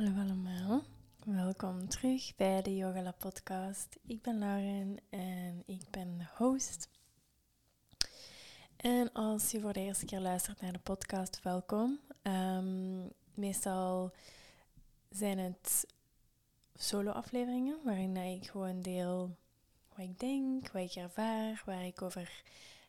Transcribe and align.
Hallo 0.00 0.20
allemaal, 0.20 0.82
welkom 1.24 1.88
terug 1.88 2.36
bij 2.36 2.62
de 2.62 2.76
Yoga 2.76 3.14
podcast. 3.18 3.96
Ik 4.06 4.22
ben 4.22 4.38
Lauren 4.38 4.96
en 5.10 5.62
ik 5.66 5.82
ben 5.90 6.18
de 6.18 6.24
host. 6.36 6.88
En 8.76 9.12
als 9.12 9.50
je 9.50 9.60
voor 9.60 9.72
de 9.72 9.80
eerste 9.80 10.04
keer 10.04 10.20
luistert 10.20 10.60
naar 10.60 10.72
de 10.72 10.78
podcast, 10.78 11.42
welkom. 11.42 12.00
Ehm, 12.22 13.06
meestal 13.34 14.12
zijn 15.10 15.38
het 15.38 15.86
solo-afleveringen 16.74 17.78
waarin 17.84 18.16
ik 18.16 18.46
gewoon 18.46 18.82
deel 18.82 19.36
wat 19.88 20.06
ik 20.06 20.18
denk, 20.18 20.70
wat 20.70 20.82
ik 20.82 20.94
ervaar, 20.94 21.62
waar 21.64 21.84
ik 21.84 22.02
over 22.02 22.42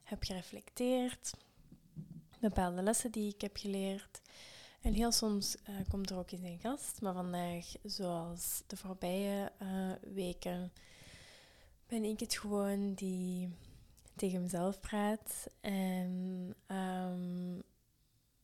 heb 0.04 0.24
gereflecteerd, 0.24 1.34
bepaalde 2.40 2.82
lessen 2.82 3.12
die 3.12 3.34
ik 3.34 3.42
heb 3.42 3.58
geleerd. 3.58 4.22
En 4.82 4.94
heel 4.94 5.12
soms 5.12 5.56
uh, 5.70 5.76
komt 5.90 6.10
er 6.10 6.18
ook 6.18 6.32
eens 6.32 6.42
een 6.42 6.60
gast, 6.60 7.02
maar 7.02 7.14
vandaag, 7.14 7.66
zoals 7.84 8.64
de 8.68 8.78
voorbije 8.78 9.52
uh, 9.62 9.92
weken, 10.14 10.72
ben 11.88 12.04
ik 12.04 12.20
het 12.20 12.38
gewoon 12.38 12.94
die 12.94 13.50
tegen 14.16 14.42
mezelf 14.42 14.80
praat. 14.80 15.48
En 15.62 16.54
um, 16.68 17.64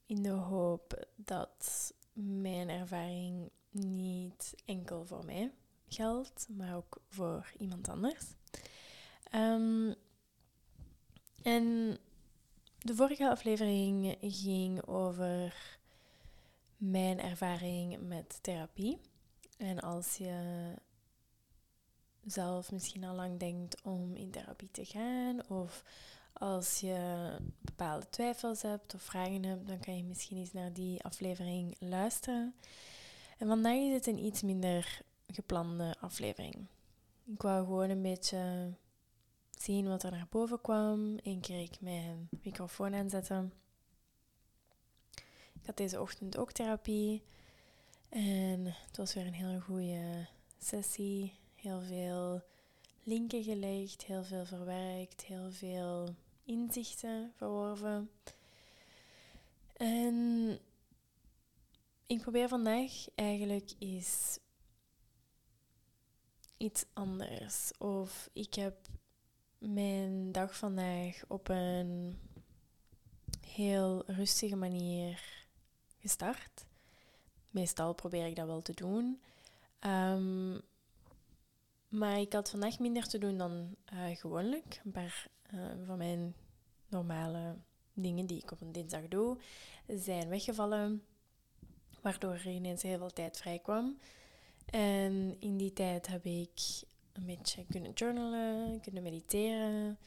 in 0.06 0.24
de 0.24 0.30
hoop 0.30 1.08
dat 1.16 1.94
mijn 2.14 2.70
ervaring 2.70 3.50
niet 3.72 4.56
enkel 4.66 5.06
voor 5.06 5.26
mij 5.26 5.52
geldt, 5.88 6.48
maar 6.50 6.76
ook 6.76 7.02
voor 7.10 7.52
iemand 7.58 7.90
anders. 7.90 8.26
Um, 9.36 9.96
en 11.44 11.98
de 12.78 12.96
vorige 12.96 13.30
aflevering 13.30 14.18
ging 14.22 14.86
over 14.86 15.77
mijn 16.78 17.20
ervaring 17.20 18.08
met 18.08 18.40
therapie. 18.42 19.00
En 19.58 19.80
als 19.80 20.16
je 20.16 20.74
zelf 22.26 22.72
misschien 22.72 23.04
al 23.04 23.16
lang 23.16 23.40
denkt 23.40 23.82
om 23.82 24.16
in 24.16 24.32
therapie 24.32 24.72
te 24.72 24.86
gaan, 24.86 25.50
of 25.50 25.84
als 26.34 26.80
je 26.80 27.30
bepaalde 27.62 28.10
twijfels 28.10 28.62
hebt 28.62 28.94
of 28.94 29.02
vragen 29.02 29.44
hebt, 29.44 29.68
dan 29.68 29.80
kan 29.80 29.98
je 29.98 30.04
misschien 30.04 30.38
eens 30.38 30.54
naar 30.54 30.74
die 30.74 31.04
aflevering 31.04 31.76
luisteren. 31.80 32.56
En 33.38 33.48
vandaag 33.48 33.76
is 33.76 33.94
het 33.94 34.08
een 34.08 34.26
iets 34.26 34.42
minder 34.42 35.02
geplande 35.28 35.96
aflevering. 36.00 36.68
Ik 37.26 37.42
wou 37.42 37.66
gewoon 37.66 37.90
een 37.90 38.02
beetje 38.02 38.74
zien 39.60 39.88
wat 39.88 40.04
er 40.04 40.12
naar 40.12 40.28
boven 40.30 40.62
kwam. 40.62 41.18
Eén 41.24 41.40
keer 41.40 41.62
ik 41.62 41.82
mijn 41.82 42.30
microfoon 42.44 42.96
aanzetten. 42.96 43.54
Ik 45.62 45.66
had 45.66 45.78
deze 45.78 46.02
ochtend 46.02 46.38
ook 46.38 46.52
therapie. 46.52 47.24
En 48.10 48.66
het 48.66 48.98
was 48.98 49.14
weer 49.14 49.26
een 49.26 49.34
hele 49.34 49.60
goede 49.62 50.28
sessie. 50.58 51.34
Heel 51.56 51.82
veel 51.82 52.42
linken 53.04 53.44
gelegd, 53.44 54.06
heel 54.06 54.24
veel 54.24 54.46
verwerkt, 54.46 55.26
heel 55.26 55.52
veel 55.52 56.16
inzichten 56.44 57.34
verworven. 57.36 58.10
En 59.74 60.60
ik 62.08 62.22
probeer 62.22 62.48
vandaag 62.48 62.92
eigenlijk 63.16 63.72
iets 66.58 66.86
anders. 66.94 67.78
Of 67.78 68.30
ik 68.34 68.54
heb 68.54 68.76
mijn 69.58 70.32
dag 70.32 70.58
vandaag 70.58 71.22
op 71.28 71.50
een 71.50 72.20
heel 73.48 74.04
rustige 74.06 74.56
manier 74.56 75.47
gestart. 76.08 76.66
Meestal 77.52 77.94
probeer 77.94 78.26
ik 78.26 78.36
dat 78.36 78.48
wel 78.48 78.62
te 78.62 78.74
doen. 78.74 79.22
Um, 79.80 80.62
maar 81.88 82.20
ik 82.20 82.34
had 82.34 82.50
vandaag 82.50 82.80
minder 82.80 83.08
te 83.08 83.18
doen 83.18 83.38
dan 83.38 83.76
uh, 83.94 84.16
gewoonlijk. 84.16 84.82
Een 84.86 84.92
paar 84.92 85.28
uh, 85.54 85.66
van 85.86 85.98
mijn 85.98 86.36
normale 86.88 87.56
dingen 87.94 88.26
die 88.26 88.42
ik 88.42 88.52
op 88.52 88.62
een 88.62 88.72
dinsdag 88.72 89.08
doe, 89.08 89.38
zijn 89.88 90.30
weggevallen. 90.30 91.04
Waardoor 92.02 92.34
er 92.34 92.48
ineens 92.48 92.82
heel 92.82 92.98
veel 92.98 93.14
tijd 93.14 93.38
vrij 93.38 93.60
kwam. 93.60 93.98
En 94.66 95.36
in 95.40 95.58
die 95.58 95.74
tijd 95.74 96.08
heb 96.08 96.26
ik 96.26 96.60
een 97.14 97.26
beetje 97.26 97.66
kunnen 97.70 97.92
journalen, 97.92 98.82
kunnen 98.82 99.04
mediteren. 99.04 99.98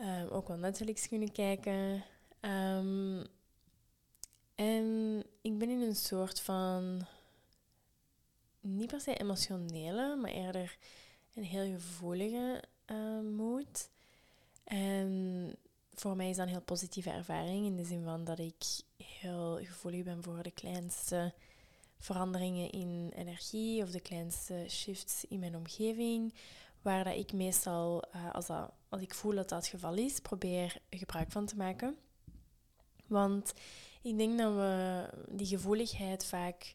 Um, 0.00 0.28
ook 0.28 0.48
wel 0.48 0.56
Netflix 0.56 1.08
kunnen 1.08 1.32
kijken. 1.32 2.04
Um, 2.40 3.24
en 4.56 5.22
ik 5.40 5.58
ben 5.58 5.70
in 5.70 5.80
een 5.80 5.96
soort 5.96 6.40
van, 6.40 7.06
niet 8.60 8.86
per 8.86 9.00
se 9.00 9.14
emotionele, 9.14 10.16
maar 10.16 10.30
eerder 10.30 10.76
een 11.34 11.44
heel 11.44 11.72
gevoelige 11.72 12.62
uh, 12.86 13.20
mood. 13.20 13.90
En 14.64 15.54
voor 15.94 16.16
mij 16.16 16.30
is 16.30 16.36
dat 16.36 16.46
een 16.46 16.52
heel 16.52 16.62
positieve 16.62 17.10
ervaring 17.10 17.66
in 17.66 17.76
de 17.76 17.84
zin 17.84 18.04
van 18.04 18.24
dat 18.24 18.38
ik 18.38 18.64
heel 18.96 19.58
gevoelig 19.62 20.04
ben 20.04 20.22
voor 20.22 20.42
de 20.42 20.50
kleinste 20.50 21.34
veranderingen 21.98 22.70
in 22.70 23.12
energie 23.16 23.82
of 23.82 23.90
de 23.90 24.00
kleinste 24.00 24.64
shifts 24.68 25.24
in 25.24 25.38
mijn 25.38 25.56
omgeving. 25.56 26.34
Waar 26.82 27.04
dat 27.04 27.16
ik 27.16 27.32
meestal, 27.32 28.04
uh, 28.14 28.34
als, 28.34 28.46
dat, 28.46 28.72
als 28.88 29.00
ik 29.00 29.14
voel 29.14 29.34
dat 29.34 29.48
dat 29.48 29.58
het 29.58 29.68
geval 29.68 29.94
is, 29.94 30.20
probeer 30.20 30.80
gebruik 30.90 31.30
van 31.30 31.46
te 31.46 31.56
maken. 31.56 31.96
Want 33.06 33.52
ik 34.06 34.18
denk 34.18 34.38
dat 34.38 34.54
we 34.54 35.04
die 35.28 35.46
gevoeligheid 35.46 36.24
vaak 36.24 36.74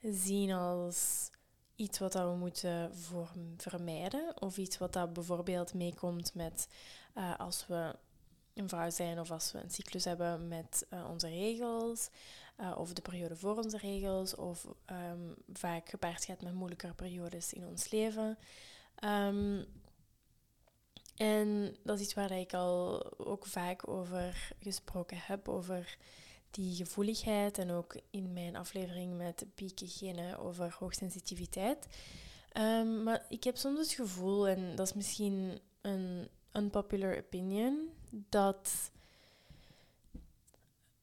zien 0.00 0.52
als 0.52 1.30
iets 1.76 1.98
wat 1.98 2.14
we 2.14 2.34
moeten 2.38 2.90
vermijden. 3.56 4.42
Of 4.42 4.56
iets 4.56 4.78
wat 4.78 4.92
dat 4.92 5.12
bijvoorbeeld 5.12 5.74
meekomt 5.74 6.34
met 6.34 6.68
uh, 7.14 7.38
als 7.38 7.66
we 7.66 7.96
een 8.54 8.68
vrouw 8.68 8.90
zijn 8.90 9.20
of 9.20 9.30
als 9.30 9.52
we 9.52 9.58
een 9.58 9.70
cyclus 9.70 10.04
hebben 10.04 10.48
met 10.48 10.86
uh, 10.90 11.08
onze 11.10 11.28
regels. 11.28 12.08
Uh, 12.60 12.74
of 12.78 12.92
de 12.92 13.02
periode 13.02 13.36
voor 13.36 13.56
onze 13.56 13.76
regels. 13.78 14.34
Of 14.34 14.66
um, 14.86 15.34
vaak 15.52 15.88
gepaard 15.88 16.24
gaat 16.24 16.42
met 16.42 16.54
moeilijkere 16.54 16.94
periodes 16.94 17.52
in 17.52 17.66
ons 17.66 17.90
leven. 17.90 18.38
Um, 19.04 19.66
en 21.16 21.76
dat 21.82 21.98
is 21.98 22.04
iets 22.04 22.14
waar 22.14 22.30
ik 22.30 22.54
al 22.54 23.04
ook 23.18 23.46
vaak 23.46 23.88
over 23.88 24.52
gesproken 24.60 25.18
heb. 25.20 25.48
Over 25.48 25.96
die 26.52 26.74
gevoeligheid 26.74 27.58
en 27.58 27.70
ook 27.70 27.96
in 28.10 28.32
mijn 28.32 28.56
aflevering 28.56 29.16
met 29.16 29.46
Pieke 29.54 30.36
over 30.38 30.76
hoogsensitiviteit. 30.78 31.86
Um, 32.58 33.02
maar 33.02 33.26
ik 33.28 33.44
heb 33.44 33.56
soms 33.56 33.78
het 33.78 33.92
gevoel, 33.92 34.48
en 34.48 34.76
dat 34.76 34.86
is 34.86 34.92
misschien 34.92 35.60
een 35.80 36.28
unpopular 36.52 37.16
opinion, 37.18 37.90
dat 38.10 38.90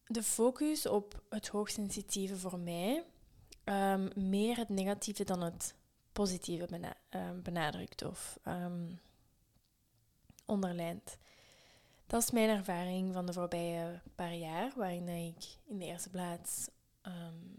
de 0.06 0.24
focus 0.24 0.86
op 0.86 1.24
het 1.30 1.48
hoogsensitieve 1.48 2.38
voor 2.38 2.60
mij 2.60 3.04
um, 3.66 4.10
meer 4.16 4.58
het 4.58 4.70
negatieve 4.70 5.24
dan 5.24 5.42
het 5.42 5.76
positieve 6.14 6.68
um, 7.10 7.42
benadrukt 7.42 8.04
of 8.04 8.40
onderlijnt. 10.46 11.18
Dat 12.10 12.24
is 12.24 12.32
mijn 12.32 12.50
ervaring 12.50 13.14
van 13.14 13.26
de 13.26 13.34
voorbije 13.34 14.02
paar 14.16 14.36
jaar, 14.36 14.72
waarin 14.76 15.08
ik 15.08 15.46
in 15.66 15.78
de 15.78 15.86
eerste 15.86 16.10
plaats 16.10 16.70
um, 17.08 17.58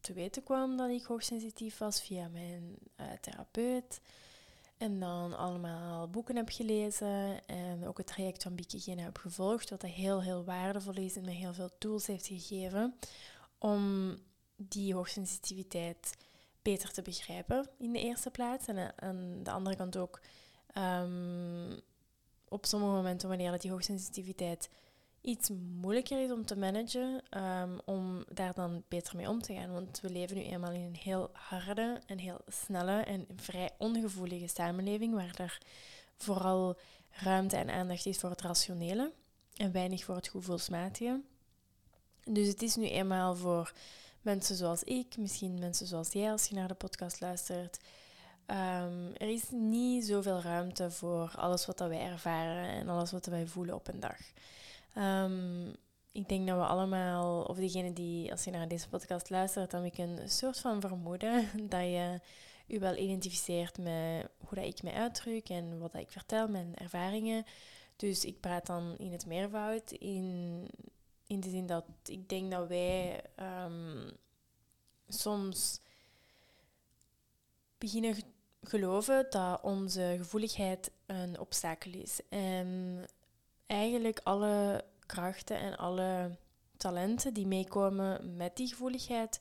te 0.00 0.12
weten 0.12 0.42
kwam 0.42 0.76
dat 0.76 0.90
ik 0.90 1.04
hoogsensitief 1.04 1.78
was 1.78 2.00
via 2.00 2.28
mijn 2.28 2.78
uh, 3.00 3.06
therapeut. 3.20 4.00
En 4.76 5.00
dan 5.00 5.36
allemaal 5.36 6.10
boeken 6.10 6.36
heb 6.36 6.48
gelezen 6.48 7.46
en 7.46 7.86
ook 7.86 7.98
het 7.98 8.06
traject 8.06 8.42
van 8.42 8.54
Biekegene 8.54 9.02
heb 9.02 9.18
gevolgd, 9.18 9.70
wat 9.70 9.82
heel, 9.82 10.22
heel 10.22 10.44
waardevol 10.44 10.96
is 10.96 11.16
en 11.16 11.24
me 11.24 11.30
heel 11.30 11.54
veel 11.54 11.70
tools 11.78 12.06
heeft 12.06 12.26
gegeven 12.26 12.94
om 13.58 14.14
die 14.56 14.94
hoogsensitiviteit 14.94 16.16
beter 16.62 16.92
te 16.92 17.02
begrijpen 17.02 17.68
in 17.78 17.92
de 17.92 18.00
eerste 18.00 18.30
plaats. 18.30 18.66
En 18.66 18.92
aan 18.96 19.42
de 19.42 19.50
andere 19.50 19.76
kant 19.76 19.96
ook 19.96 20.20
um, 20.78 21.80
op 22.48 22.66
sommige 22.66 22.92
momenten, 22.92 23.28
wanneer 23.28 23.50
dat 23.50 23.62
die 23.62 23.70
hoogsensitiviteit 23.70 24.68
iets 25.20 25.50
moeilijker 25.80 26.24
is 26.24 26.30
om 26.30 26.46
te 26.46 26.56
managen, 26.56 27.22
um, 27.38 27.78
om 27.84 28.24
daar 28.32 28.54
dan 28.54 28.84
beter 28.88 29.16
mee 29.16 29.28
om 29.28 29.42
te 29.42 29.54
gaan. 29.54 29.72
Want 29.72 30.00
we 30.00 30.10
leven 30.10 30.36
nu 30.36 30.42
eenmaal 30.42 30.70
in 30.70 30.80
een 30.80 30.96
heel 30.96 31.30
harde 31.32 32.00
en 32.06 32.18
heel 32.18 32.40
snelle 32.46 33.00
en 33.00 33.26
vrij 33.36 33.70
ongevoelige 33.78 34.48
samenleving, 34.48 35.14
waar 35.14 35.34
er 35.38 35.58
vooral 36.16 36.76
ruimte 37.10 37.56
en 37.56 37.70
aandacht 37.70 38.06
is 38.06 38.18
voor 38.18 38.30
het 38.30 38.40
rationele 38.40 39.12
en 39.56 39.72
weinig 39.72 40.04
voor 40.04 40.14
het 40.14 40.28
gevoelsmatige. 40.28 41.20
Dus 42.24 42.48
het 42.48 42.62
is 42.62 42.76
nu 42.76 42.88
eenmaal 42.88 43.36
voor 43.36 43.72
mensen 44.22 44.56
zoals 44.56 44.82
ik, 44.82 45.16
misschien 45.16 45.58
mensen 45.58 45.86
zoals 45.86 46.12
jij 46.12 46.30
als 46.30 46.46
je 46.46 46.54
naar 46.54 46.68
de 46.68 46.74
podcast 46.74 47.20
luistert, 47.20 47.78
Um, 48.50 49.12
er 49.16 49.28
is 49.28 49.50
niet 49.50 50.04
zoveel 50.04 50.40
ruimte 50.40 50.90
voor 50.90 51.34
alles 51.36 51.66
wat 51.66 51.78
dat 51.78 51.88
wij 51.88 52.00
ervaren 52.00 52.68
en 52.68 52.88
alles 52.88 53.10
wat 53.10 53.26
wij 53.26 53.46
voelen 53.46 53.74
op 53.74 53.88
een 53.88 54.00
dag. 54.00 54.18
Um, 54.96 55.74
ik 56.12 56.28
denk 56.28 56.46
dat 56.46 56.56
we 56.58 56.66
allemaal, 56.66 57.42
of 57.42 57.56
degene 57.56 57.92
die, 57.92 58.30
als 58.30 58.44
je 58.44 58.50
naar 58.50 58.68
deze 58.68 58.88
podcast 58.88 59.30
luistert, 59.30 59.70
dan 59.70 59.84
ik 59.84 59.98
een 59.98 60.30
soort 60.30 60.58
van 60.58 60.80
vermoeden 60.80 61.48
dat 61.68 61.80
je 61.80 62.20
je 62.66 62.78
wel 62.78 62.96
identificeert 62.96 63.78
met 63.78 64.28
hoe 64.38 64.54
dat 64.58 64.64
ik 64.64 64.82
mij 64.82 64.92
uitdruk 64.92 65.48
en 65.48 65.78
wat 65.78 65.92
dat 65.92 66.00
ik 66.00 66.10
vertel, 66.10 66.48
mijn 66.48 66.74
ervaringen. 66.74 67.44
Dus 67.96 68.24
ik 68.24 68.40
praat 68.40 68.66
dan 68.66 68.94
in 68.98 69.12
het 69.12 69.26
meervoud, 69.26 69.90
in, 69.90 70.68
in 71.26 71.40
de 71.40 71.50
zin 71.50 71.66
dat 71.66 71.84
ik 72.04 72.28
denk 72.28 72.50
dat 72.50 72.68
wij 72.68 73.22
um, 73.64 74.10
soms 75.08 75.80
beginnen 77.78 78.16
geloven 78.68 79.26
dat 79.30 79.60
onze 79.62 80.14
gevoeligheid 80.16 80.90
een 81.06 81.40
obstakel 81.40 81.92
is. 81.92 82.20
En 82.28 83.04
eigenlijk 83.66 84.20
alle 84.22 84.84
krachten 85.06 85.56
en 85.56 85.76
alle 85.76 86.36
talenten 86.76 87.34
die 87.34 87.46
meekomen 87.46 88.36
met 88.36 88.56
die 88.56 88.68
gevoeligheid 88.68 89.40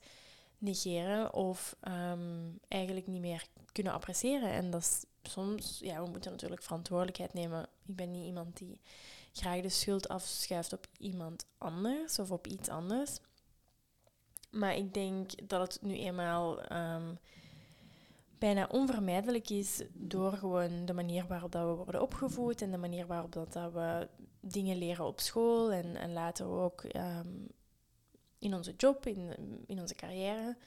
negeren 0.57 1.33
of 1.33 1.75
ehm, 1.79 2.49
eigenlijk 2.67 3.07
niet 3.07 3.21
meer 3.21 3.45
kunnen 3.71 3.93
appreciëren. 3.93 4.49
En 4.49 4.71
dat 4.71 4.81
is 4.81 5.05
soms, 5.31 5.79
ja, 5.79 6.03
we 6.03 6.09
moeten 6.09 6.31
natuurlijk 6.31 6.63
verantwoordelijkheid 6.63 7.33
nemen. 7.33 7.67
Ik 7.85 7.95
ben 7.95 8.11
niet 8.11 8.25
iemand 8.25 8.57
die 8.57 8.81
graag 9.33 9.61
de 9.61 9.69
schuld 9.69 10.07
afschuift 10.07 10.73
op 10.73 10.87
iemand 10.97 11.45
anders 11.57 12.19
of 12.19 12.31
op 12.31 12.47
iets 12.47 12.69
anders. 12.69 13.19
Maar 14.49 14.75
ik 14.75 14.93
denk 14.93 15.49
dat 15.49 15.73
het 15.73 15.81
nu 15.81 15.97
eenmaal 15.97 16.61
ehm, 16.61 17.15
bijna 18.37 18.67
onvermijdelijk 18.71 19.49
is 19.49 19.83
door 19.93 20.33
gewoon 20.33 20.85
de 20.85 20.93
manier 20.93 21.27
waarop 21.27 21.51
dat 21.51 21.67
we 21.67 21.83
worden 21.83 22.01
opgevoed 22.01 22.61
en 22.61 22.71
de 22.71 22.77
manier 22.77 23.07
waarop 23.07 23.31
dat, 23.31 23.53
dat 23.53 23.73
we 23.73 24.07
dingen 24.39 24.77
leren 24.77 25.05
op 25.05 25.19
school 25.19 25.71
en, 25.71 25.95
en 25.95 26.13
later 26.13 26.47
ook 26.47 26.83
ehm, 26.83 27.29
in 28.39 28.53
onze 28.53 28.73
job, 28.77 29.05
in, 29.05 29.33
in 29.67 29.79
onze 29.79 29.95
carrière. 29.95 30.57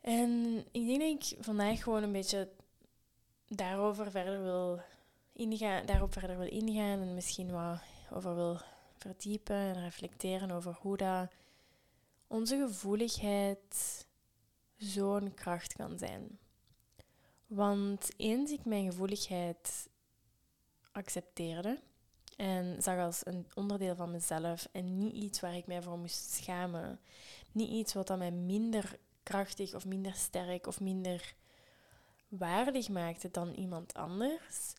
En 0.00 0.64
ik 0.70 0.86
denk 0.86 1.00
dat 1.00 1.32
ik 1.32 1.44
vandaag 1.44 1.82
gewoon 1.82 2.02
een 2.02 2.12
beetje 2.12 2.48
daarover 3.48 4.10
verder 4.10 4.42
wil 4.42 4.80
ingaan, 5.32 5.86
daarop 5.86 6.12
verder 6.12 6.38
wil 6.38 6.48
ingaan 6.48 7.00
en 7.00 7.14
misschien 7.14 7.50
wat 7.50 7.80
over 8.12 8.34
wil 8.34 8.60
verdiepen 8.96 9.56
en 9.56 9.82
reflecteren 9.82 10.50
over 10.50 10.76
hoe 10.80 10.96
dat 10.96 11.30
onze 12.26 12.56
gevoeligheid 12.56 14.06
zo'n 14.76 15.34
kracht 15.34 15.72
kan 15.72 15.98
zijn. 15.98 16.38
Want 17.50 18.08
eens 18.16 18.50
ik 18.50 18.64
mijn 18.64 18.84
gevoeligheid 18.90 19.88
accepteerde 20.92 21.80
en 22.36 22.82
zag 22.82 22.98
als 22.98 23.26
een 23.26 23.46
onderdeel 23.54 23.96
van 23.96 24.10
mezelf 24.10 24.68
en 24.72 24.98
niet 24.98 25.12
iets 25.14 25.40
waar 25.40 25.56
ik 25.56 25.66
mij 25.66 25.82
voor 25.82 25.98
moest 25.98 26.30
schamen, 26.30 27.00
niet 27.52 27.70
iets 27.70 27.92
wat 27.92 28.18
mij 28.18 28.30
minder 28.30 28.98
krachtig 29.22 29.74
of 29.74 29.86
minder 29.86 30.14
sterk 30.14 30.66
of 30.66 30.80
minder 30.80 31.34
waardig 32.28 32.88
maakte 32.88 33.30
dan 33.30 33.54
iemand 33.54 33.94
anders, 33.94 34.72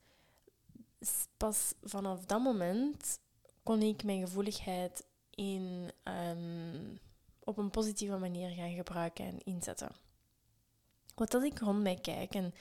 pas 1.38 1.73
vanaf 1.83 2.25
dat 2.25 2.41
moment 2.41 3.19
kon 3.63 3.81
ik 3.81 4.03
mijn 4.03 4.19
gevoeligheid 4.19 5.06
in, 5.29 5.91
um, 6.03 7.00
op 7.44 7.57
een 7.57 7.69
positieve 7.69 8.18
manier 8.18 8.50
gaan 8.50 8.75
gebruiken 8.75 9.25
en 9.25 9.44
inzetten. 9.44 9.91
Wat 11.16 11.31
dat 11.31 11.44
ik 11.44 11.60
rond 11.60 11.81
mij 11.81 11.98
kijk 12.02 12.36
en 12.36 12.54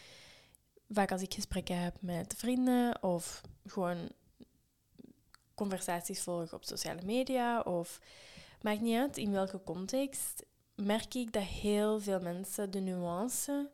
vaak 0.89 1.13
als 1.13 1.23
ik 1.23 1.35
gesprekken 1.35 1.79
heb 1.81 1.97
met 2.01 2.35
vrienden 2.37 3.03
of 3.03 3.41
gewoon 3.67 4.09
conversaties 5.55 6.23
volg 6.23 6.53
op 6.53 6.65
sociale 6.65 7.03
media 7.03 7.61
of 7.61 8.01
maakt 8.61 8.81
niet 8.81 8.97
uit 8.97 9.17
in 9.17 9.33
welke 9.33 9.63
context, 9.65 10.45
merk 10.75 11.15
ik 11.15 11.33
dat 11.33 11.43
heel 11.43 12.01
veel 12.01 12.21
mensen 12.21 12.71
de 12.71 12.81
nuance 12.81 13.71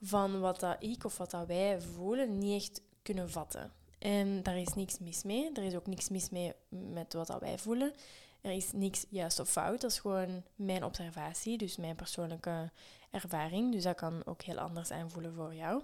van 0.00 0.40
wat 0.40 0.60
dat 0.60 0.76
ik 0.82 1.04
of 1.04 1.16
wat 1.16 1.30
dat 1.30 1.46
wij 1.46 1.80
voelen 1.80 2.38
niet 2.38 2.62
echt 2.62 2.80
kunnen 3.02 3.30
vatten. 3.30 3.72
En 3.98 4.42
daar 4.42 4.58
is 4.58 4.74
niks 4.74 4.98
mis 4.98 5.22
mee. 5.22 5.52
Er 5.52 5.62
is 5.62 5.74
ook 5.74 5.86
niks 5.86 6.08
mis 6.08 6.30
mee 6.30 6.52
met 6.68 7.12
wat 7.12 7.26
dat 7.26 7.40
wij 7.40 7.58
voelen. 7.58 7.92
Er 8.40 8.50
is 8.50 8.72
niks 8.72 9.06
juist 9.08 9.38
of 9.38 9.50
fout. 9.50 9.80
Dat 9.80 9.90
is 9.90 9.98
gewoon 9.98 10.42
mijn 10.54 10.84
observatie, 10.84 11.58
dus 11.58 11.76
mijn 11.76 11.96
persoonlijke 11.96 12.70
ervaring. 13.12 13.72
Dus 13.72 13.82
dat 13.82 13.96
kan 13.96 14.22
ook 14.24 14.42
heel 14.42 14.58
anders 14.58 14.90
aanvoelen 14.90 15.34
voor 15.34 15.54
jou. 15.54 15.82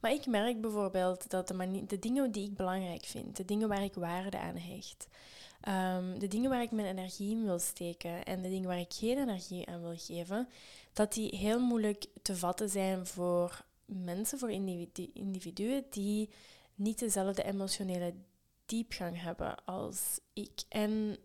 Maar 0.00 0.12
ik 0.12 0.26
merk 0.26 0.60
bijvoorbeeld 0.60 1.30
dat 1.30 1.48
de, 1.48 1.84
de 1.86 1.98
dingen 1.98 2.30
die 2.30 2.44
ik 2.48 2.56
belangrijk 2.56 3.04
vind, 3.04 3.36
de 3.36 3.44
dingen 3.44 3.68
waar 3.68 3.82
ik 3.82 3.94
waarde 3.94 4.38
aan 4.38 4.56
hecht, 4.56 5.08
ehm, 5.60 6.18
de 6.18 6.28
dingen 6.28 6.50
waar 6.50 6.62
ik 6.62 6.70
mijn 6.70 6.88
energie 6.88 7.30
in 7.30 7.44
wil 7.44 7.58
steken 7.58 8.24
en 8.24 8.42
de 8.42 8.48
dingen 8.48 8.68
waar 8.68 8.78
ik 8.78 8.92
geen 8.92 9.18
energie 9.18 9.66
aan 9.66 9.80
wil 9.80 9.96
geven, 9.96 10.48
dat 10.92 11.12
die 11.12 11.36
heel 11.36 11.60
moeilijk 11.60 12.06
te 12.22 12.36
vatten 12.36 12.68
zijn 12.68 13.06
voor 13.06 13.64
mensen, 13.84 14.38
voor 14.38 14.50
individuen 15.12 15.84
die 15.90 16.30
niet 16.74 16.98
dezelfde 16.98 17.42
emotionele 17.42 18.14
diepgang 18.66 19.22
hebben 19.22 19.64
als 19.64 20.20
ik. 20.32 20.62
En, 20.68 21.16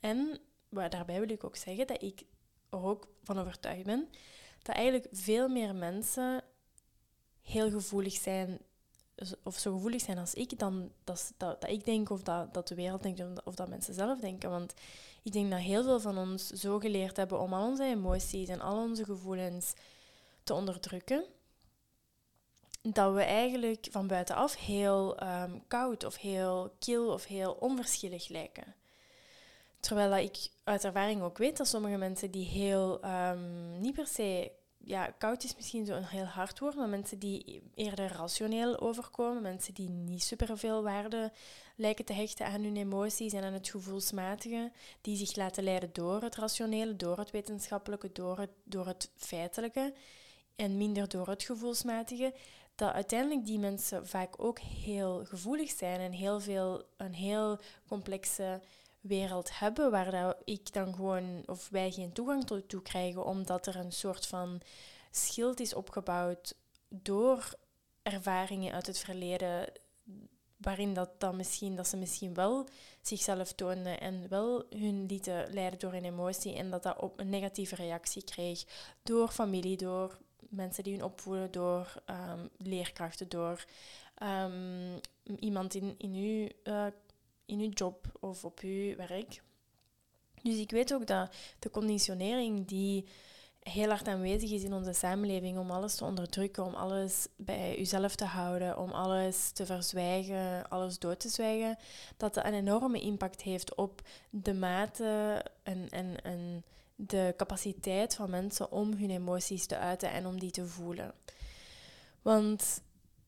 en 0.00 0.38
daarbij 0.68 1.20
wil 1.20 1.30
ik 1.30 1.44
ook 1.44 1.56
zeggen 1.56 1.86
dat 1.86 2.02
ik 2.02 2.24
er 2.72 2.84
ook 2.84 3.08
van 3.22 3.38
overtuigd 3.38 3.84
ben 3.84 4.08
dat 4.62 4.76
eigenlijk 4.76 5.06
veel 5.12 5.48
meer 5.48 5.74
mensen 5.74 6.42
heel 7.42 7.70
gevoelig 7.70 8.12
zijn, 8.12 8.58
of 9.42 9.58
zo 9.58 9.72
gevoelig 9.72 10.00
zijn 10.00 10.18
als 10.18 10.34
ik, 10.34 10.58
dan 10.58 10.92
dat, 11.04 11.32
dat, 11.36 11.68
ik 11.68 11.84
denk 11.84 12.10
of 12.10 12.22
dat, 12.22 12.54
dat 12.54 12.68
de 12.68 12.74
wereld 12.74 13.02
denkt 13.02 13.44
of 13.44 13.54
dat 13.54 13.68
mensen 13.68 13.94
zelf 13.94 14.20
denken. 14.20 14.50
Want 14.50 14.74
ik 15.22 15.32
denk 15.32 15.50
dat 15.50 15.60
heel 15.60 15.82
veel 15.82 16.00
van 16.00 16.18
ons 16.18 16.46
zo 16.46 16.78
geleerd 16.78 17.16
hebben 17.16 17.40
om 17.40 17.52
al 17.52 17.68
onze 17.68 17.84
emoties 17.84 18.48
en 18.48 18.60
al 18.60 18.76
onze 18.76 19.04
gevoelens 19.04 19.72
te 20.42 20.54
onderdrukken, 20.54 21.24
dat 22.82 23.14
we 23.14 23.22
eigenlijk 23.22 23.86
van 23.90 24.06
buitenaf 24.06 24.56
heel 24.56 25.18
ehm, 25.18 25.58
koud 25.68 26.04
of 26.04 26.16
heel 26.16 26.76
kil 26.78 27.12
of 27.12 27.24
heel 27.24 27.52
onverschillig 27.52 28.28
lijken. 28.28 28.74
Terwijl 29.82 30.10
dat 30.10 30.18
ik 30.18 30.50
uit 30.64 30.84
ervaring 30.84 31.22
ook 31.22 31.38
weet 31.38 31.56
dat 31.56 31.68
sommige 31.68 31.96
mensen 31.96 32.30
die 32.30 32.46
heel 32.46 33.04
um, 33.04 33.80
niet 33.80 33.94
per 33.94 34.06
se 34.06 34.52
ja, 34.84 35.14
koud 35.18 35.44
is 35.44 35.56
misschien 35.56 35.86
zo'n 35.86 36.02
heel 36.02 36.24
hard 36.24 36.58
woord, 36.58 36.74
maar 36.74 36.88
mensen 36.88 37.18
die 37.18 37.62
eerder 37.74 38.12
rationeel 38.12 38.80
overkomen, 38.80 39.42
mensen 39.42 39.74
die 39.74 39.88
niet 39.88 40.22
superveel 40.22 40.82
waarde 40.82 41.32
lijken 41.76 42.04
te 42.04 42.12
hechten 42.12 42.46
aan 42.46 42.62
hun 42.62 42.76
emoties 42.76 43.32
en 43.32 43.44
aan 43.44 43.52
het 43.52 43.68
gevoelsmatige, 43.68 44.72
die 45.00 45.16
zich 45.16 45.36
laten 45.36 45.64
leiden 45.64 45.90
door 45.92 46.22
het 46.22 46.36
rationele, 46.36 46.96
door 46.96 47.18
het 47.18 47.30
wetenschappelijke, 47.30 48.12
door 48.12 48.38
het, 48.38 48.50
door 48.64 48.86
het 48.86 49.10
feitelijke 49.16 49.94
en 50.56 50.76
minder 50.76 51.08
door 51.08 51.28
het 51.28 51.42
gevoelsmatige, 51.42 52.34
dat 52.74 52.92
uiteindelijk 52.92 53.46
die 53.46 53.58
mensen 53.58 54.06
vaak 54.06 54.34
ook 54.36 54.58
heel 54.58 55.24
gevoelig 55.24 55.70
zijn 55.70 56.00
en 56.00 56.12
heel 56.12 56.40
veel, 56.40 56.82
een 56.96 57.14
heel 57.14 57.58
complexe 57.88 58.60
wereld 59.02 59.58
hebben 59.58 59.90
waar 59.90 60.10
dat 60.10 60.36
ik 60.44 60.72
dan 60.72 60.94
gewoon 60.94 61.42
of 61.46 61.68
wij 61.68 61.90
geen 61.90 62.12
toegang 62.12 62.62
toe 62.66 62.82
krijgen 62.82 63.24
omdat 63.24 63.66
er 63.66 63.76
een 63.76 63.92
soort 63.92 64.26
van 64.26 64.60
schild 65.10 65.60
is 65.60 65.74
opgebouwd 65.74 66.54
door 66.88 67.54
ervaringen 68.02 68.72
uit 68.72 68.86
het 68.86 68.98
verleden 68.98 69.72
waarin 70.56 70.94
dat, 70.94 71.20
dan 71.20 71.36
misschien, 71.36 71.76
dat 71.76 71.88
ze 71.88 71.96
misschien 71.96 72.34
wel 72.34 72.68
zichzelf 73.00 73.52
toonden 73.52 74.00
en 74.00 74.28
wel 74.28 74.64
hun 74.70 75.06
lieten 75.06 75.52
leiden 75.52 75.78
door 75.78 75.92
een 75.92 76.04
emotie 76.04 76.54
en 76.54 76.70
dat 76.70 76.82
dat 76.82 76.98
op 76.98 77.20
een 77.20 77.28
negatieve 77.28 77.74
reactie 77.74 78.24
kreeg 78.24 78.64
door 79.02 79.28
familie, 79.28 79.76
door 79.76 80.18
mensen 80.38 80.84
die 80.84 80.92
hun 80.92 81.04
opvoeden, 81.04 81.50
door 81.50 81.94
um, 82.06 82.48
leerkrachten, 82.56 83.28
door 83.28 83.64
um, 84.22 85.00
iemand 85.38 85.74
in, 85.74 85.94
in 85.98 86.14
uw 86.14 86.48
uh, 86.72 86.86
in 87.52 87.60
je 87.60 87.68
job 87.68 88.06
of 88.20 88.44
op 88.44 88.60
je 88.60 88.94
werk. 88.96 89.42
Dus 90.42 90.56
ik 90.56 90.70
weet 90.70 90.94
ook 90.94 91.06
dat 91.06 91.34
de 91.58 91.70
conditionering 91.70 92.66
die 92.66 93.06
heel 93.62 93.88
hard 93.88 94.08
aanwezig 94.08 94.50
is 94.50 94.62
in 94.62 94.72
onze 94.72 94.92
samenleving 94.92 95.58
om 95.58 95.70
alles 95.70 95.94
te 95.94 96.04
onderdrukken, 96.04 96.64
om 96.64 96.74
alles 96.74 97.26
bij 97.36 97.76
jezelf 97.76 98.14
te 98.14 98.24
houden, 98.24 98.78
om 98.78 98.90
alles 98.90 99.50
te 99.50 99.66
verzwijgen, 99.66 100.68
alles 100.68 100.98
dood 100.98 101.20
te 101.20 101.28
zwijgen, 101.28 101.76
dat 102.16 102.34
dat 102.34 102.44
een 102.44 102.54
enorme 102.54 103.00
impact 103.00 103.42
heeft 103.42 103.74
op 103.74 104.00
de 104.30 104.54
mate 104.54 105.42
en, 105.62 105.88
en, 105.88 106.22
en 106.22 106.64
de 106.94 107.34
capaciteit 107.36 108.14
van 108.14 108.30
mensen 108.30 108.72
om 108.72 108.92
hun 108.92 109.10
emoties 109.10 109.66
te 109.66 109.78
uiten 109.78 110.10
en 110.10 110.26
om 110.26 110.38
die 110.38 110.50
te 110.50 110.66
voelen. 110.66 111.14
Want 112.22 112.82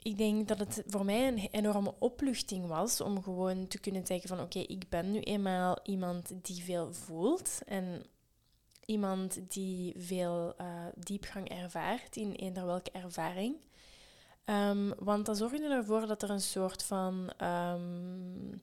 ik 0.05 0.19
denk 0.19 0.49
dat 0.49 0.59
het 0.59 0.83
voor 0.87 1.05
mij 1.05 1.29
een 1.29 1.49
enorme 1.51 1.95
opluchting 1.99 2.67
was 2.67 3.01
om 3.01 3.23
gewoon 3.23 3.67
te 3.67 3.79
kunnen 3.79 4.07
zeggen 4.07 4.29
van 4.29 4.41
oké, 4.41 4.59
ik 4.59 4.89
ben 4.89 5.11
nu 5.11 5.21
eenmaal 5.21 5.79
iemand 5.83 6.33
die 6.43 6.63
veel 6.63 6.93
voelt 6.93 7.59
en 7.67 8.03
iemand 8.85 9.41
die 9.49 9.95
veel 9.99 10.55
uh, 10.61 10.67
diepgang 10.95 11.49
ervaart 11.49 12.17
in 12.17 12.33
eender 12.33 12.67
welke 12.67 12.91
ervaring. 12.91 13.57
Um, 14.45 14.95
want 14.99 15.27
dan 15.27 15.37
zorg 15.37 15.53
je 15.53 15.69
ervoor 15.69 16.07
dat 16.07 16.23
er 16.23 16.31
een 16.31 16.41
soort 16.41 16.83
van 16.83 17.33
um, 17.43 18.63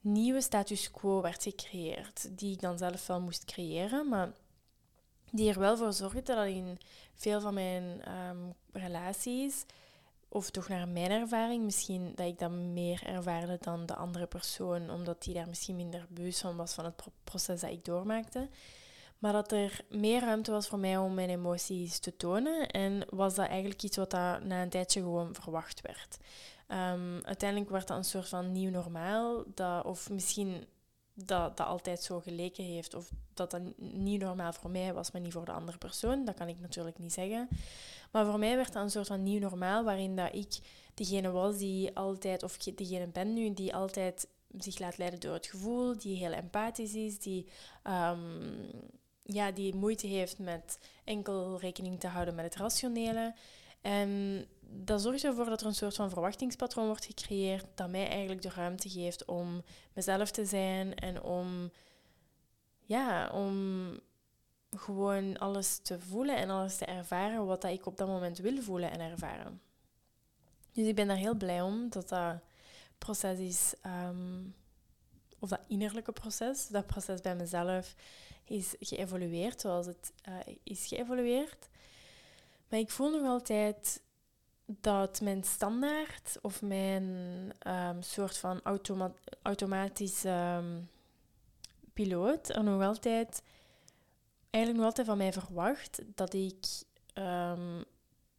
nieuwe 0.00 0.40
status 0.40 0.90
quo 0.90 1.20
werd 1.20 1.42
gecreëerd, 1.42 2.38
die 2.38 2.52
ik 2.52 2.60
dan 2.60 2.78
zelf 2.78 3.06
wel 3.06 3.20
moest 3.20 3.44
creëren, 3.44 4.08
maar 4.08 4.32
die 5.30 5.50
er 5.50 5.58
wel 5.58 5.76
voor 5.76 5.92
zorgde 5.92 6.22
dat 6.22 6.46
in 6.46 6.78
veel 7.14 7.40
van 7.40 7.54
mijn 7.54 8.02
ehm, 8.02 8.50
relaties, 8.72 9.64
of 10.32 10.50
toch 10.50 10.68
naar 10.68 10.88
mijn 10.88 11.10
ervaring, 11.10 11.64
misschien 11.64 12.12
dat 12.14 12.26
ik 12.26 12.38
dat 12.38 12.50
meer 12.50 13.02
ervaarde 13.06 13.58
dan 13.60 13.86
de 13.86 13.94
andere 13.94 14.26
persoon, 14.26 14.90
omdat 14.90 15.22
die 15.22 15.34
daar 15.34 15.48
misschien 15.48 15.76
minder 15.76 16.06
bewust 16.08 16.40
van 16.40 16.56
was 16.56 16.74
van 16.74 16.84
het 16.84 17.04
proces 17.24 17.60
dat 17.60 17.70
ik 17.70 17.84
doormaakte. 17.84 18.48
Maar 19.18 19.32
dat 19.32 19.52
er 19.52 19.80
meer 19.90 20.20
ruimte 20.20 20.50
was 20.50 20.68
voor 20.68 20.78
mij 20.78 20.96
om 20.96 21.14
mijn 21.14 21.30
emoties 21.30 21.98
te 21.98 22.16
tonen. 22.16 22.66
En 22.66 23.06
was 23.10 23.34
dat 23.34 23.46
eigenlijk 23.46 23.82
iets 23.82 23.96
wat 23.96 24.12
na 24.12 24.62
een 24.62 24.68
tijdje 24.68 25.00
gewoon 25.00 25.34
verwacht 25.34 25.80
werd. 25.80 26.18
Um, 26.68 27.20
uiteindelijk 27.24 27.70
werd 27.70 27.88
dat 27.88 27.96
een 27.96 28.04
soort 28.04 28.28
van 28.28 28.52
nieuw 28.52 28.70
normaal. 28.70 29.44
Dat, 29.54 29.84
of 29.84 30.10
misschien 30.10 30.66
dat 31.14 31.56
dat 31.56 31.66
altijd 31.66 32.02
zo 32.02 32.20
geleken 32.20 32.64
heeft. 32.64 32.94
Of 32.94 33.10
dat 33.34 33.50
dat 33.50 33.62
niet 33.76 34.20
normaal 34.20 34.52
voor 34.52 34.70
mij 34.70 34.94
was, 34.94 35.10
maar 35.10 35.20
niet 35.20 35.32
voor 35.32 35.44
de 35.44 35.52
andere 35.52 35.78
persoon. 35.78 36.24
Dat 36.24 36.34
kan 36.34 36.48
ik 36.48 36.60
natuurlijk 36.60 36.98
niet 36.98 37.12
zeggen. 37.12 37.48
Maar 38.10 38.26
voor 38.26 38.38
mij 38.38 38.56
werd 38.56 38.72
dat 38.72 38.82
een 38.82 38.90
soort 38.90 39.06
van 39.06 39.22
nieuw 39.22 39.40
normaal, 39.40 39.84
waarin 39.84 40.16
dat 40.16 40.34
ik 40.34 40.58
degene 40.94 41.30
was 41.30 41.58
die 41.58 41.96
altijd, 41.96 42.42
of 42.42 42.56
degene 42.56 43.06
ben 43.06 43.32
nu, 43.32 43.54
die 43.54 43.74
altijd 43.74 44.28
zich 44.58 44.78
laat 44.78 44.98
leiden 44.98 45.20
door 45.20 45.32
het 45.32 45.46
gevoel, 45.46 45.98
die 45.98 46.16
heel 46.16 46.32
empathisch 46.32 46.94
is, 46.94 47.18
die, 47.18 47.46
um, 47.84 48.70
ja, 49.22 49.50
die 49.50 49.74
moeite 49.74 50.06
heeft 50.06 50.38
met 50.38 50.78
enkel 51.04 51.58
rekening 51.60 52.00
te 52.00 52.06
houden 52.06 52.34
met 52.34 52.44
het 52.44 52.56
rationele. 52.56 53.34
En 53.80 54.44
dat 54.74 55.02
zorgt 55.02 55.24
ervoor 55.24 55.44
dat 55.44 55.60
er 55.60 55.66
een 55.66 55.74
soort 55.74 55.94
van 55.94 56.10
verwachtingspatroon 56.10 56.86
wordt 56.86 57.04
gecreëerd 57.04 57.66
dat 57.74 57.90
mij 57.90 58.08
eigenlijk 58.08 58.42
de 58.42 58.50
ruimte 58.50 58.88
geeft 58.88 59.24
om 59.24 59.62
mezelf 59.92 60.30
te 60.30 60.44
zijn 60.44 60.94
en 60.94 61.22
om, 61.22 61.70
ja, 62.80 63.30
om 63.30 64.00
gewoon 64.76 65.38
alles 65.38 65.78
te 65.78 66.00
voelen 66.00 66.36
en 66.36 66.50
alles 66.50 66.76
te 66.76 66.84
ervaren 66.84 67.46
wat 67.46 67.60
dat 67.60 67.70
ik 67.70 67.86
op 67.86 67.96
dat 67.96 68.08
moment 68.08 68.38
wil 68.38 68.62
voelen 68.62 68.90
en 68.90 69.00
ervaren. 69.00 69.60
Dus 70.72 70.86
ik 70.86 70.94
ben 70.94 71.06
daar 71.06 71.16
heel 71.16 71.34
blij 71.34 71.62
om 71.62 71.90
dat 71.90 72.08
dat 72.08 72.34
proces 72.98 73.38
is, 73.38 73.74
ehm, 73.82 74.42
of 75.38 75.48
dat 75.48 75.60
innerlijke 75.68 76.12
proces, 76.12 76.68
dat 76.68 76.86
proces 76.86 77.20
bij 77.20 77.36
mezelf 77.36 77.94
is 78.44 78.74
geëvolueerd 78.80 79.60
zoals 79.60 79.86
het 79.86 80.12
uh, 80.28 80.54
is 80.62 80.86
geëvolueerd. 80.86 81.68
Maar 82.68 82.78
ik 82.78 82.90
voel 82.90 83.10
nog 83.10 83.28
altijd 83.28 84.02
dat 84.80 85.20
mijn 85.20 85.44
standaard 85.44 86.38
of 86.42 86.62
mijn 86.62 87.04
um, 87.66 88.02
soort 88.02 88.38
van 88.38 88.60
automa 88.62 89.12
automatische 89.42 90.58
um, 90.58 90.88
piloot 91.92 92.48
er 92.48 92.64
nog 92.64 92.82
altijd, 92.82 93.42
eigenlijk 94.50 94.76
nog 94.76 94.90
altijd 94.90 95.06
van 95.06 95.16
mij 95.16 95.32
verwacht 95.32 96.02
dat 96.14 96.34
ik 96.34 96.66
um, 97.14 97.84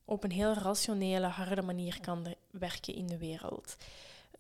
op 0.06 0.24
een 0.24 0.32
heel 0.32 0.54
rationele, 0.54 1.28
harde 1.28 1.62
manier 1.62 2.00
kan 2.02 2.36
werken 2.52 2.96
in 2.96 3.08
de 3.08 3.18
wereld. 3.18 3.75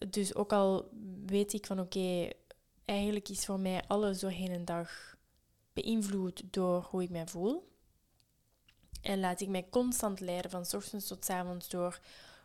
Dus 0.09 0.35
ook 0.35 0.53
al 0.53 0.89
weet 1.25 1.53
ik 1.53 1.65
van 1.65 1.79
oké, 1.79 2.29
eigenlijk 2.85 3.29
is 3.29 3.45
voor 3.45 3.59
mij 3.59 3.83
alles 3.87 4.19
doorheen 4.19 4.51
een 4.51 4.65
dag 4.65 5.15
beïnvloed 5.73 6.43
door 6.51 6.87
hoe 6.89 7.03
ik 7.03 7.09
mij 7.09 7.27
voel. 7.27 7.71
En 9.03 9.19
laat 9.19 9.41
ik 9.41 9.47
mij 9.47 9.67
constant 9.69 10.19
leiden 10.19 10.51
van 10.51 10.65
ochtends 10.75 11.07
tot 11.07 11.29
avonds 11.29 11.69
door. 11.69 11.99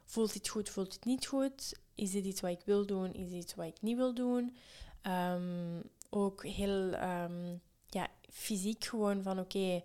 Voelt 0.05 0.33
dit 0.33 0.49
goed, 0.49 0.69
voelt 0.69 0.93
dit 0.93 1.05
niet 1.05 1.27
goed? 1.27 1.79
Is 1.95 2.11
dit 2.11 2.25
iets 2.25 2.41
wat 2.41 2.51
ik 2.51 2.63
wil 2.65 2.87
doen? 2.87 3.13
Is 3.13 3.31
dit 3.31 3.43
iets 3.43 3.55
wat 3.55 3.67
ik 3.67 3.81
niet 3.81 3.97
wil 3.97 4.15
doen? 4.15 4.57
Um, 5.03 5.83
ook 6.11 6.47
heel 6.47 7.03
um, 7.03 7.61
ja, 7.87 8.09
fysiek 8.31 8.85
gewoon 8.85 9.23
van 9.23 9.39
oké, 9.39 9.83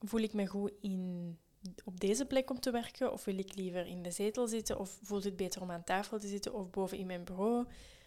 voel 0.00 0.20
ik 0.20 0.32
me 0.32 0.46
goed 0.46 0.72
in, 0.80 1.38
op 1.84 2.00
deze 2.00 2.24
plek 2.24 2.50
om 2.50 2.60
te 2.60 2.70
werken? 2.70 3.12
Of 3.12 3.24
wil 3.24 3.38
ik 3.38 3.54
liever 3.54 3.86
in 3.86 4.02
de 4.02 4.10
zetel 4.10 4.48
zitten? 4.48 4.78
Of 4.78 4.98
voelt 5.02 5.24
het 5.24 5.36
beter 5.36 5.62
om 5.62 5.70
aan 5.70 5.84
tafel 5.84 6.18
te 6.18 6.28
zitten 6.28 6.54
of 6.54 6.70
boven 6.70 6.98
in 6.98 7.06
mijn 7.06 7.24
bureau? 7.24 7.66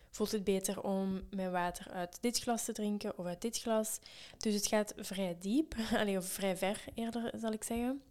Voelt 0.10 0.32
het 0.32 0.44
beter 0.44 0.84
om 0.84 1.22
mijn 1.30 1.52
water 1.52 1.92
uit 1.92 2.18
dit 2.22 2.40
glas 2.40 2.66
te 2.66 2.72
drinken 2.72 3.18
of 3.18 3.26
uit 3.26 3.42
dit 3.42 3.60
glas. 3.60 4.00
Dus 4.38 4.54
het 4.54 4.68
gaat 4.68 4.94
vrij 4.98 5.38
diep, 5.40 5.76
of 6.18 6.26
vrij 6.26 6.58
ver 6.58 6.84
eerder 6.94 7.32
zal 7.38 7.52
ik 7.52 7.64
zeggen. 7.64 8.02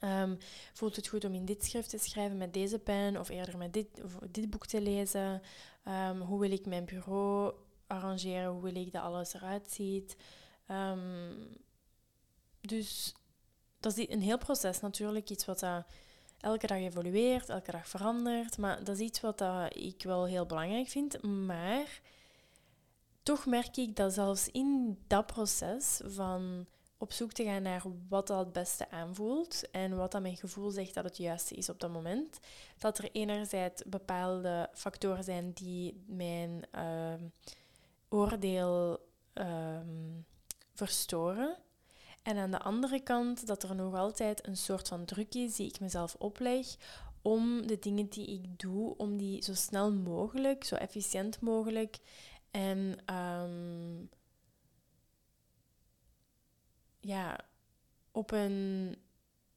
Um, 0.00 0.38
voelt 0.72 0.96
het 0.96 1.08
goed 1.08 1.24
om 1.24 1.34
in 1.34 1.44
dit 1.44 1.64
schrift 1.64 1.90
te 1.90 1.98
schrijven 1.98 2.36
met 2.36 2.54
deze 2.54 2.78
pen 2.78 3.16
of 3.16 3.28
eerder 3.28 3.58
met 3.58 3.72
dit, 3.72 3.88
dit 4.30 4.50
boek 4.50 4.66
te 4.66 4.80
lezen? 4.80 5.42
Um, 5.88 6.20
hoe 6.20 6.40
wil 6.40 6.50
ik 6.50 6.66
mijn 6.66 6.84
bureau 6.84 7.54
arrangeren? 7.86 8.50
Hoe 8.50 8.62
wil 8.62 8.76
ik 8.76 8.92
dat 8.92 9.02
alles 9.02 9.34
eruit 9.34 9.70
ziet? 9.70 10.16
Um, 10.70 11.48
dus 12.60 13.14
dat 13.80 13.96
is 13.96 14.08
een 14.08 14.22
heel 14.22 14.38
proces 14.38 14.80
natuurlijk, 14.80 15.30
iets 15.30 15.44
wat 15.44 15.62
elke 16.40 16.66
dag 16.66 16.78
evolueert, 16.78 17.48
elke 17.48 17.70
dag 17.70 17.88
verandert. 17.88 18.58
Maar 18.58 18.84
dat 18.84 18.98
is 18.98 19.06
iets 19.06 19.20
wat 19.20 19.44
ik 19.68 20.02
wel 20.02 20.24
heel 20.24 20.46
belangrijk 20.46 20.88
vind. 20.88 21.22
Maar 21.22 22.00
toch 23.22 23.46
merk 23.46 23.76
ik 23.76 23.96
dat 23.96 24.12
zelfs 24.12 24.48
in 24.48 24.98
dat 25.06 25.26
proces 25.26 26.00
van 26.04 26.66
op 26.98 27.12
zoek 27.12 27.32
te 27.32 27.44
gaan 27.44 27.62
naar 27.62 27.82
wat 28.08 28.26
dat 28.26 28.38
het 28.38 28.52
beste 28.52 28.90
aanvoelt 28.90 29.70
en 29.70 29.96
wat 29.96 30.12
dat 30.12 30.22
mijn 30.22 30.36
gevoel 30.36 30.70
zegt 30.70 30.94
dat 30.94 31.04
het 31.04 31.16
juiste 31.16 31.54
is 31.54 31.68
op 31.68 31.80
dat 31.80 31.90
moment, 31.92 32.38
dat 32.78 32.98
er 32.98 33.10
enerzijds 33.12 33.82
bepaalde 33.86 34.68
factoren 34.72 35.24
zijn 35.24 35.52
die 35.52 36.04
mijn 36.06 36.62
uh, 36.74 37.14
oordeel 38.08 39.06
uh, 39.34 39.80
verstoren. 40.74 41.56
En 42.26 42.36
aan 42.36 42.50
de 42.50 42.58
andere 42.58 43.00
kant 43.00 43.46
dat 43.46 43.62
er 43.62 43.74
nog 43.74 43.94
altijd 43.94 44.46
een 44.46 44.56
soort 44.56 44.88
van 44.88 45.04
druk 45.04 45.34
is 45.34 45.56
die 45.56 45.66
ik 45.66 45.80
mezelf 45.80 46.14
opleg 46.18 46.66
om 47.22 47.66
de 47.66 47.78
dingen 47.78 48.08
die 48.08 48.26
ik 48.26 48.58
doe, 48.58 48.96
om 48.96 49.16
die 49.16 49.42
zo 49.42 49.54
snel 49.54 49.92
mogelijk, 49.92 50.64
zo 50.64 50.74
efficiënt 50.74 51.40
mogelijk 51.40 51.98
en 52.50 52.98
ehm, 53.04 54.04
ja, 57.00 57.38
op 58.12 58.30
een 58.30 58.96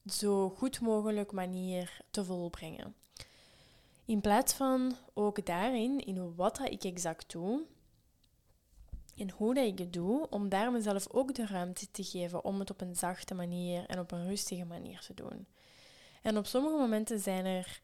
zo 0.05 0.49
goed 0.49 0.79
mogelijk 0.79 1.31
manier 1.31 2.01
te 2.11 2.25
volbrengen. 2.25 2.95
In 4.05 4.21
plaats 4.21 4.53
van 4.53 4.95
ook 5.13 5.45
daarin, 5.45 6.05
in 6.05 6.35
wat 6.35 6.59
ik 6.59 6.83
exact 6.83 7.31
doe, 7.31 7.65
in 9.19 9.29
hoe 9.29 9.53
dat 9.53 9.65
ik 9.65 9.77
het 9.77 9.93
doe, 9.93 10.29
om 10.29 10.49
daar 10.49 10.71
mezelf 10.71 11.09
ook 11.09 11.35
de 11.35 11.45
ruimte 11.45 11.91
te 11.91 12.03
geven 12.03 12.43
om 12.43 12.59
het 12.59 12.69
op 12.69 12.81
een 12.81 12.95
zachte 12.95 13.33
manier 13.33 13.85
en 13.85 13.99
op 13.99 14.11
een 14.11 14.27
rustige 14.27 14.65
manier 14.65 14.99
te 14.99 15.13
doen. 15.13 15.47
En 16.21 16.37
op 16.37 16.45
sommige 16.45 16.77
momenten 16.77 17.19
zijn 17.19 17.45
er, 17.45 17.81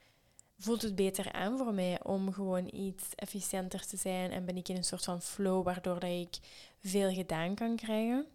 voelt 0.57 0.81
het 0.81 0.95
beter 0.95 1.31
aan 1.31 1.57
voor 1.57 1.73
mij 1.73 2.03
om 2.03 2.33
gewoon 2.33 2.67
iets 2.73 3.15
efficiënter 3.15 3.85
te 3.85 3.97
zijn 3.97 4.31
en 4.31 4.45
ben 4.45 4.57
ik 4.57 4.69
in 4.69 4.75
een 4.75 4.83
soort 4.83 5.03
van 5.03 5.21
flow 5.21 5.63
waardoor 5.63 5.99
dat 5.99 6.09
ik 6.09 6.37
veel 6.79 7.13
gedaan 7.13 7.55
kan 7.55 7.75
krijgen. 7.75 8.25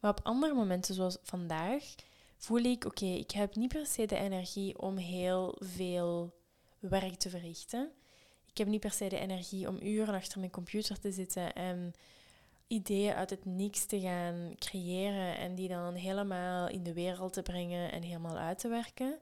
Maar 0.00 0.10
op 0.10 0.20
andere 0.22 0.54
momenten, 0.54 0.94
zoals 0.94 1.18
vandaag, 1.22 1.94
voel 2.36 2.58
ik, 2.58 2.84
oké, 2.84 3.06
ik 3.06 3.30
heb 3.30 3.54
niet 3.54 3.72
per 3.72 3.86
se 3.86 4.06
de 4.06 4.16
energie 4.16 4.78
om 4.78 4.96
heel 4.96 5.56
veel 5.58 6.34
werk 6.78 7.14
te 7.14 7.30
verrichten. 7.30 7.90
Ik 8.46 8.58
heb 8.58 8.66
niet 8.66 8.80
per 8.80 8.92
se 8.92 9.08
de 9.08 9.18
energie 9.18 9.68
om 9.68 9.78
uren 9.82 10.14
achter 10.14 10.38
mijn 10.38 10.52
computer 10.52 10.98
te 10.98 11.12
zitten 11.12 11.52
en 11.52 11.94
ideeën 12.70 13.14
uit 13.14 13.30
het 13.30 13.44
niks 13.44 13.84
te 13.84 14.00
gaan 14.00 14.54
creëren 14.58 15.36
en 15.36 15.54
die 15.54 15.68
dan 15.68 15.94
helemaal 15.94 16.68
in 16.68 16.82
de 16.82 16.92
wereld 16.92 17.32
te 17.32 17.42
brengen 17.42 17.92
en 17.92 18.02
helemaal 18.02 18.36
uit 18.36 18.58
te 18.58 18.68
werken. 18.68 19.18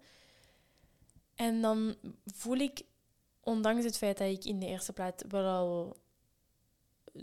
En 1.34 1.60
dan 1.60 1.96
voel 2.24 2.56
ik, 2.56 2.82
ondanks 3.40 3.84
het 3.84 3.96
feit 3.96 4.18
dat 4.18 4.28
ik 4.28 4.44
in 4.44 4.58
de 4.58 4.66
eerste 4.66 4.92
plaats 4.92 5.24
wel 5.28 5.46
al 5.46 5.96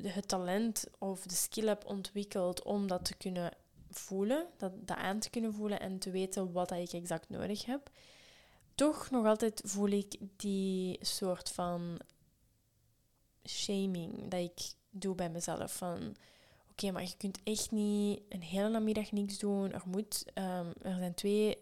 het 0.01 0.27
talent 0.27 0.85
of 0.99 1.23
de 1.23 1.35
skill 1.35 1.67
heb 1.67 1.85
ontwikkeld 1.85 2.63
om 2.63 2.87
dat 2.87 3.05
te 3.05 3.15
kunnen 3.15 3.51
voelen, 3.89 4.47
dat, 4.57 4.87
dat 4.87 4.97
aan 4.97 5.19
te 5.19 5.29
kunnen 5.29 5.53
voelen 5.53 5.79
en 5.79 5.99
te 5.99 6.11
weten 6.11 6.51
wat 6.51 6.71
ik 6.71 6.91
exact 6.93 7.29
nodig 7.29 7.65
heb, 7.65 7.89
toch 8.75 9.09
nog 9.09 9.25
altijd 9.25 9.61
voel 9.65 9.89
ik 9.89 10.15
die 10.35 10.97
soort 11.01 11.49
van 11.49 11.99
shaming 13.43 14.27
dat 14.27 14.39
ik 14.39 14.73
doe 14.95 15.15
bij 15.15 15.29
mezelf. 15.29 15.75
Van 15.75 16.15
oké, 16.71 16.91
maar 16.91 17.03
je 17.03 17.17
kunt 17.17 17.39
echt 17.43 17.71
niet 17.71 18.21
een 18.29 18.41
hele 18.41 18.69
namiddag 18.69 19.11
niks 19.11 19.39
doen. 19.39 19.71
Er, 19.71 19.83
moet, 19.85 20.25
um, 20.33 20.73
er 20.81 20.97
zijn 20.97 21.13
twee 21.13 21.57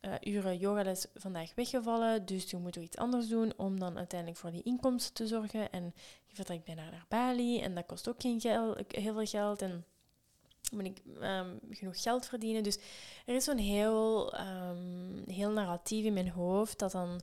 uh, 0.00 0.14
uren 0.20 0.58
yogales 0.58 1.06
vandaag 1.14 1.54
weggevallen, 1.54 2.26
dus 2.26 2.50
je 2.50 2.56
moet 2.56 2.72
toch 2.72 2.82
iets 2.82 2.96
anders 2.96 3.28
doen 3.28 3.52
om 3.56 3.78
dan 3.78 3.98
uiteindelijk 3.98 4.40
voor 4.40 4.50
die 4.50 4.62
inkomsten 4.62 5.14
te 5.14 5.26
zorgen. 5.26 5.70
En 5.70 5.94
je 6.26 6.34
vertrekt 6.34 6.64
bijna 6.64 6.90
naar 6.90 7.06
Bali 7.08 7.60
en 7.60 7.74
dat 7.74 7.86
kost 7.86 8.08
ook 8.08 8.20
geen 8.20 8.40
heel 8.40 8.76
veel 8.88 9.26
geld. 9.26 9.62
En 9.62 9.84
moet 10.72 10.84
ik 10.84 11.02
um, 11.20 11.58
genoeg 11.70 12.02
geld 12.02 12.26
verdienen. 12.26 12.62
Dus 12.62 12.78
er 13.26 13.34
is 13.34 13.44
zo'n 13.44 13.58
heel, 13.58 14.34
um, 14.40 15.24
heel 15.26 15.50
narratief 15.50 16.04
in 16.04 16.12
mijn 16.12 16.30
hoofd 16.30 16.78
dat 16.78 16.92
dan 16.92 17.20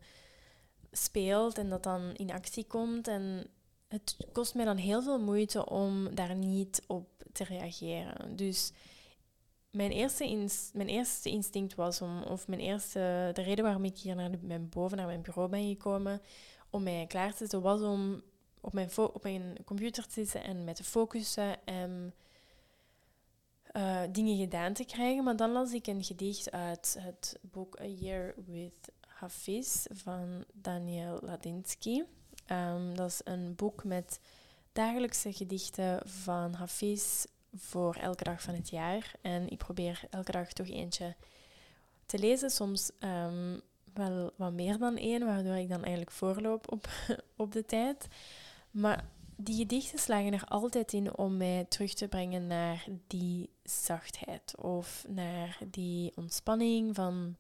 speelt 0.92 1.58
en 1.58 1.70
dat 1.70 1.84
dan 1.84 2.14
in 2.14 2.32
actie 2.32 2.66
komt. 2.66 3.08
En 3.08 3.48
het 3.89 4.17
kost 4.31 4.55
mij 4.55 4.65
dan 4.65 4.77
heel 4.77 5.01
veel 5.01 5.19
moeite 5.19 5.69
om 5.69 6.15
daar 6.15 6.36
niet 6.36 6.84
op 6.88 7.08
te 7.31 7.43
reageren. 7.43 8.36
Dus 8.36 8.72
mijn 9.72 9.91
eerste, 9.91 10.48
mijn 10.74 10.88
eerste 10.88 11.29
instinct 11.29 11.75
was 11.75 12.01
om, 12.01 12.24
of 12.24 12.48
mijn 12.48 12.62
eerste, 12.62 13.29
de 13.34 13.41
reden 13.41 13.63
waarom 13.63 13.86
ik 13.86 13.98
hier 13.98 14.15
naar 14.15 14.31
mijn, 14.41 14.69
boven 14.69 14.98
naar 14.98 15.05
mijn 15.05 15.22
bureau 15.22 15.50
ben 15.50 15.67
gekomen, 15.67 16.22
om 16.69 16.84
mij 16.84 17.05
klaar 17.08 17.31
te 17.31 17.38
zetten, 17.38 17.62
was 17.62 17.81
om 17.81 18.22
op 18.62 18.74
mijn, 18.74 18.89
op 18.98 19.24
mijn 19.24 19.58
computer 19.65 20.08
te 20.08 20.13
zitten 20.13 20.43
en 20.43 20.63
met 20.63 20.75
te 20.75 20.84
focussen 20.84 21.65
en 21.65 22.13
uh, 23.77 24.01
dingen 24.12 24.38
gedaan 24.38 24.74
te 24.74 24.86
krijgen. 24.86 25.24
Maar 25.24 25.36
dan 25.36 25.51
las 25.51 25.72
ik 25.72 25.88
een 25.88 26.03
gedicht 26.03 26.51
uit 26.51 26.98
het 27.00 27.39
boek 27.41 27.79
A 27.81 27.86
Year 27.86 28.34
with 28.46 28.91
Hafiz 29.00 29.86
van 29.89 30.46
Daniel 30.53 31.19
Ladinsky. 31.22 32.03
Um, 32.51 32.96
dat 32.96 33.10
is 33.10 33.22
een 33.24 33.56
boek 33.56 33.84
met 33.84 34.20
dagelijkse 34.72 35.34
gedichten 35.34 36.10
van 36.10 36.53
Hafiz 36.53 37.25
voor 37.56 37.96
elke 37.96 38.24
dag 38.24 38.41
van 38.41 38.53
het 38.53 38.70
jaar. 38.70 39.12
En 39.22 39.50
ik 39.50 39.58
probeer 39.58 40.01
elke 40.10 40.32
dag 40.32 40.53
toch 40.53 40.68
eentje 40.68 41.15
te 42.06 42.20
lezen. 42.20 42.50
Soms 42.50 42.91
um, 43.00 43.62
wel 43.94 44.32
wat 44.36 44.53
meer 44.53 44.77
dan 44.77 44.98
één, 44.98 45.25
waardoor 45.25 45.56
ik 45.56 45.70
dan 45.70 45.82
eigenlijk 45.82 46.12
voorloop 46.12 46.72
op, 46.72 46.89
op 47.36 47.51
de 47.51 47.65
tijd. 47.65 48.08
Maar 48.72 49.06
die 49.36 49.56
gedichten 49.56 50.00
slagen 50.00 50.34
er 50.34 50.46
altijd 50.46 50.94
in 50.94 51.18
om 51.18 51.38
mij 51.38 51.65
terug 51.70 51.94
te 51.94 52.08
brengen 52.08 52.48
naar 52.48 52.86
die 53.08 53.50
zachtheid 53.63 54.56
of 54.58 55.06
naar 55.08 55.58
die 55.68 56.12
ontspanning 56.15 56.96
van 56.96 57.36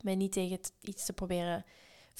mij 0.00 0.14
niet 0.14 0.32
tegen 0.32 0.60
iets 0.80 1.04
te 1.04 1.12
proberen 1.12 1.64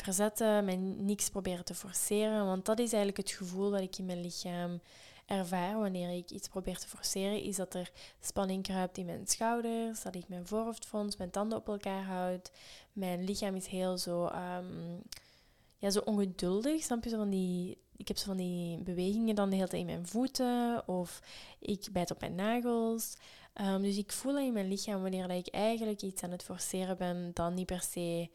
verzetten, 0.02 0.64
mij 0.64 0.76
niks 0.76 1.30
proberen 1.30 1.64
te 1.64 1.75
forceren. 1.75 2.47
Want 2.47 2.64
dat 2.64 2.78
is 2.78 2.92
eigenlijk 2.92 3.28
het 3.28 3.37
gevoel 3.37 3.71
dat 3.71 3.80
ik 3.80 3.99
in 3.99 4.07
mijn 4.07 4.21
lichaam 4.21 4.80
ervaar 5.26 5.78
wanneer 5.78 6.16
ik 6.16 6.30
iets 6.30 6.49
probeer 6.49 6.78
te 6.78 6.88
forceren, 6.88 7.42
is 7.42 7.57
dat 7.57 7.75
er 7.75 7.90
spanning 8.21 8.62
kruipt 8.62 8.99
in 8.99 9.07
mijn 9.07 9.26
schouders, 9.26 10.02
dat 10.02 10.14
ik 10.14 10.28
mijn 10.28 10.47
voorhoofd 10.47 10.87
frons, 10.87 11.16
mijn 11.16 11.30
tanden 11.30 11.59
op 11.59 11.69
elkaar 11.69 12.04
houd. 12.04 12.50
Mijn 12.92 13.25
lichaam 13.25 13.54
is 13.54 13.66
heel 13.66 13.99
zo, 13.99 14.25
um, 14.26 15.02
ja, 15.78 15.90
zo 15.90 16.00
ongeduldig. 16.04 16.83
Snap 16.83 17.04
je? 17.04 17.11
Zo 17.11 17.16
van 17.16 17.30
die, 17.30 17.78
ik 17.97 18.09
heb 18.09 18.16
zo 18.16 18.26
van 18.26 18.37
die 18.37 18.78
bewegingen 18.78 19.35
dan 19.35 19.50
de 19.50 19.57
hele 19.57 19.69
tijd 19.69 19.80
in 19.80 19.87
mijn 19.87 20.07
voeten 20.07 20.88
of 20.88 21.21
ik 21.59 21.88
bijt 21.92 22.11
op 22.11 22.21
mijn 22.21 22.35
nagels. 22.35 23.14
Um, 23.61 23.83
dus 23.83 23.97
ik 23.97 24.12
voel 24.12 24.38
in 24.38 24.52
mijn 24.52 24.69
lichaam 24.69 25.02
wanneer 25.02 25.30
ik 25.30 25.49
eigenlijk 25.49 26.02
iets 26.02 26.23
aan 26.23 26.30
het 26.30 26.42
forceren 26.42 26.97
ben, 26.97 27.30
dan 27.35 27.54
niet 27.54 27.66
per 27.66 27.83
se 27.83 28.28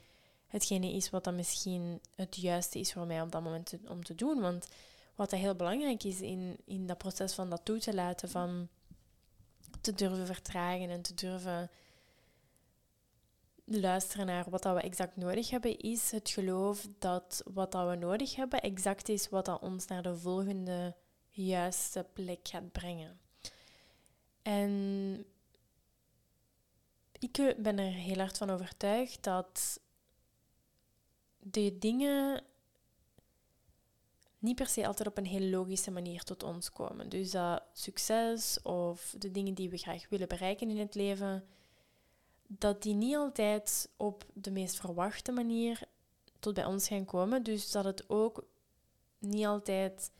hetgene 0.56 0.92
is 0.92 1.10
wat 1.10 1.24
dan 1.24 1.36
misschien 1.36 2.02
het 2.16 2.36
juiste 2.36 2.80
is 2.80 2.94
voor 2.94 3.06
mij 3.06 3.22
op 3.22 3.32
dat 3.32 3.44
moment 3.44 3.74
om 3.88 4.04
te 4.04 4.16
doen. 4.16 4.42
Want 4.42 4.68
wat 5.16 5.32
heel 5.32 5.56
belangrijk 5.56 6.04
is 6.04 6.22
in, 6.22 6.58
in 6.66 6.88
dat 6.88 6.98
proces 6.98 7.34
van 7.34 7.50
dat 7.50 7.66
toe 7.66 7.80
te 7.80 7.94
laten, 7.94 8.30
van 8.30 8.68
te 9.82 9.94
durven 9.94 10.26
vertragen 10.26 10.90
en 10.90 11.02
te 11.02 11.14
durven 11.14 11.70
luisteren 13.66 14.26
naar 14.26 14.50
wat 14.50 14.64
dat 14.64 14.76
we 14.76 14.82
exact 14.82 15.16
nodig 15.16 15.50
hebben, 15.50 15.80
is 15.80 16.12
het 16.12 16.30
geloof 16.30 16.88
dat 17.00 17.42
wat 17.54 17.72
dat 17.72 17.90
we 17.90 17.96
nodig 17.96 18.36
hebben 18.36 18.62
exact 18.62 19.10
is 19.10 19.30
wat 19.30 19.46
dat 19.46 19.62
ons 19.62 19.88
naar 19.88 20.04
de 20.04 20.18
volgende 20.18 20.96
juiste 21.30 22.06
plek 22.14 22.48
gaat 22.48 22.72
brengen. 22.72 23.20
En 24.42 25.26
ik 27.20 27.56
ben 27.58 27.80
er 27.80 27.92
heel 27.92 28.18
hard 28.18 28.38
van 28.38 28.50
overtuigd 28.50 29.24
dat 29.24 29.80
de 31.52 31.78
dingen 31.78 32.44
niet 34.40 34.56
per 34.56 34.68
se 34.68 34.88
altijd 34.88 35.08
op 35.08 35.18
een 35.18 35.26
heel 35.26 35.50
logische 35.50 35.92
manier 35.92 36.24
tot 36.24 36.44
ons 36.44 36.72
komen. 36.72 37.10
Dus 37.10 37.32
dat 37.32 37.64
succes 37.74 38.62
of 38.62 39.16
de 39.18 39.32
dingen 39.32 39.54
die 39.54 39.70
we 39.70 39.78
graag 39.78 40.10
willen 40.10 40.28
bereiken 40.28 40.70
in 40.70 40.78
het 40.78 40.96
leven, 40.96 41.46
dat 42.48 42.84
die 42.84 42.94
niet 42.94 43.16
altijd 43.16 43.90
op 43.98 44.26
de 44.34 44.52
meest 44.52 44.80
verwachte 44.80 45.32
manier 45.32 45.80
tot 46.40 46.54
bij 46.54 46.66
ons 46.66 46.88
gaan 46.88 47.06
komen. 47.06 47.44
Dus 47.44 47.72
dat 47.72 47.86
het 47.86 48.10
ook 48.10 48.46
niet 49.20 49.46
altijd 49.46 50.12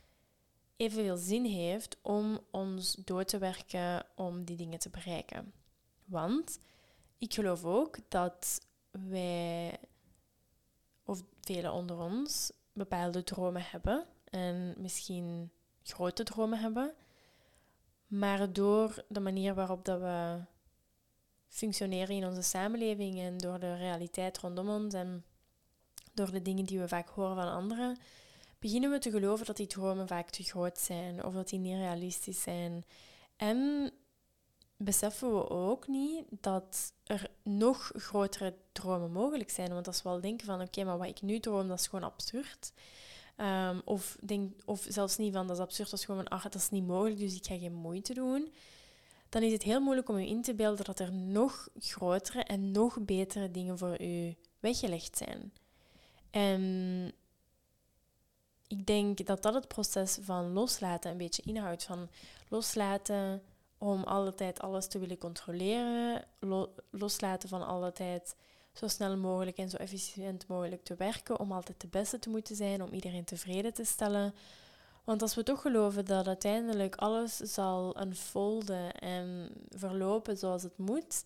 evenveel 0.76 1.16
zin 1.16 1.44
heeft 1.44 1.96
om 2.02 2.40
ons 2.50 2.94
door 3.04 3.24
te 3.24 3.38
werken 3.38 4.06
om 4.14 4.44
die 4.44 4.56
dingen 4.56 4.78
te 4.78 4.90
bereiken. 4.90 5.52
Want 6.04 6.58
ik 7.18 7.34
geloof 7.34 7.64
ook 7.64 7.98
dat 8.08 8.60
wij, 8.90 9.78
of 11.06 11.22
velen 11.40 11.72
onder 11.72 11.98
ons, 11.98 12.52
bepaalde 12.72 13.24
dromen 13.24 13.62
hebben 13.70 14.04
en 14.24 14.74
misschien 14.78 15.50
grote 15.82 16.22
dromen 16.22 16.58
hebben. 16.58 16.94
Maar 18.06 18.52
door 18.52 19.04
de 19.08 19.20
manier 19.20 19.54
waarop 19.54 19.84
dat 19.84 20.00
we 20.00 20.40
functioneren 21.48 22.16
in 22.16 22.26
onze 22.26 22.42
samenleving 22.42 23.18
en 23.18 23.38
door 23.38 23.58
de 23.58 23.76
realiteit 23.76 24.38
rondom 24.38 24.68
ons 24.68 24.94
en 24.94 25.24
door 26.14 26.30
de 26.30 26.42
dingen 26.42 26.64
die 26.64 26.78
we 26.78 26.88
vaak 26.88 27.08
horen 27.08 27.34
van 27.34 27.52
anderen, 27.52 27.98
beginnen 28.58 28.90
we 28.90 28.98
te 28.98 29.10
geloven 29.10 29.46
dat 29.46 29.56
die 29.56 29.66
dromen 29.66 30.06
vaak 30.06 30.30
te 30.30 30.42
groot 30.42 30.78
zijn 30.78 31.24
of 31.24 31.34
dat 31.34 31.48
die 31.48 31.58
niet 31.58 31.76
realistisch 31.76 32.42
zijn. 32.42 32.84
En 33.36 33.90
beseffen 34.76 35.34
we 35.34 35.48
ook 35.48 35.86
niet 35.86 36.24
dat 36.30 36.92
er 37.04 37.30
nog 37.42 37.90
grotere 37.94 38.54
dromen 38.72 39.12
mogelijk 39.12 39.50
zijn. 39.50 39.72
Want 39.72 39.86
als 39.86 40.02
we 40.02 40.08
al 40.08 40.20
denken 40.20 40.46
van 40.46 40.60
oké, 40.60 40.84
maar 40.84 40.98
wat 40.98 41.08
ik 41.08 41.22
nu 41.22 41.40
droom, 41.40 41.68
dat 41.68 41.78
is 41.78 41.86
gewoon 41.86 42.10
absurd. 42.10 42.72
Um, 43.36 43.82
of, 43.84 44.16
denk, 44.20 44.52
of 44.64 44.86
zelfs 44.88 45.16
niet 45.16 45.32
van 45.32 45.46
dat 45.46 45.56
is 45.56 45.62
absurd, 45.62 45.90
dat 45.90 45.98
is 45.98 46.04
gewoon 46.04 46.28
ach, 46.28 46.42
dat 46.42 46.54
is 46.54 46.70
niet 46.70 46.86
mogelijk, 46.86 47.18
dus 47.18 47.36
ik 47.36 47.46
ga 47.46 47.58
geen 47.58 47.74
moeite 47.74 48.14
doen. 48.14 48.52
Dan 49.28 49.42
is 49.42 49.52
het 49.52 49.62
heel 49.62 49.80
moeilijk 49.80 50.08
om 50.08 50.18
je 50.18 50.26
in 50.28 50.42
te 50.42 50.54
beelden 50.54 50.84
dat 50.84 50.98
er 50.98 51.12
nog 51.12 51.68
grotere 51.78 52.42
en 52.42 52.70
nog 52.70 53.00
betere 53.00 53.50
dingen 53.50 53.78
voor 53.78 54.02
u 54.02 54.36
weggelegd 54.60 55.16
zijn. 55.16 55.52
En 56.30 57.12
ik 58.66 58.86
denk 58.86 59.26
dat 59.26 59.42
dat 59.42 59.54
het 59.54 59.68
proces 59.68 60.18
van 60.20 60.52
loslaten 60.52 61.10
een 61.10 61.16
beetje 61.16 61.42
inhoudt. 61.42 61.84
Van 61.84 62.08
loslaten 62.48 63.42
om 63.86 64.02
alle 64.02 64.34
tijd 64.34 64.60
alles 64.60 64.86
te 64.86 64.98
willen 64.98 65.18
controleren. 65.18 66.24
loslaten 66.90 67.48
van 67.48 67.66
alle 67.66 67.92
tijd 67.92 68.36
zo 68.72 68.88
snel 68.88 69.16
mogelijk 69.16 69.56
en 69.56 69.70
zo 69.70 69.76
efficiënt 69.76 70.46
mogelijk 70.46 70.84
te 70.84 70.94
werken. 70.94 71.40
Om 71.40 71.52
altijd 71.52 71.80
de 71.80 71.86
beste 71.86 72.18
te 72.18 72.30
moeten 72.30 72.56
zijn, 72.56 72.82
om 72.82 72.92
iedereen 72.92 73.24
tevreden 73.24 73.74
te 73.74 73.84
stellen. 73.84 74.34
Want 75.04 75.22
als 75.22 75.34
we 75.34 75.42
toch 75.42 75.60
geloven 75.60 76.04
dat 76.04 76.26
uiteindelijk 76.26 76.94
alles 76.94 77.36
zal 77.36 78.00
unfolden 78.00 78.92
en 78.92 79.50
verlopen 79.68 80.38
zoals 80.38 80.62
het 80.62 80.78
moet, 80.78 81.24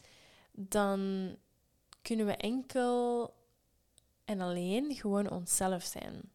dan 0.52 1.30
kunnen 2.02 2.26
we 2.26 2.36
enkel 2.36 3.34
en 4.24 4.40
alleen 4.40 4.94
gewoon 4.94 5.30
onszelf 5.30 5.82
zijn. 5.82 6.30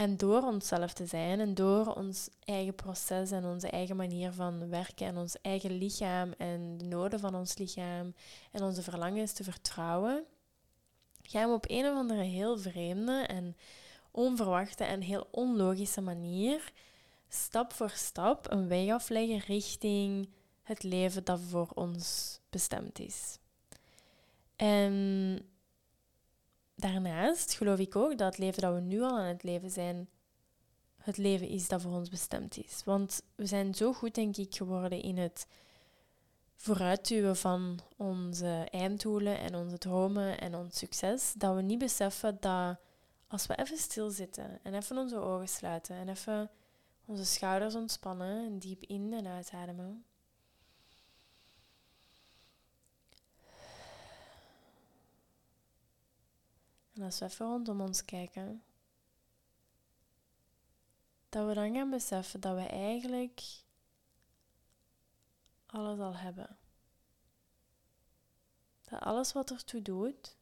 En 0.00 0.16
door 0.16 0.42
onszelf 0.42 0.92
te 0.92 1.06
zijn 1.06 1.40
en 1.40 1.54
door 1.54 1.94
ons 1.94 2.28
eigen 2.44 2.74
proces 2.74 3.30
en 3.30 3.44
onze 3.44 3.68
eigen 3.68 3.96
manier 3.96 4.32
van 4.32 4.68
werken 4.68 5.06
en 5.06 5.16
ons 5.16 5.40
eigen 5.42 5.78
lichaam 5.78 6.32
en 6.38 6.78
de 6.78 6.84
noden 6.84 7.20
van 7.20 7.34
ons 7.34 7.58
lichaam 7.58 8.14
en 8.50 8.62
onze 8.62 8.82
verlangens 8.82 9.32
te 9.32 9.44
vertrouwen, 9.44 10.24
gaan 11.22 11.48
we 11.48 11.54
op 11.54 11.64
een 11.68 11.84
of 11.84 11.96
andere 11.96 12.22
heel 12.22 12.58
vreemde 12.58 13.12
en 13.26 13.56
onverwachte 14.10 14.84
en 14.84 15.00
heel 15.00 15.28
onlogische 15.30 16.00
manier 16.00 16.72
stap 17.28 17.72
voor 17.72 17.90
stap 17.90 18.50
een 18.50 18.68
weg 18.68 18.90
afleggen 18.90 19.38
richting 19.38 20.28
het 20.62 20.82
leven 20.82 21.24
dat 21.24 21.40
voor 21.40 21.68
ons 21.74 22.38
bestemd 22.50 22.98
is. 22.98 23.38
En 24.56 25.38
daarnaast 26.80 27.54
geloof 27.54 27.78
ik 27.78 27.96
ook 27.96 28.18
dat 28.18 28.26
het 28.26 28.38
leven 28.38 28.62
dat 28.62 28.74
we 28.74 28.80
nu 28.80 29.00
al 29.00 29.18
aan 29.18 29.26
het 29.26 29.42
leven 29.42 29.70
zijn, 29.70 30.08
het 30.96 31.16
leven 31.16 31.48
is 31.48 31.68
dat 31.68 31.82
voor 31.82 31.92
ons 31.92 32.08
bestemd 32.08 32.56
is. 32.56 32.82
Want 32.84 33.22
we 33.34 33.46
zijn 33.46 33.74
zo 33.74 33.92
goed, 33.92 34.14
denk 34.14 34.36
ik, 34.36 34.54
geworden 34.54 35.02
in 35.02 35.18
het 35.18 35.46
vooruitduwen 36.56 37.36
van 37.36 37.80
onze 37.96 38.66
einddoelen 38.70 39.38
en 39.38 39.54
onze 39.54 39.78
dromen 39.78 40.40
en 40.40 40.54
ons 40.54 40.78
succes, 40.78 41.32
dat 41.36 41.54
we 41.54 41.62
niet 41.62 41.78
beseffen 41.78 42.36
dat 42.40 42.76
als 43.26 43.46
we 43.46 43.54
even 43.54 43.78
stilzitten 43.78 44.58
en 44.62 44.74
even 44.74 44.98
onze 44.98 45.16
ogen 45.16 45.48
sluiten 45.48 45.96
en 45.96 46.08
even 46.08 46.50
onze 47.04 47.24
schouders 47.24 47.74
ontspannen 47.74 48.46
en 48.46 48.58
diep 48.58 48.82
in 48.82 49.12
en 49.12 49.26
uitademen, 49.26 50.04
En 57.00 57.06
als 57.06 57.18
we 57.18 57.24
even 57.24 57.46
rondom 57.46 57.80
ons 57.80 58.04
kijken, 58.04 58.62
dat 61.28 61.46
we 61.46 61.54
dan 61.54 61.74
gaan 61.74 61.90
beseffen 61.90 62.40
dat 62.40 62.54
we 62.54 62.66
eigenlijk 62.66 63.42
alles 65.66 65.98
al 65.98 66.16
hebben. 66.16 66.58
Dat 68.82 69.00
alles 69.00 69.32
wat 69.32 69.50
ertoe 69.50 69.82
doet, 69.82 70.36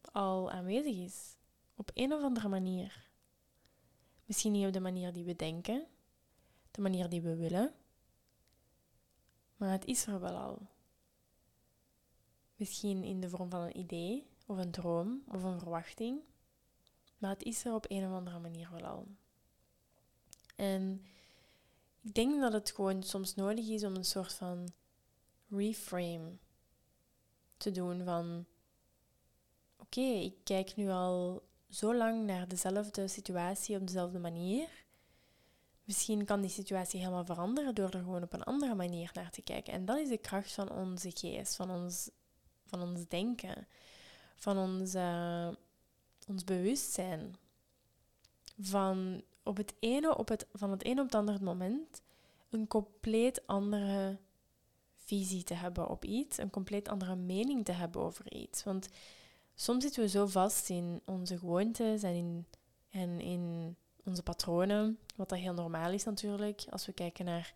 al 0.00 0.50
aanwezig 0.50 0.96
is. 0.96 1.36
Op 1.74 1.90
een 1.94 2.12
of 2.12 2.22
andere 2.22 2.48
manier. 2.48 3.10
Misschien 4.24 4.52
niet 4.52 4.66
op 4.66 4.72
de 4.72 4.80
manier 4.80 5.12
die 5.12 5.24
we 5.24 5.36
denken, 5.36 5.86
de 6.70 6.80
manier 6.80 7.08
die 7.08 7.22
we 7.22 7.36
willen, 7.36 7.74
maar 9.56 9.70
het 9.70 9.84
is 9.84 10.06
er 10.06 10.20
wel 10.20 10.36
al. 10.36 10.73
Misschien 12.56 13.04
in 13.04 13.20
de 13.20 13.28
vorm 13.28 13.50
van 13.50 13.60
een 13.60 13.78
idee, 13.78 14.26
of 14.46 14.58
een 14.58 14.70
droom, 14.70 15.22
of 15.28 15.42
een 15.42 15.58
verwachting, 15.58 16.20
maar 17.18 17.30
het 17.30 17.42
is 17.42 17.64
er 17.64 17.74
op 17.74 17.84
een 17.88 18.06
of 18.06 18.12
andere 18.12 18.38
manier 18.38 18.68
wel 18.70 18.86
al. 18.86 19.06
En 20.56 21.04
ik 22.02 22.14
denk 22.14 22.40
dat 22.40 22.52
het 22.52 22.70
gewoon 22.70 23.02
soms 23.02 23.34
nodig 23.34 23.68
is 23.68 23.84
om 23.84 23.94
een 23.94 24.04
soort 24.04 24.32
van 24.32 24.68
reframe 25.48 26.32
te 27.56 27.70
doen 27.70 28.04
van 28.04 28.46
oké, 29.78 30.00
ik 30.00 30.34
kijk 30.44 30.76
nu 30.76 30.88
al 30.88 31.42
zo 31.68 31.94
lang 31.94 32.24
naar 32.24 32.48
dezelfde 32.48 33.08
situatie 33.08 33.76
op 33.76 33.86
dezelfde 33.86 34.18
manier. 34.18 34.68
Misschien 35.84 36.24
kan 36.24 36.40
die 36.40 36.50
situatie 36.50 37.00
helemaal 37.00 37.24
veranderen 37.24 37.74
door 37.74 37.90
er 37.90 38.02
gewoon 38.02 38.22
op 38.22 38.32
een 38.32 38.42
andere 38.42 38.74
manier 38.74 39.10
naar 39.12 39.30
te 39.30 39.42
kijken. 39.42 39.72
En 39.72 39.84
dat 39.84 39.98
is 39.98 40.08
de 40.08 40.18
kracht 40.18 40.52
van 40.52 40.70
onze 40.70 41.10
geest, 41.14 41.56
van 41.56 41.70
ons, 41.70 42.10
van 42.64 42.82
ons 42.82 43.08
denken, 43.08 43.66
van 44.34 44.58
ons, 44.58 44.94
uh, 44.94 45.48
ons 46.28 46.44
bewustzijn. 46.44 47.36
Van 48.60 49.22
op 49.42 49.56
het 49.56 49.74
ene 49.78 50.16
op 50.16 50.28
het, 50.28 50.46
van 50.52 50.70
het 50.70 50.84
ene 50.84 51.00
op 51.00 51.06
het 51.06 51.14
andere 51.14 51.44
moment 51.44 52.02
een 52.50 52.66
compleet 52.66 53.46
andere 53.46 54.18
visie 54.96 55.42
te 55.42 55.54
hebben 55.54 55.88
op 55.88 56.04
iets, 56.04 56.38
een 56.38 56.50
compleet 56.50 56.88
andere 56.88 57.16
mening 57.16 57.64
te 57.64 57.72
hebben 57.72 58.02
over 58.02 58.32
iets. 58.32 58.64
Want 58.64 58.88
soms 59.54 59.82
zitten 59.82 60.02
we 60.02 60.08
zo 60.08 60.26
vast 60.26 60.68
in 60.70 61.00
onze 61.04 61.38
gewoontes 61.38 62.02
en 62.02 62.14
in, 62.14 62.46
en 62.90 63.20
in 63.20 63.76
onze 64.04 64.22
patronen, 64.22 64.98
wat 65.16 65.28
dat 65.28 65.38
heel 65.38 65.54
normaal 65.54 65.90
is 65.90 66.04
natuurlijk. 66.04 66.64
Als 66.70 66.86
we 66.86 66.92
kijken 66.92 67.24
naar 67.24 67.54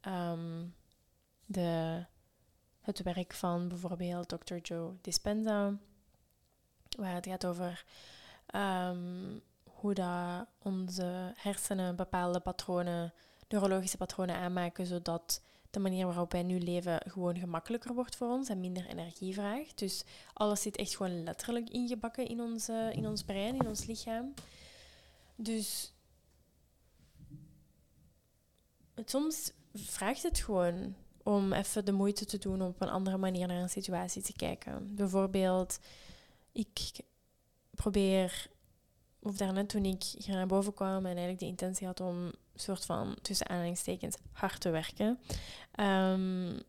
ehm, 0.00 0.64
de, 1.46 2.04
het 2.86 3.02
werk 3.02 3.32
van 3.32 3.68
bijvoorbeeld 3.68 4.28
Dr. 4.28 4.56
Joe 4.62 4.92
Dispenza, 5.00 5.74
waar 6.96 7.14
het 7.14 7.26
gaat 7.26 7.46
over 7.46 7.84
um, 8.54 9.40
hoe 9.64 9.94
dat 9.94 10.46
onze 10.62 11.32
hersenen 11.36 11.96
bepaalde 11.96 12.40
patronen, 12.40 13.12
neurologische 13.48 13.96
patronen 13.96 14.36
aanmaken, 14.36 14.86
zodat 14.86 15.42
de 15.70 15.80
manier 15.80 16.06
waarop 16.06 16.32
wij 16.32 16.42
nu 16.42 16.58
leven 16.58 17.00
gewoon 17.08 17.38
gemakkelijker 17.38 17.94
wordt 17.94 18.16
voor 18.16 18.28
ons 18.28 18.48
en 18.48 18.60
minder 18.60 18.86
energie 18.86 19.34
vraagt. 19.34 19.78
Dus 19.78 20.04
alles 20.32 20.62
zit 20.62 20.76
echt 20.76 20.96
gewoon 20.96 21.22
letterlijk 21.24 21.68
ingebakken 21.68 22.26
in 22.26 22.40
ons, 22.40 22.68
in 22.68 23.06
ons 23.06 23.24
brein, 23.24 23.54
in 23.54 23.66
ons 23.66 23.86
lichaam. 23.86 24.34
Dus 25.36 25.92
soms 29.04 29.52
vraagt 29.74 30.22
het 30.22 30.38
gewoon 30.38 30.94
om 31.26 31.52
even 31.52 31.84
de 31.84 31.92
moeite 31.92 32.24
te 32.24 32.38
doen 32.38 32.62
om 32.62 32.68
op 32.68 32.80
een 32.80 32.88
andere 32.88 33.16
manier 33.16 33.46
naar 33.46 33.62
een 33.62 33.68
situatie 33.68 34.22
te 34.22 34.32
kijken. 34.32 34.94
Bijvoorbeeld, 34.94 35.78
ik 36.52 37.00
probeer 37.70 38.46
of 39.18 39.36
daarnet 39.36 39.68
toen 39.68 39.84
ik 39.84 40.02
hier 40.02 40.34
naar 40.34 40.46
boven 40.46 40.74
kwam 40.74 40.96
en 40.96 41.04
eigenlijk 41.04 41.38
de 41.38 41.46
intentie 41.46 41.86
had 41.86 42.00
om 42.00 42.32
soort 42.54 42.84
van 42.84 43.16
tussen 43.22 43.48
aanhalingstekens 43.48 44.16
hard 44.32 44.60
te 44.60 44.70
werken, 44.70 45.20
um, 45.80 46.60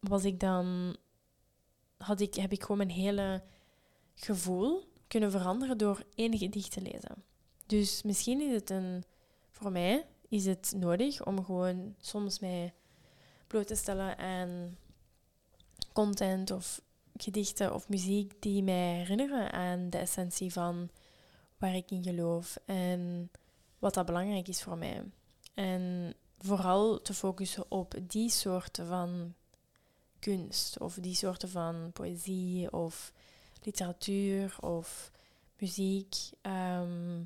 was 0.00 0.24
ik 0.24 0.40
dan, 0.40 0.96
had 1.96 2.20
ik, 2.20 2.34
heb 2.34 2.52
ik 2.52 2.60
gewoon 2.60 2.76
mijn 2.76 2.90
hele 2.90 3.42
gevoel 4.14 4.84
kunnen 5.06 5.30
veranderen 5.30 5.78
door 5.78 6.04
één 6.14 6.38
gedicht 6.38 6.72
te 6.72 6.80
lezen. 6.80 7.24
Dus 7.66 8.02
misschien 8.02 8.40
is 8.40 8.52
het 8.52 8.70
een, 8.70 9.04
voor 9.50 9.72
mij 9.72 10.06
is 10.28 10.46
het 10.46 10.72
nodig 10.76 11.24
om 11.24 11.44
gewoon 11.44 11.94
soms 11.98 12.38
mij 12.38 12.74
bloot 13.46 13.66
te 13.66 13.74
stellen 13.74 14.18
aan 14.18 14.76
content 15.92 16.50
of 16.50 16.80
gedichten 17.16 17.74
of 17.74 17.88
muziek 17.88 18.32
die 18.38 18.62
mij 18.62 18.94
herinneren 18.94 19.52
aan 19.52 19.90
de 19.90 19.98
essentie 19.98 20.52
van 20.52 20.90
waar 21.58 21.74
ik 21.74 21.90
in 21.90 22.02
geloof 22.02 22.58
en 22.64 23.30
wat 23.78 23.94
dat 23.94 24.06
belangrijk 24.06 24.48
is 24.48 24.62
voor 24.62 24.78
mij. 24.78 25.02
En 25.54 26.14
vooral 26.38 27.02
te 27.02 27.14
focussen 27.14 27.70
op 27.70 27.94
die 28.02 28.30
soorten 28.30 28.86
van 28.86 29.34
kunst 30.18 30.80
of 30.80 30.94
die 30.94 31.14
soorten 31.14 31.48
van 31.48 31.90
poëzie 31.92 32.72
of 32.72 33.12
literatuur 33.62 34.56
of 34.60 35.10
muziek. 35.58 36.14
Ehm, 36.40 37.22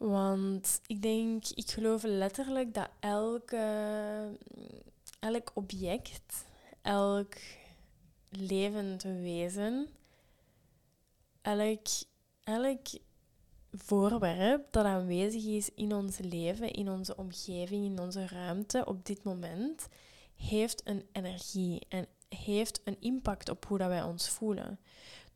want 0.00 0.80
ik 0.86 1.02
denk, 1.02 1.46
ik 1.46 1.70
geloof 1.70 2.02
letterlijk 2.02 2.74
dat 2.74 2.88
elke, 3.00 3.64
elk 5.20 5.50
object, 5.54 6.44
elk 6.82 7.34
levend 8.28 9.02
wezen, 9.02 9.88
elk 11.42 11.86
elk 12.44 12.86
voorwerp 13.72 14.72
dat 14.72 14.84
aanwezig 14.84 15.44
is 15.44 15.70
in 15.74 15.94
ons 15.94 16.18
leven, 16.18 16.70
in 16.70 16.90
onze 16.90 17.16
omgeving, 17.16 17.84
in 17.84 17.98
onze 17.98 18.26
ruimte 18.26 18.84
op 18.84 19.06
dit 19.06 19.22
moment, 19.22 19.88
heeft 20.34 20.80
een 20.84 21.06
energie 21.12 21.86
en 21.88 22.06
heeft 22.28 22.80
een 22.84 22.96
impact 23.00 23.48
op 23.48 23.64
hoe 23.64 23.78
dat 23.78 23.88
wij 23.88 24.02
ons 24.02 24.28
voelen. 24.28 24.78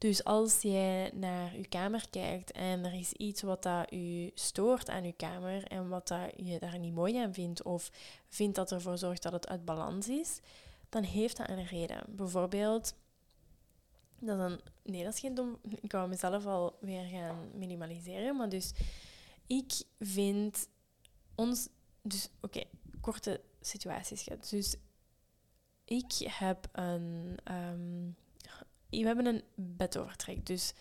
Dus 0.04 0.24
als 0.24 0.62
jij 0.62 1.10
naar 1.14 1.56
je 1.56 1.66
kamer 1.66 2.08
kijkt 2.10 2.52
en 2.52 2.84
er 2.84 2.94
is 2.94 3.12
iets 3.12 3.42
wat 3.42 3.62
dat 3.62 3.92
u 3.92 4.30
stoort 4.34 4.88
aan 4.88 5.04
je 5.04 5.12
kamer 5.12 5.64
en 5.66 5.88
wat 5.88 6.08
dat 6.08 6.32
je 6.36 6.58
daar 6.58 6.78
niet 6.78 6.94
mooi 6.94 7.16
aan 7.16 7.34
vindt 7.34 7.62
of 7.62 7.90
vindt 8.28 8.56
dat 8.56 8.72
ervoor 8.72 8.98
zorgt 8.98 9.22
dat 9.22 9.32
het 9.32 9.48
uit 9.48 9.64
balans 9.64 10.08
is, 10.08 10.40
dan 10.88 11.02
heeft 11.02 11.36
dat 11.36 11.48
een 11.48 11.66
reden. 11.66 12.02
Bijvoorbeeld, 12.08 12.94
dat 14.18 14.38
een, 14.38 14.60
nee, 14.82 15.04
dat 15.04 15.12
is 15.12 15.20
geen 15.20 15.34
dom... 15.34 15.58
Ik 15.80 15.92
wou 15.92 16.08
mezelf 16.08 16.46
al 16.46 16.76
weer 16.80 17.04
gaan 17.04 17.50
minimaliseren. 17.54 18.36
Maar 18.36 18.48
dus, 18.48 18.72
ik 19.46 19.72
vind 19.98 20.68
ons... 21.34 21.68
Dus, 22.02 22.28
oké, 22.40 22.62
korte 23.00 23.40
situaties. 23.60 24.28
Dus, 24.50 24.76
ik 25.84 26.12
heb 26.18 26.68
een... 26.72 27.36
Um, 27.50 28.16
we 29.00 29.07
hebben 29.07 29.26
een 29.26 29.42
bedovertrek. 29.54 30.46
Dus 30.46 30.72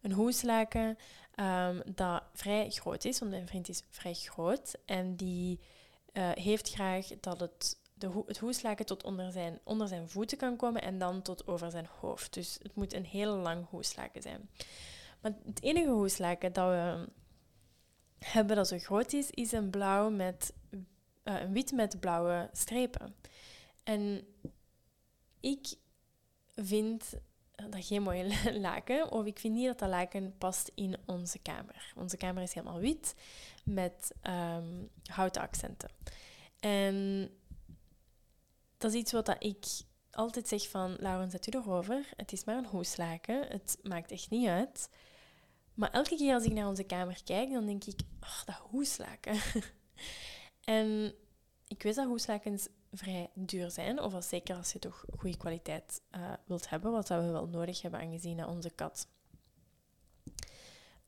een 0.00 0.12
hoeslaken 0.12 0.98
um, 1.40 1.82
dat 1.94 2.22
vrij 2.34 2.70
groot 2.70 3.04
is. 3.04 3.18
Want 3.18 3.30
mijn 3.30 3.46
vriend 3.46 3.68
is 3.68 3.82
vrij 3.90 4.14
groot. 4.14 4.74
En 4.84 5.16
die 5.16 5.60
uh, 6.12 6.30
heeft 6.30 6.70
graag 6.70 7.06
dat 7.20 7.40
het 7.40 7.78
de 7.98 8.22
het 8.26 8.38
hoeslaken 8.38 8.86
tot 8.86 9.04
onder 9.04 9.32
zijn, 9.32 9.58
onder 9.64 9.88
zijn 9.88 10.08
voeten 10.08 10.38
kan 10.38 10.56
komen 10.56 10.82
en 10.82 10.98
dan 10.98 11.22
tot 11.22 11.46
over 11.46 11.70
zijn 11.70 11.88
hoofd. 12.00 12.34
Dus 12.34 12.58
het 12.62 12.74
moet 12.74 12.94
een 12.94 13.04
heel 13.04 13.36
lang 13.36 13.66
hoeslaken 13.68 14.22
zijn. 14.22 14.50
Maar 15.20 15.32
het 15.44 15.62
enige 15.62 15.90
hoeslaken 15.90 16.52
dat 16.52 16.68
we 16.68 17.08
hebben 18.18 18.56
dat 18.56 18.68
zo 18.68 18.78
groot 18.78 19.12
is, 19.12 19.30
is 19.30 19.52
een, 19.52 19.70
blauw 19.70 20.10
met, 20.10 20.52
uh, 20.70 21.40
een 21.40 21.52
wit 21.52 21.72
met 21.72 22.00
blauwe 22.00 22.50
strepen. 22.52 23.14
En 23.84 24.26
ik 25.40 25.74
vind 26.54 27.14
dat 27.70 27.84
geen 27.84 28.02
mooie 28.02 28.36
laken, 28.60 29.12
of 29.12 29.26
ik 29.26 29.38
vind 29.38 29.54
niet 29.54 29.66
dat 29.66 29.78
dat 29.78 29.88
laken 29.88 30.34
past 30.38 30.70
in 30.74 30.96
onze 31.06 31.38
kamer. 31.38 31.92
Onze 31.96 32.16
kamer 32.16 32.42
is 32.42 32.54
helemaal 32.54 32.80
wit 32.80 33.14
met 33.64 34.12
um, 34.22 34.90
houten 35.04 35.42
accenten. 35.42 35.90
En 36.60 37.28
dat 38.78 38.92
is 38.92 39.00
iets 39.00 39.12
wat 39.12 39.36
ik 39.38 39.66
altijd 40.10 40.48
zeg 40.48 40.68
van, 40.68 40.96
Lauren, 41.00 41.30
zet 41.30 41.54
u 41.54 41.58
erover. 41.58 42.08
Het 42.16 42.32
is 42.32 42.44
maar 42.44 42.56
een 42.56 42.66
hoeslaken. 42.66 43.46
Het 43.48 43.78
maakt 43.82 44.10
echt 44.10 44.30
niet 44.30 44.48
uit. 44.48 44.88
Maar 45.74 45.90
elke 45.90 46.16
keer 46.16 46.34
als 46.34 46.44
ik 46.44 46.52
naar 46.52 46.68
onze 46.68 46.84
kamer 46.84 47.20
kijk, 47.24 47.50
dan 47.50 47.66
denk 47.66 47.84
ik, 47.84 48.00
ach, 48.20 48.44
dat 48.44 48.56
hoeslaken. 48.56 49.36
en 50.64 51.14
ik 51.68 51.82
weet 51.82 51.94
dat 51.94 52.06
hoeslakens 52.06 52.68
vrij 52.92 53.30
duur 53.34 53.70
zijn. 53.70 54.00
Of 54.00 54.14
als, 54.14 54.28
zeker 54.28 54.56
als 54.56 54.72
je 54.72 54.78
toch 54.78 55.04
goede 55.18 55.36
kwaliteit 55.36 56.00
uh, 56.16 56.32
wilt 56.46 56.68
hebben. 56.68 56.92
Wat 56.92 57.08
we 57.08 57.30
wel 57.30 57.46
nodig 57.46 57.82
hebben, 57.82 58.00
aangezien 58.00 58.36
dat 58.36 58.48
onze 58.48 58.70
kat 58.70 59.08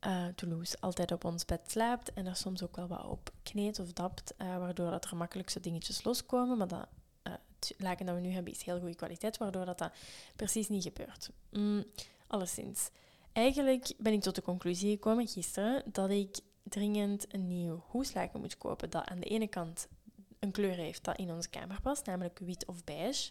uh, 0.07 0.27
Toulouse 0.27 0.77
altijd 0.81 1.12
op 1.12 1.25
ons 1.25 1.45
bed 1.45 1.71
slaapt. 1.71 2.12
En 2.12 2.27
er 2.27 2.37
soms 2.37 2.62
ook 2.62 2.77
wel 2.77 2.87
wat 2.87 3.05
op 3.05 3.33
kneedt 3.43 3.79
of 3.79 3.93
dapt. 3.93 4.35
Uh, 4.38 4.59
waardoor 4.59 4.90
dat 4.90 5.05
er 5.05 5.16
makkelijk 5.16 5.51
zo 5.51 5.61
dingetjes 5.61 6.05
loskomen. 6.05 6.59
Maar 6.59 6.69
dat 6.69 6.88
het 7.61 7.75
laken 7.79 8.07
dat 8.07 8.14
we 8.14 8.21
nu 8.21 8.31
hebben 8.31 8.53
is 8.53 8.62
heel 8.62 8.79
goede 8.79 8.95
kwaliteit, 8.95 9.37
waardoor 9.37 9.64
dat, 9.64 9.79
dat 9.79 9.93
precies 10.37 10.69
niet 10.69 10.83
gebeurt. 10.83 11.31
Mm, 11.51 11.85
alleszins. 12.27 12.90
Eigenlijk 13.33 13.93
ben 13.99 14.12
ik 14.12 14.21
tot 14.21 14.35
de 14.35 14.43
conclusie 14.43 14.90
gekomen 14.90 15.29
gisteren 15.29 15.83
dat 15.93 16.11
ik 16.11 16.38
dringend 16.62 17.35
een 17.35 17.47
nieuw 17.47 17.85
hoeslaken 17.87 18.40
moet 18.40 18.59
kopen 18.59 18.90
dat 18.90 19.05
aan 19.05 19.21
de 19.21 19.27
ene 19.27 19.47
kant 19.47 19.88
een 20.40 20.50
kleur 20.50 20.74
heeft 20.74 21.05
dat 21.05 21.18
in 21.18 21.31
onze 21.31 21.48
kamer 21.48 21.81
past, 21.81 22.07
namelijk 22.07 22.38
wit 22.38 22.66
of 22.66 22.85
beige. 22.85 23.31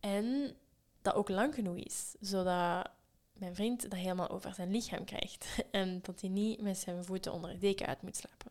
En 0.00 0.56
dat 1.02 1.14
ook 1.14 1.28
lang 1.28 1.54
genoeg 1.54 1.76
is, 1.76 2.14
zodat 2.20 2.90
mijn 3.32 3.54
vriend 3.54 3.82
dat 3.82 3.98
helemaal 3.98 4.30
over 4.30 4.54
zijn 4.54 4.70
lichaam 4.70 5.04
krijgt. 5.04 5.46
En 5.70 6.00
dat 6.02 6.20
hij 6.20 6.30
niet 6.30 6.60
met 6.60 6.78
zijn 6.78 7.04
voeten 7.04 7.32
onder 7.32 7.50
de 7.50 7.58
deken 7.58 7.86
uit 7.86 8.02
moet 8.02 8.16
slapen. 8.16 8.50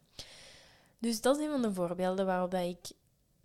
Dus 0.98 1.22
dat 1.22 1.38
is 1.38 1.44
een 1.46 1.52
van 1.52 1.62
de 1.62 1.74
voorbeelden 1.74 2.26
waarop 2.26 2.54
ik, 2.54 2.92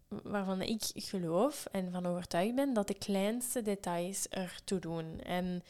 waarvan 0.09 0.63
ik 0.63 0.83
geloof 0.95 1.67
en 1.67 1.93
van 1.93 2.07
overtuigd 2.07 2.55
ben 2.55 2.73
dat 2.73 2.87
de 2.87 2.99
kleinste 2.99 3.63
details 3.63 4.29
ertoe 4.29 4.79
doen. 4.79 5.21
En 5.21 5.63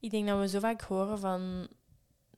ik 0.00 0.10
denk 0.10 0.28
dat 0.28 0.38
we 0.38 0.48
zo 0.48 0.58
vaak 0.58 0.80
horen 0.80 1.18
van 1.18 1.68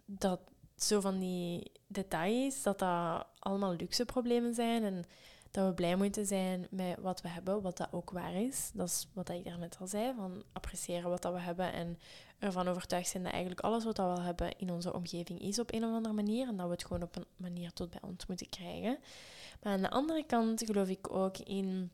dat 0.04 0.40
zo 0.76 1.00
van 1.00 1.18
die 1.18 1.72
details, 1.86 2.62
dat 2.62 2.78
dat 2.78 3.26
allemaal 3.38 3.74
luxe 3.74 4.04
problemen 4.04 4.54
zijn 4.54 4.84
en 4.84 5.04
dat 5.52 5.66
we 5.66 5.74
blij 5.74 5.96
moeten 5.96 6.26
zijn 6.26 6.66
met 6.70 6.98
wat 7.00 7.20
we 7.20 7.28
hebben, 7.28 7.62
wat 7.62 7.76
dat 7.76 7.88
ook 7.90 8.10
waar 8.10 8.34
is. 8.34 8.70
Dat 8.74 8.88
is 8.88 9.08
wat 9.12 9.28
ik 9.28 9.44
daarnet 9.44 9.76
al 9.80 9.86
zei, 9.86 10.14
van 10.16 10.42
appreciëren 10.52 11.10
wat 11.10 11.22
dat 11.22 11.32
we 11.32 11.40
hebben 11.40 11.72
en 11.72 11.98
ervan 12.38 12.68
overtuigd 12.68 13.08
zijn 13.08 13.22
dat 13.22 13.32
eigenlijk 13.32 13.62
alles 13.62 13.84
wat 13.84 13.96
dat 13.96 14.18
we 14.18 14.24
hebben 14.24 14.58
in 14.58 14.70
onze 14.70 14.92
omgeving 14.92 15.40
is 15.40 15.58
op 15.58 15.72
een 15.72 15.84
of 15.84 15.92
andere 15.92 16.14
manier 16.14 16.48
en 16.48 16.56
dat 16.56 16.66
we 16.66 16.72
het 16.72 16.84
gewoon 16.84 17.02
op 17.02 17.16
een 17.16 17.26
manier 17.36 17.72
tot 17.72 17.90
bij 17.90 18.00
ons 18.02 18.26
moeten 18.26 18.48
krijgen. 18.48 18.98
Maar 19.62 19.72
aan 19.72 19.82
de 19.82 19.90
andere 19.90 20.24
kant 20.26 20.62
geloof 20.64 20.88
ik 20.88 21.12
ook 21.12 21.38
in 21.38 21.90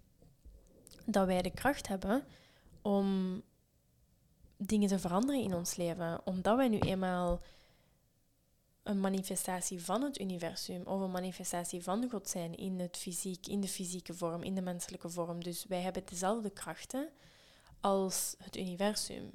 dat 1.06 1.26
wij 1.26 1.42
de 1.42 1.50
kracht 1.50 1.88
hebben 1.88 2.24
om 2.82 3.42
dingen 4.56 4.88
te 4.88 4.98
veranderen 4.98 5.42
in 5.42 5.54
ons 5.54 5.76
leven, 5.76 6.20
omdat 6.24 6.56
wij 6.56 6.68
nu 6.68 6.78
eenmaal 6.78 7.40
een 8.88 9.00
manifestatie 9.00 9.84
van 9.84 10.02
het 10.02 10.20
universum 10.20 10.82
of 10.86 11.00
een 11.00 11.10
manifestatie 11.10 11.82
van 11.82 12.10
God 12.10 12.28
zijn 12.28 12.54
in, 12.54 12.80
het 12.80 12.96
fysiek, 12.96 13.46
in 13.46 13.60
de 13.60 13.68
fysieke 13.68 14.14
vorm, 14.14 14.42
in 14.42 14.54
de 14.54 14.60
menselijke 14.60 15.08
vorm. 15.08 15.42
Dus 15.44 15.64
wij 15.64 15.80
hebben 15.80 16.02
dezelfde 16.06 16.50
krachten 16.50 17.08
als 17.80 18.34
het 18.38 18.56
universum 18.56 19.30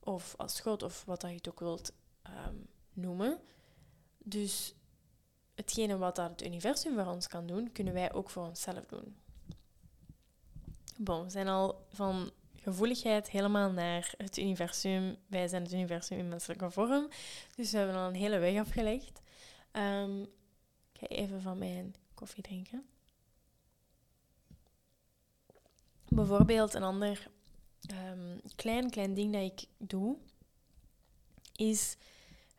of 0.00 0.34
als 0.36 0.60
God 0.60 0.82
of 0.82 1.04
wat 1.04 1.22
je 1.22 1.28
het 1.28 1.48
ook 1.48 1.60
wilt 1.60 1.92
ehm, 2.22 2.54
noemen. 2.92 3.40
Dus 4.18 4.74
hetgene 5.54 5.96
wat 5.96 6.16
dat 6.16 6.30
het 6.30 6.44
universum 6.44 6.94
voor 6.94 7.12
ons 7.12 7.26
kan 7.26 7.46
doen, 7.46 7.72
kunnen 7.72 7.92
wij 7.92 8.12
ook 8.12 8.30
voor 8.30 8.46
onszelf 8.46 8.86
doen. 8.86 9.16
Bon, 10.96 11.24
we 11.24 11.30
zijn 11.30 11.48
al 11.48 11.86
van 11.88 12.30
gevoeligheid 12.66 13.30
helemaal 13.30 13.70
naar 13.70 14.14
het 14.16 14.36
universum. 14.36 15.16
Wij 15.26 15.48
zijn 15.48 15.62
het 15.62 15.72
universum 15.72 16.18
in 16.18 16.28
menselijke 16.28 16.70
vorm. 16.70 17.08
Dus 17.56 17.70
we 17.70 17.78
hebben 17.78 17.96
al 17.96 18.08
een 18.08 18.14
hele 18.14 18.38
weg 18.38 18.60
afgelegd. 18.60 19.20
Um, 19.72 20.22
ik 20.92 21.00
ga 21.00 21.06
even 21.06 21.42
van 21.42 21.58
mijn 21.58 21.94
koffie 22.14 22.42
drinken. 22.42 22.86
Bijvoorbeeld 26.08 26.74
een 26.74 26.82
ander 26.82 27.30
um, 27.92 28.40
klein, 28.56 28.90
klein 28.90 29.14
ding 29.14 29.32
dat 29.32 29.42
ik 29.42 29.64
doe, 29.78 30.16
is 31.56 31.96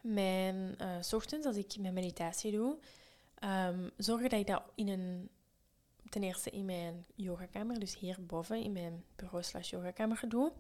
mijn, 0.01 0.77
s 1.01 1.13
ochtends 1.13 1.47
als 1.47 1.55
ik 1.55 1.77
mijn 1.79 1.93
meditatie 1.93 2.51
doe, 2.51 2.77
um, 3.43 3.91
zorgen 3.97 4.29
dat 4.29 4.39
ik 4.39 4.47
dat 4.47 4.63
in 4.75 4.87
een 4.87 5.29
ten 6.09 6.23
eerste 6.23 6.49
in 6.49 6.65
mijn 6.65 7.05
yogakamer, 7.15 7.79
dus 7.79 7.97
hierboven 7.97 8.63
in 8.63 8.71
mijn 8.71 9.03
bureau 9.15 9.43
slash 9.43 9.69
yogakamer 9.69 10.23
doe. 10.27 10.51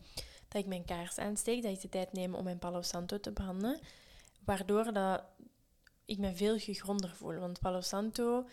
Dat 0.47 0.61
ik 0.61 0.67
mijn 0.67 0.85
kaars 0.85 1.17
aansteek, 1.17 1.63
dat 1.63 1.71
ik 1.71 1.81
de 1.81 1.89
tijd 1.89 2.13
neem 2.13 2.35
om 2.35 2.43
mijn 2.43 2.59
Palo 2.59 2.81
Santo 2.81 3.19
te 3.19 3.31
branden. 3.31 3.79
Waardoor 4.45 4.93
dat 4.93 5.23
ik 6.05 6.17
me 6.17 6.35
veel 6.35 6.57
gegronder 6.59 7.15
voel. 7.15 7.35
Want 7.35 7.59
Palo 7.59 7.81
Santo, 7.81 8.47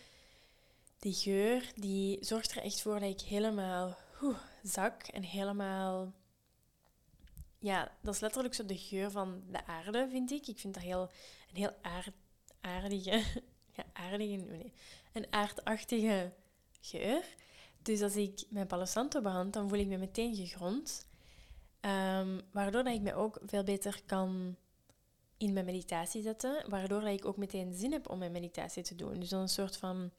die 0.98 1.14
geur, 1.14 1.72
die 1.74 2.24
zorgt 2.24 2.50
er 2.50 2.62
echt 2.62 2.80
voor 2.80 3.00
dat 3.00 3.10
ik 3.10 3.20
helemaal 3.20 3.96
zak 4.62 5.02
en 5.02 5.22
helemaal... 5.22 6.12
Ja, 7.58 7.92
dat 8.00 8.14
is 8.14 8.20
letterlijk 8.20 8.54
zo 8.54 8.66
de 8.66 8.78
geur 8.78 9.10
van 9.10 9.42
de 9.50 9.66
aarde, 9.66 10.08
vind 10.10 10.30
ik. 10.30 10.46
Ik 10.46 10.58
vind 10.58 10.74
dat 10.74 10.82
heel, 10.82 11.10
een 11.50 11.56
heel 11.56 11.74
aard, 11.82 12.12
aardige... 12.60 13.22
Ja, 13.76 13.84
aardige... 13.92 14.36
Nee, 14.36 14.72
een 15.12 15.26
aardachtige 15.30 16.32
geur. 16.84 17.24
Dus 17.82 18.02
als 18.02 18.16
ik 18.16 18.44
mijn 18.48 18.66
Palo 18.66 18.84
Santo 18.84 19.22
dan 19.50 19.68
voel 19.68 19.78
ik 19.78 19.86
me 19.86 19.96
meteen 19.96 20.34
gegrond. 20.34 21.06
Um, 21.80 22.40
waardoor 22.52 22.84
dat 22.84 22.94
ik 22.94 23.00
me 23.00 23.14
ook 23.14 23.38
veel 23.46 23.64
beter 23.64 24.02
kan 24.06 24.56
in 25.36 25.52
mijn 25.52 25.64
meditatie 25.64 26.22
zetten. 26.22 26.70
Waardoor 26.70 27.00
dat 27.00 27.10
ik 27.10 27.24
ook 27.24 27.36
meteen 27.36 27.74
zin 27.74 27.92
heb 27.92 28.10
om 28.10 28.18
mijn 28.18 28.32
meditatie 28.32 28.82
te 28.82 28.94
doen. 28.94 29.20
Dus 29.20 29.28
dan 29.28 29.40
een 29.40 29.48
soort 29.48 29.76
van, 29.76 30.10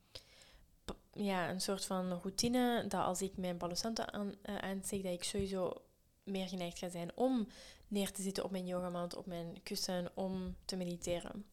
ja, 1.13 1.49
een 1.49 1.61
soort 1.61 1.85
van 1.85 2.09
routine. 2.09 2.85
Dat 2.87 3.03
als 3.03 3.21
ik 3.21 3.37
mijn 3.37 3.57
Palo 3.57 3.73
Santo 3.73 4.03
aan, 4.03 4.33
uh, 4.45 4.81
dat 4.81 4.91
ik 4.91 5.23
sowieso 5.23 5.81
meer 6.23 6.47
geneigd 6.47 6.77
ga 6.77 6.89
zijn 6.89 7.11
om 7.15 7.47
neer 7.87 8.11
te 8.11 8.21
zitten 8.21 8.43
op 8.43 8.51
mijn 8.51 8.65
yogamat, 8.65 9.15
op 9.15 9.25
mijn 9.25 9.63
kussen, 9.63 10.11
om 10.13 10.55
te 10.65 10.75
mediteren. 10.75 11.45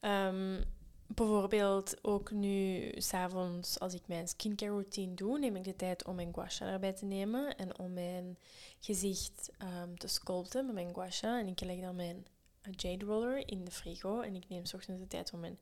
Um, 0.00 0.64
bijvoorbeeld 1.08 2.04
ook 2.04 2.30
nu, 2.30 2.90
s'avonds, 2.96 3.78
als 3.80 3.94
ik 3.94 4.02
mijn 4.06 4.28
skincare 4.28 4.70
routine 4.70 5.14
doe, 5.14 5.38
neem 5.38 5.56
ik 5.56 5.64
de 5.64 5.76
tijd 5.76 6.04
om 6.04 6.14
mijn 6.14 6.34
gua 6.34 6.48
erbij 6.60 6.92
te 6.92 7.04
nemen 7.04 7.56
en 7.56 7.78
om 7.78 7.92
mijn 7.92 8.38
gezicht 8.80 9.50
um, 9.82 9.98
te 9.98 10.08
sculpten 10.08 10.64
met 10.66 10.74
mijn 10.74 10.94
gua 10.94 11.10
sha. 11.10 11.38
En 11.38 11.46
ik 11.46 11.60
leg 11.60 11.80
dan 11.80 11.96
mijn 11.96 12.26
jade 12.70 13.04
roller 13.04 13.48
in 13.48 13.64
de 13.64 13.70
frigo 13.70 14.20
en 14.20 14.34
ik 14.34 14.48
neem 14.48 14.64
s 14.64 14.74
ochtends 14.74 15.00
de 15.00 15.06
tijd 15.06 15.32
om 15.32 15.40
mijn 15.40 15.58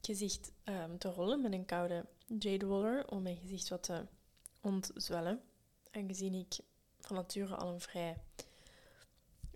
gezicht 0.00 0.52
um, 0.64 0.98
te 0.98 1.08
rollen 1.08 1.40
met 1.42 1.52
een 1.52 1.64
koude 1.64 2.06
jade 2.26 2.66
roller, 2.66 3.08
om 3.08 3.22
mijn 3.22 3.36
gezicht 3.36 3.68
wat 3.68 3.82
te 3.82 4.06
ontzwellen. 4.60 5.40
Aangezien 5.90 6.34
ik 6.34 6.56
van 7.00 7.16
nature 7.16 7.54
al 7.54 7.72
een 7.72 7.80
vrij 7.80 8.16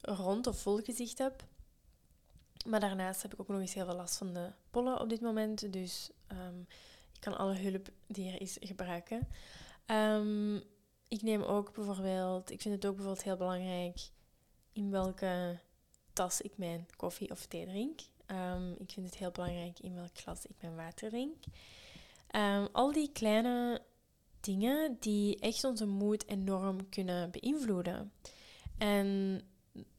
rond 0.01 0.47
of 0.47 0.61
vol 0.61 0.77
gezicht 0.77 1.19
heb, 1.19 1.45
maar 2.69 2.81
daarnaast 2.81 3.23
heb 3.23 3.33
ik 3.33 3.41
ook 3.41 3.49
nog 3.49 3.61
eens 3.61 3.75
heel 3.75 3.85
veel 3.85 3.97
last 3.97 4.17
van 4.17 4.33
de 4.33 4.53
pollen 4.71 5.01
op 5.01 5.09
dit 5.09 5.21
moment. 5.21 5.73
Dus 5.73 6.11
um, 6.33 6.67
ik 7.15 7.21
kan 7.21 7.39
alle 7.39 7.55
hulp 7.55 7.89
die 8.07 8.33
er 8.33 8.41
is 8.41 8.57
gebruiken. 8.61 9.29
Um, 9.87 10.63
ik 11.09 11.23
neem 11.23 11.43
ook 11.43 11.75
bijvoorbeeld, 11.75 12.51
ik 12.51 12.61
vind 12.61 12.75
het 12.75 12.87
ook 12.87 12.95
bijvoorbeeld 12.95 13.25
heel 13.25 13.37
belangrijk 13.37 13.99
in 14.73 14.91
welke 14.91 15.61
tas 16.13 16.41
ik 16.41 16.53
mijn 16.57 16.87
koffie 16.97 17.31
of 17.31 17.47
thee 17.47 17.67
drink. 17.67 18.01
Um, 18.27 18.73
ik 18.79 18.91
vind 18.91 19.07
het 19.07 19.17
heel 19.17 19.31
belangrijk 19.31 19.79
in 19.79 19.95
welk 19.95 20.19
glas 20.19 20.47
ik 20.47 20.57
mijn 20.61 20.77
water 20.77 21.09
drink. 21.09 21.37
al 22.73 22.93
die 22.93 23.13
kleine 23.13 23.83
dingen 24.41 24.97
die 25.01 25.39
echt 25.39 25.65
onze 25.65 25.87
moed 25.87 26.29
enorm 26.29 26.89
kunnen 26.89 27.31
beïnvloeden. 27.31 28.13
En 28.79 29.41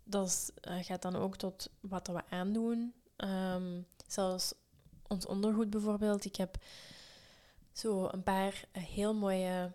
dat 0.10 0.54
uh, 0.70 0.84
gaat 0.84 1.02
dan 1.02 1.16
ook 1.16 1.36
tot 1.36 1.70
wat 1.80 2.08
we 2.08 2.22
aandoen. 2.30 2.94
Um, 3.18 3.86
zelfs 4.08 4.54
ons 5.08 5.26
ondergoed 5.26 5.70
bijvoorbeeld. 5.70 6.26
Ik 6.26 6.36
heb 6.36 6.58
zo 7.72 8.08
een 8.12 8.24
paar 8.24 8.64
uh, 8.74 8.84
heel 8.84 9.14
mooie 9.14 9.72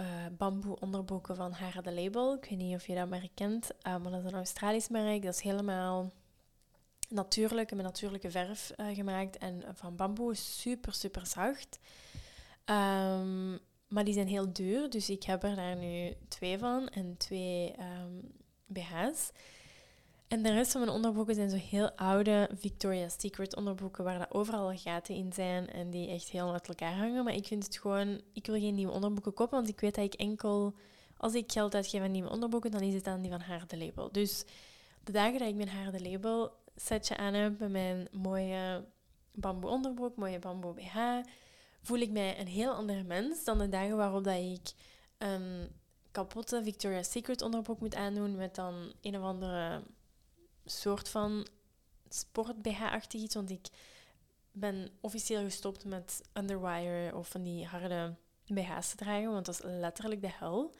uh, 0.00 0.06
bamboe 0.36 0.80
onderbroeken 0.80 1.36
van 1.36 1.52
Hara 1.52 1.80
de 1.80 1.92
Label. 1.92 2.34
Ik 2.34 2.50
weet 2.50 2.58
niet 2.58 2.74
of 2.74 2.86
je 2.86 2.94
dat 2.94 3.08
merk 3.08 3.30
kent, 3.34 3.70
maar 3.82 4.10
dat 4.10 4.24
is 4.24 4.24
een 4.24 4.34
Australisch 4.34 4.88
merk. 4.88 5.22
Dat 5.22 5.34
is 5.34 5.40
helemaal 5.40 6.10
natuurlijk, 7.08 7.74
met 7.74 7.84
natuurlijke 7.84 8.30
verf 8.30 8.72
gemaakt. 8.76 9.38
En 9.38 9.62
van 9.72 9.96
bamboe 9.96 10.34
super, 10.34 10.94
super 10.94 11.26
zacht. 11.26 11.78
Um, 12.64 13.60
maar 13.88 14.04
die 14.04 14.14
zijn 14.14 14.28
heel 14.28 14.52
duur, 14.52 14.90
dus 14.90 15.10
ik 15.10 15.22
heb 15.22 15.42
er 15.42 15.56
daar 15.56 15.76
nu 15.76 16.14
twee 16.28 16.58
van 16.58 16.88
en 16.88 17.16
twee 17.16 17.74
um, 17.78 18.32
BH's. 18.66 19.30
En 20.32 20.42
de 20.42 20.52
rest 20.52 20.72
van 20.72 20.80
mijn 20.80 20.92
onderbroeken 20.92 21.34
zijn 21.34 21.50
zo 21.50 21.56
heel 21.56 21.90
oude 21.90 22.48
Victoria's 22.54 23.14
Secret 23.18 23.56
onderbroeken 23.56 24.04
waar 24.04 24.20
er 24.20 24.34
overal 24.34 24.76
gaten 24.76 25.14
in 25.14 25.32
zijn 25.32 25.70
en 25.70 25.90
die 25.90 26.08
echt 26.08 26.28
heel 26.28 26.52
uit 26.52 26.68
elkaar 26.68 26.96
hangen. 26.96 27.24
Maar 27.24 27.34
ik 27.34 27.46
vind 27.46 27.64
het 27.64 27.76
gewoon, 27.76 28.20
ik 28.32 28.46
wil 28.46 28.54
geen 28.54 28.74
nieuwe 28.74 28.92
onderbroeken 28.92 29.34
kopen, 29.34 29.56
want 29.56 29.68
ik 29.68 29.80
weet 29.80 29.94
dat 29.94 30.04
ik 30.04 30.14
enkel, 30.14 30.74
als 31.16 31.34
ik 31.34 31.52
geld 31.52 31.74
uitgeef 31.74 32.02
aan 32.02 32.10
nieuwe 32.10 32.30
onderbroeken, 32.30 32.70
dan 32.70 32.80
is 32.80 32.94
het 32.94 33.06
aan 33.06 33.20
die 33.20 33.30
van 33.30 33.40
Haar 33.40 33.66
de 33.66 33.76
Label. 33.76 34.12
Dus 34.12 34.44
de 35.04 35.12
dagen 35.12 35.38
dat 35.38 35.48
ik 35.48 35.54
mijn 35.54 35.68
Haar 35.68 35.92
de 35.92 36.10
Label 36.10 36.52
setje 36.76 37.16
aan 37.16 37.34
heb 37.34 37.58
met 37.58 37.70
mijn 37.70 38.08
mooie 38.12 38.84
bamboe 39.32 39.70
onderbroek, 39.70 40.16
mooie 40.16 40.38
bamboe 40.38 40.74
BH, 40.74 40.96
voel 41.82 41.98
ik 41.98 42.10
mij 42.10 42.40
een 42.40 42.48
heel 42.48 42.72
ander 42.72 43.04
mens 43.04 43.44
dan 43.44 43.58
de 43.58 43.68
dagen 43.68 43.96
waarop 43.96 44.24
dat 44.24 44.36
ik 44.36 44.72
een 45.18 45.68
kapotte 46.10 46.62
Victoria's 46.62 47.10
Secret 47.10 47.42
onderbroek 47.42 47.80
moet 47.80 47.94
aandoen 47.94 48.36
met 48.36 48.54
dan 48.54 48.92
een 49.00 49.16
of 49.16 49.22
andere 49.22 49.82
soort 50.64 51.08
van 51.08 51.46
sport-BH-achtig 52.08 53.20
iets. 53.20 53.34
Want 53.34 53.50
ik 53.50 53.66
ben 54.52 54.90
officieel 55.00 55.42
gestopt 55.42 55.84
met 55.84 56.22
underwire 56.32 57.16
of 57.16 57.28
van 57.28 57.42
die 57.42 57.66
harde 57.66 58.14
BH's 58.46 58.88
te 58.88 58.96
dragen. 58.96 59.32
Want 59.32 59.46
dat 59.46 59.54
is 59.54 59.60
letterlijk 59.64 60.20
de 60.20 60.32
hel. 60.32 60.74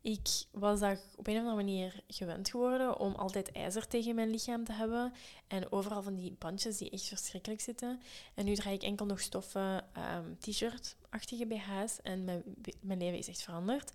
Ik 0.00 0.28
was 0.50 0.80
daar 0.80 0.98
op 1.16 1.26
een 1.26 1.32
of 1.32 1.38
andere 1.38 1.56
manier 1.56 2.02
gewend 2.08 2.50
geworden 2.50 2.98
om 2.98 3.14
altijd 3.14 3.52
ijzer 3.52 3.86
tegen 3.86 4.14
mijn 4.14 4.30
lichaam 4.30 4.64
te 4.64 4.72
hebben. 4.72 5.12
En 5.46 5.72
overal 5.72 6.02
van 6.02 6.14
die 6.14 6.36
bandjes 6.38 6.76
die 6.76 6.90
echt 6.90 7.04
verschrikkelijk 7.04 7.60
zitten. 7.60 8.00
En 8.34 8.44
nu 8.44 8.54
draag 8.54 8.72
ik 8.72 8.82
enkel 8.82 9.06
nog 9.06 9.20
stoffen 9.20 9.84
um, 10.16 10.38
t-shirt-achtige 10.38 11.46
BH's. 11.46 12.00
En 12.02 12.24
mijn, 12.24 12.42
mijn 12.80 12.98
leven 12.98 13.18
is 13.18 13.28
echt 13.28 13.42
veranderd. 13.42 13.92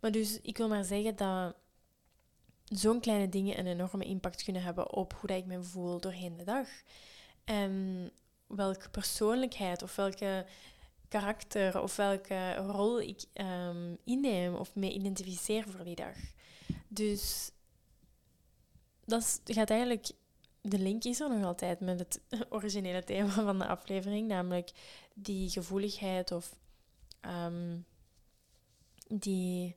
Maar 0.00 0.12
dus 0.12 0.40
ik 0.40 0.56
wil 0.56 0.68
maar 0.68 0.84
zeggen 0.84 1.16
dat 1.16 1.54
zo'n 2.68 3.00
kleine 3.00 3.28
dingen 3.28 3.58
een 3.58 3.66
enorme 3.66 4.04
impact 4.04 4.42
kunnen 4.42 4.62
hebben 4.62 4.92
op 4.92 5.12
hoe 5.20 5.36
ik 5.36 5.46
me 5.46 5.62
voel 5.62 6.00
doorheen 6.00 6.36
de 6.36 6.44
dag. 6.44 6.68
En 7.44 8.10
welke 8.46 8.88
persoonlijkheid 8.88 9.82
of 9.82 9.96
welke 9.96 10.46
karakter 11.08 11.82
of 11.82 11.96
welke 11.96 12.54
rol 12.54 13.00
ik 13.00 13.24
um, 13.34 13.98
inneem 14.04 14.54
of 14.54 14.74
me 14.74 14.92
identificeer 14.92 15.68
voor 15.68 15.84
die 15.84 15.94
dag. 15.94 16.16
Dus 16.88 17.50
dat 19.04 19.40
gaat 19.44 19.70
eigenlijk, 19.70 20.10
de 20.60 20.78
link 20.78 21.04
is 21.04 21.20
er 21.20 21.28
nog 21.28 21.44
altijd 21.44 21.80
met 21.80 21.98
het 21.98 22.20
originele 22.50 23.04
thema 23.04 23.28
van 23.28 23.58
de 23.58 23.66
aflevering, 23.66 24.28
namelijk 24.28 24.70
die 25.14 25.50
gevoeligheid 25.50 26.32
of 26.32 26.56
um, 27.20 27.86
die. 29.06 29.76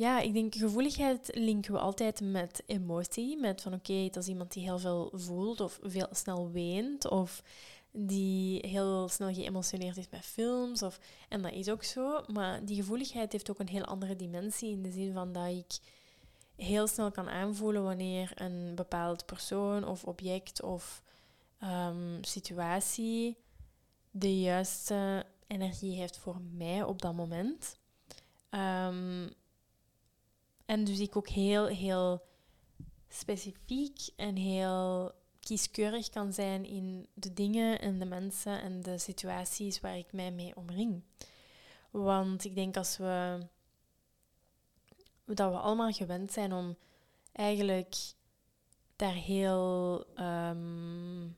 Ja, 0.00 0.20
ik 0.20 0.32
denk 0.32 0.54
gevoeligheid 0.54 1.30
linken 1.34 1.72
we 1.72 1.78
altijd 1.78 2.20
met 2.20 2.62
emotie. 2.66 3.36
Met 3.36 3.62
van 3.62 3.74
oké, 3.74 4.08
dat 4.10 4.22
is 4.22 4.28
iemand 4.28 4.52
die 4.52 4.62
heel 4.62 4.78
veel 4.78 5.12
voelt 5.14 5.60
of 5.60 5.78
veel 5.82 6.08
snel 6.10 6.50
weent. 6.50 7.08
Of 7.08 7.42
die 7.92 8.66
heel 8.66 9.08
snel 9.08 9.34
geëmotioneerd 9.34 9.96
is 9.96 10.08
met 10.10 10.24
films. 10.24 10.82
Of, 10.82 11.00
en 11.28 11.42
dat 11.42 11.52
is 11.52 11.68
ook 11.68 11.84
zo. 11.84 12.24
Maar 12.32 12.64
die 12.64 12.76
gevoeligheid 12.76 13.32
heeft 13.32 13.50
ook 13.50 13.58
een 13.58 13.68
heel 13.68 13.84
andere 13.84 14.16
dimensie. 14.16 14.70
In 14.70 14.82
de 14.82 14.90
zin 14.90 15.12
van 15.12 15.32
dat 15.32 15.46
ik 15.46 15.78
heel 16.56 16.86
snel 16.86 17.10
kan 17.10 17.28
aanvoelen 17.28 17.82
wanneer 17.82 18.32
een 18.34 18.74
bepaald 18.74 19.26
persoon 19.26 19.84
of 19.84 20.04
object 20.04 20.62
of 20.62 21.02
um, 21.62 22.24
situatie 22.24 23.36
de 24.10 24.40
juiste 24.40 25.26
energie 25.46 25.96
heeft 25.96 26.16
voor 26.16 26.40
mij 26.52 26.82
op 26.82 27.02
dat 27.02 27.14
moment. 27.14 27.78
Um, 28.50 29.38
en 30.70 30.84
dus 30.84 30.98
ik 30.98 31.16
ook 31.16 31.28
heel, 31.28 31.66
heel 31.66 32.22
specifiek 33.08 34.08
en 34.16 34.36
heel 34.36 35.12
kieskeurig 35.40 36.08
kan 36.08 36.32
zijn 36.32 36.64
in 36.64 37.06
de 37.14 37.32
dingen 37.32 37.80
en 37.80 37.98
de 37.98 38.04
mensen 38.04 38.62
en 38.62 38.82
de 38.82 38.98
situaties 38.98 39.80
waar 39.80 39.96
ik 39.96 40.12
mij 40.12 40.30
mee 40.30 40.56
omring. 40.56 41.02
Want 41.90 42.44
ik 42.44 42.54
denk 42.54 42.76
als 42.76 42.96
we 42.96 43.38
dat 45.24 45.52
we 45.52 45.58
allemaal 45.58 45.92
gewend 45.92 46.32
zijn 46.32 46.52
om 46.52 46.76
eigenlijk 47.32 47.96
daar 48.96 49.14
heel 49.14 50.04
um, 50.18 51.36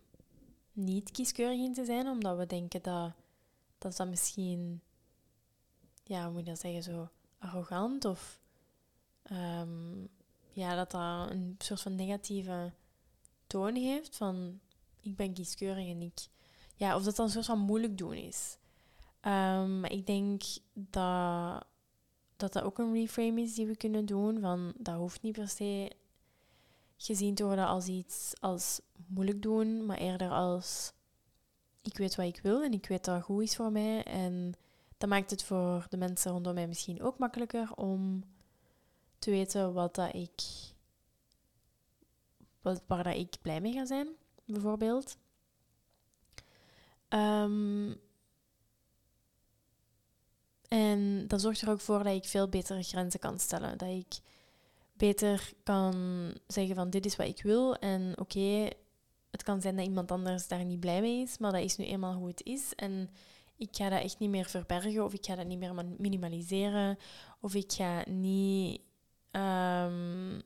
niet 0.72 1.10
kieskeurig 1.10 1.58
in 1.58 1.74
te 1.74 1.84
zijn, 1.84 2.06
omdat 2.06 2.36
we 2.36 2.46
denken 2.46 2.82
dat 2.82 3.12
dat, 3.78 3.96
dat 3.96 4.08
misschien, 4.08 4.82
ja, 6.04 6.24
hoe 6.24 6.32
moet 6.32 6.44
je 6.44 6.50
dat 6.50 6.60
zeggen, 6.60 6.82
zo 6.82 7.08
arrogant 7.38 8.04
of 8.04 8.40
um, 9.32 10.08
ja, 10.50 10.74
dat 10.74 10.90
dat 10.90 11.30
een 11.30 11.54
soort 11.58 11.80
van 11.80 11.94
negatieve 11.94 12.72
toon 13.46 13.74
heeft 13.74 14.16
van 14.16 14.60
ik 15.00 15.16
ben 15.16 15.32
kieskeurig 15.32 15.88
en 15.88 16.02
ik, 16.02 16.28
ja, 16.76 16.96
of 16.96 17.02
dat 17.02 17.16
dan 17.16 17.26
een 17.26 17.32
soort 17.32 17.46
van 17.46 17.58
moeilijk 17.58 17.98
doen 17.98 18.14
is. 18.14 18.58
Um, 19.20 19.80
maar 19.80 19.92
ik 19.92 20.06
denk 20.06 20.42
dat, 20.72 21.64
dat 22.36 22.52
dat 22.52 22.62
ook 22.62 22.78
een 22.78 22.92
reframe 22.92 23.40
is 23.40 23.54
die 23.54 23.66
we 23.66 23.76
kunnen 23.76 24.06
doen. 24.06 24.40
Van 24.40 24.72
dat 24.76 24.96
hoeft 24.96 25.22
niet 25.22 25.32
per 25.32 25.48
se 25.48 25.92
gezien 26.96 27.34
te 27.34 27.44
worden 27.44 27.66
als 27.66 27.86
iets 27.86 28.32
als 28.40 28.80
moeilijk 29.06 29.42
doen, 29.42 29.86
maar 29.86 29.98
eerder 29.98 30.30
als 30.30 30.92
ik 31.82 31.96
weet 31.96 32.14
wat 32.14 32.26
ik 32.26 32.40
wil 32.42 32.62
en 32.62 32.72
ik 32.72 32.86
weet 32.86 33.04
dat 33.04 33.22
goed 33.22 33.42
is 33.42 33.56
voor 33.56 33.72
mij. 33.72 34.02
En 34.02 34.54
dat 34.98 35.08
maakt 35.08 35.30
het 35.30 35.44
voor 35.44 35.86
de 35.88 35.96
mensen 35.96 36.32
rondom 36.32 36.54
mij 36.54 36.66
misschien 36.66 37.02
ook 37.02 37.18
makkelijker 37.18 37.74
om 37.74 38.24
te 39.22 39.30
weten 39.30 39.72
wat 39.72 39.94
dat 39.94 40.14
ik, 40.14 40.42
wat, 42.60 42.82
waar 42.86 43.04
dat 43.04 43.16
ik 43.16 43.36
blij 43.42 43.60
mee 43.60 43.72
ga 43.72 43.84
zijn, 43.84 44.08
bijvoorbeeld. 44.44 45.16
Um, 47.08 48.00
en 50.68 51.28
dat 51.28 51.40
zorgt 51.40 51.60
er 51.60 51.70
ook 51.70 51.80
voor 51.80 52.02
dat 52.02 52.14
ik 52.14 52.24
veel 52.24 52.48
betere 52.48 52.82
grenzen 52.82 53.20
kan 53.20 53.38
stellen. 53.38 53.78
Dat 53.78 53.88
ik 53.88 54.20
beter 54.92 55.52
kan 55.62 55.94
zeggen 56.46 56.74
van 56.74 56.90
dit 56.90 57.06
is 57.06 57.16
wat 57.16 57.26
ik 57.26 57.42
wil 57.42 57.76
en 57.76 58.18
oké, 58.18 58.68
het 59.30 59.42
kan 59.42 59.60
zijn 59.60 59.76
dat 59.76 59.86
iemand 59.86 60.10
anders 60.10 60.48
daar 60.48 60.64
niet 60.64 60.80
blij 60.80 61.00
mee 61.00 61.22
is, 61.22 61.38
maar 61.38 61.52
dat 61.52 61.62
is 61.62 61.76
nu 61.76 61.84
eenmaal 61.84 62.14
hoe 62.14 62.28
het 62.28 62.42
is. 62.44 62.74
En 62.74 63.10
ik 63.56 63.68
ga 63.70 63.88
dat 63.88 64.02
echt 64.02 64.18
niet 64.18 64.30
meer 64.30 64.44
verbergen 64.44 65.04
of 65.04 65.12
ik 65.12 65.24
ga 65.24 65.34
dat 65.34 65.46
niet 65.46 65.58
meer 65.58 65.74
minimaliseren 65.98 66.98
of 67.40 67.54
ik 67.54 67.72
ga 67.72 68.04
niet. 68.08 68.80
Um, 69.32 70.42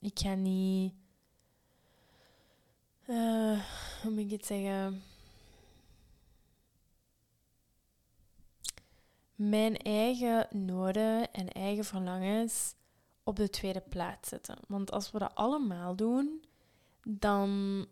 ik 0.00 0.18
ga 0.18 0.34
niet. 0.34 0.94
Uh, 3.06 3.60
hoe 4.02 4.10
moet 4.10 4.24
ik 4.24 4.30
het 4.30 4.46
zeggen? 4.46 5.02
mijn 9.50 9.76
eigen 9.76 10.46
noden 10.50 11.32
en 11.32 11.48
eigen 11.48 11.84
verlangens 11.84 12.74
op 13.22 13.36
de 13.36 13.50
tweede 13.50 13.80
plaats 13.80 14.28
zetten. 14.28 14.58
Want 14.68 14.90
als 14.90 15.10
we 15.10 15.18
dat 15.18 15.34
allemaal 15.34 15.96
doen, 15.96 16.44
dan 17.02 17.86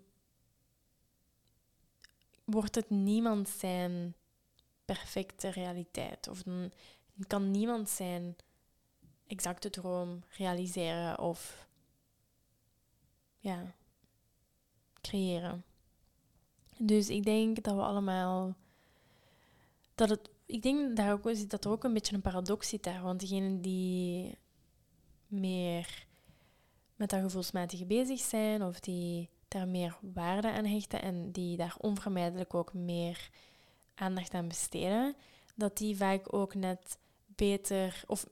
wordt 2.44 2.74
het 2.74 2.90
niemand 2.90 3.48
zijn 3.48 4.14
perfecte 4.84 5.48
realiteit. 5.48 6.28
Of 6.28 6.42
dan 6.42 6.72
kan 7.26 7.50
niemand 7.50 7.88
zijn 7.88 8.36
exacte 9.30 9.70
droom 9.70 10.22
realiseren 10.36 11.18
of 11.18 11.68
ja, 13.38 13.74
creëren. 15.00 15.64
Dus 16.78 17.08
ik 17.08 17.24
denk 17.24 17.62
dat 17.62 17.74
we 17.74 17.82
allemaal 17.82 18.54
dat 19.94 20.08
het 20.08 20.30
ik 20.50 20.62
denk 20.62 20.96
daar 20.96 21.12
ook, 21.12 21.48
dat 21.50 21.64
er 21.64 21.70
ook 21.70 21.84
een 21.84 21.92
beetje 21.92 22.14
een 22.14 22.20
paradox 22.20 22.68
zit 22.68 22.82
daar. 22.82 23.02
Want 23.02 23.20
degenen 23.20 23.60
die 23.60 24.38
meer 25.26 26.06
met 26.96 27.10
dat 27.10 27.20
gevoelsmatige 27.20 27.86
bezig 27.86 28.20
zijn 28.20 28.62
of 28.62 28.80
die 28.80 29.28
daar 29.48 29.68
meer 29.68 29.98
waarde 30.00 30.50
aan 30.50 30.64
hechten 30.64 31.02
en 31.02 31.32
die 31.32 31.56
daar 31.56 31.76
onvermijdelijk 31.78 32.54
ook 32.54 32.72
meer 32.72 33.30
aandacht 33.94 34.34
aan 34.34 34.48
besteden, 34.48 35.14
dat 35.54 35.76
die 35.76 35.96
vaak 35.96 36.34
ook 36.34 36.54
net 36.54 36.98
beter 37.26 38.02
of 38.06 38.26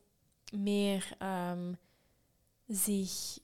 meer 0.53 1.17
um, 1.51 1.79
zich 2.67 3.39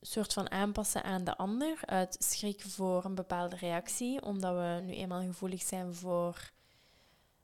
soort 0.00 0.32
van 0.32 0.50
aanpassen 0.50 1.04
aan 1.04 1.24
de 1.24 1.36
ander 1.36 1.78
uit 1.84 2.16
schrik 2.18 2.62
voor 2.62 3.04
een 3.04 3.14
bepaalde 3.14 3.56
reactie, 3.56 4.22
omdat 4.22 4.54
we 4.54 4.80
nu 4.86 4.94
eenmaal 4.94 5.22
gevoelig 5.22 5.62
zijn 5.62 5.94
voor 5.94 6.52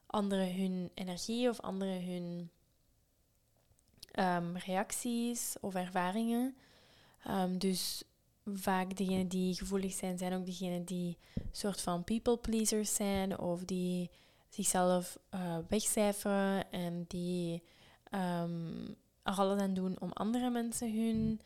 anderen 0.07 0.55
hun 0.55 0.91
energie 0.95 1.49
of 1.49 1.61
anderen 1.61 2.05
hun 2.05 2.51
um, 4.13 4.57
reacties 4.57 5.55
of 5.61 5.75
ervaringen. 5.75 6.57
Um, 7.29 7.59
dus 7.59 8.03
vaak 8.45 8.97
degenen 8.97 9.29
die 9.29 9.55
gevoelig 9.55 9.93
zijn, 9.93 10.19
zijn 10.19 10.33
ook 10.33 10.47
degenen 10.47 10.85
die 10.85 11.19
soort 11.51 11.81
van 11.81 12.05
people 12.05 12.37
pleasers 12.37 12.95
zijn 12.95 13.39
of 13.39 13.65
die 13.65 14.11
zichzelf 14.49 15.19
uh, 15.35 15.59
wegcijferen 15.69 16.71
en 16.71 17.05
die 17.09 17.63
um, 18.15 18.97
er 19.23 19.35
alles 19.35 19.61
aan 19.61 19.75
doen 19.75 20.01
om 20.01 20.13
andere 20.13 20.51
mensen 20.51 20.95
hun, 20.95 21.41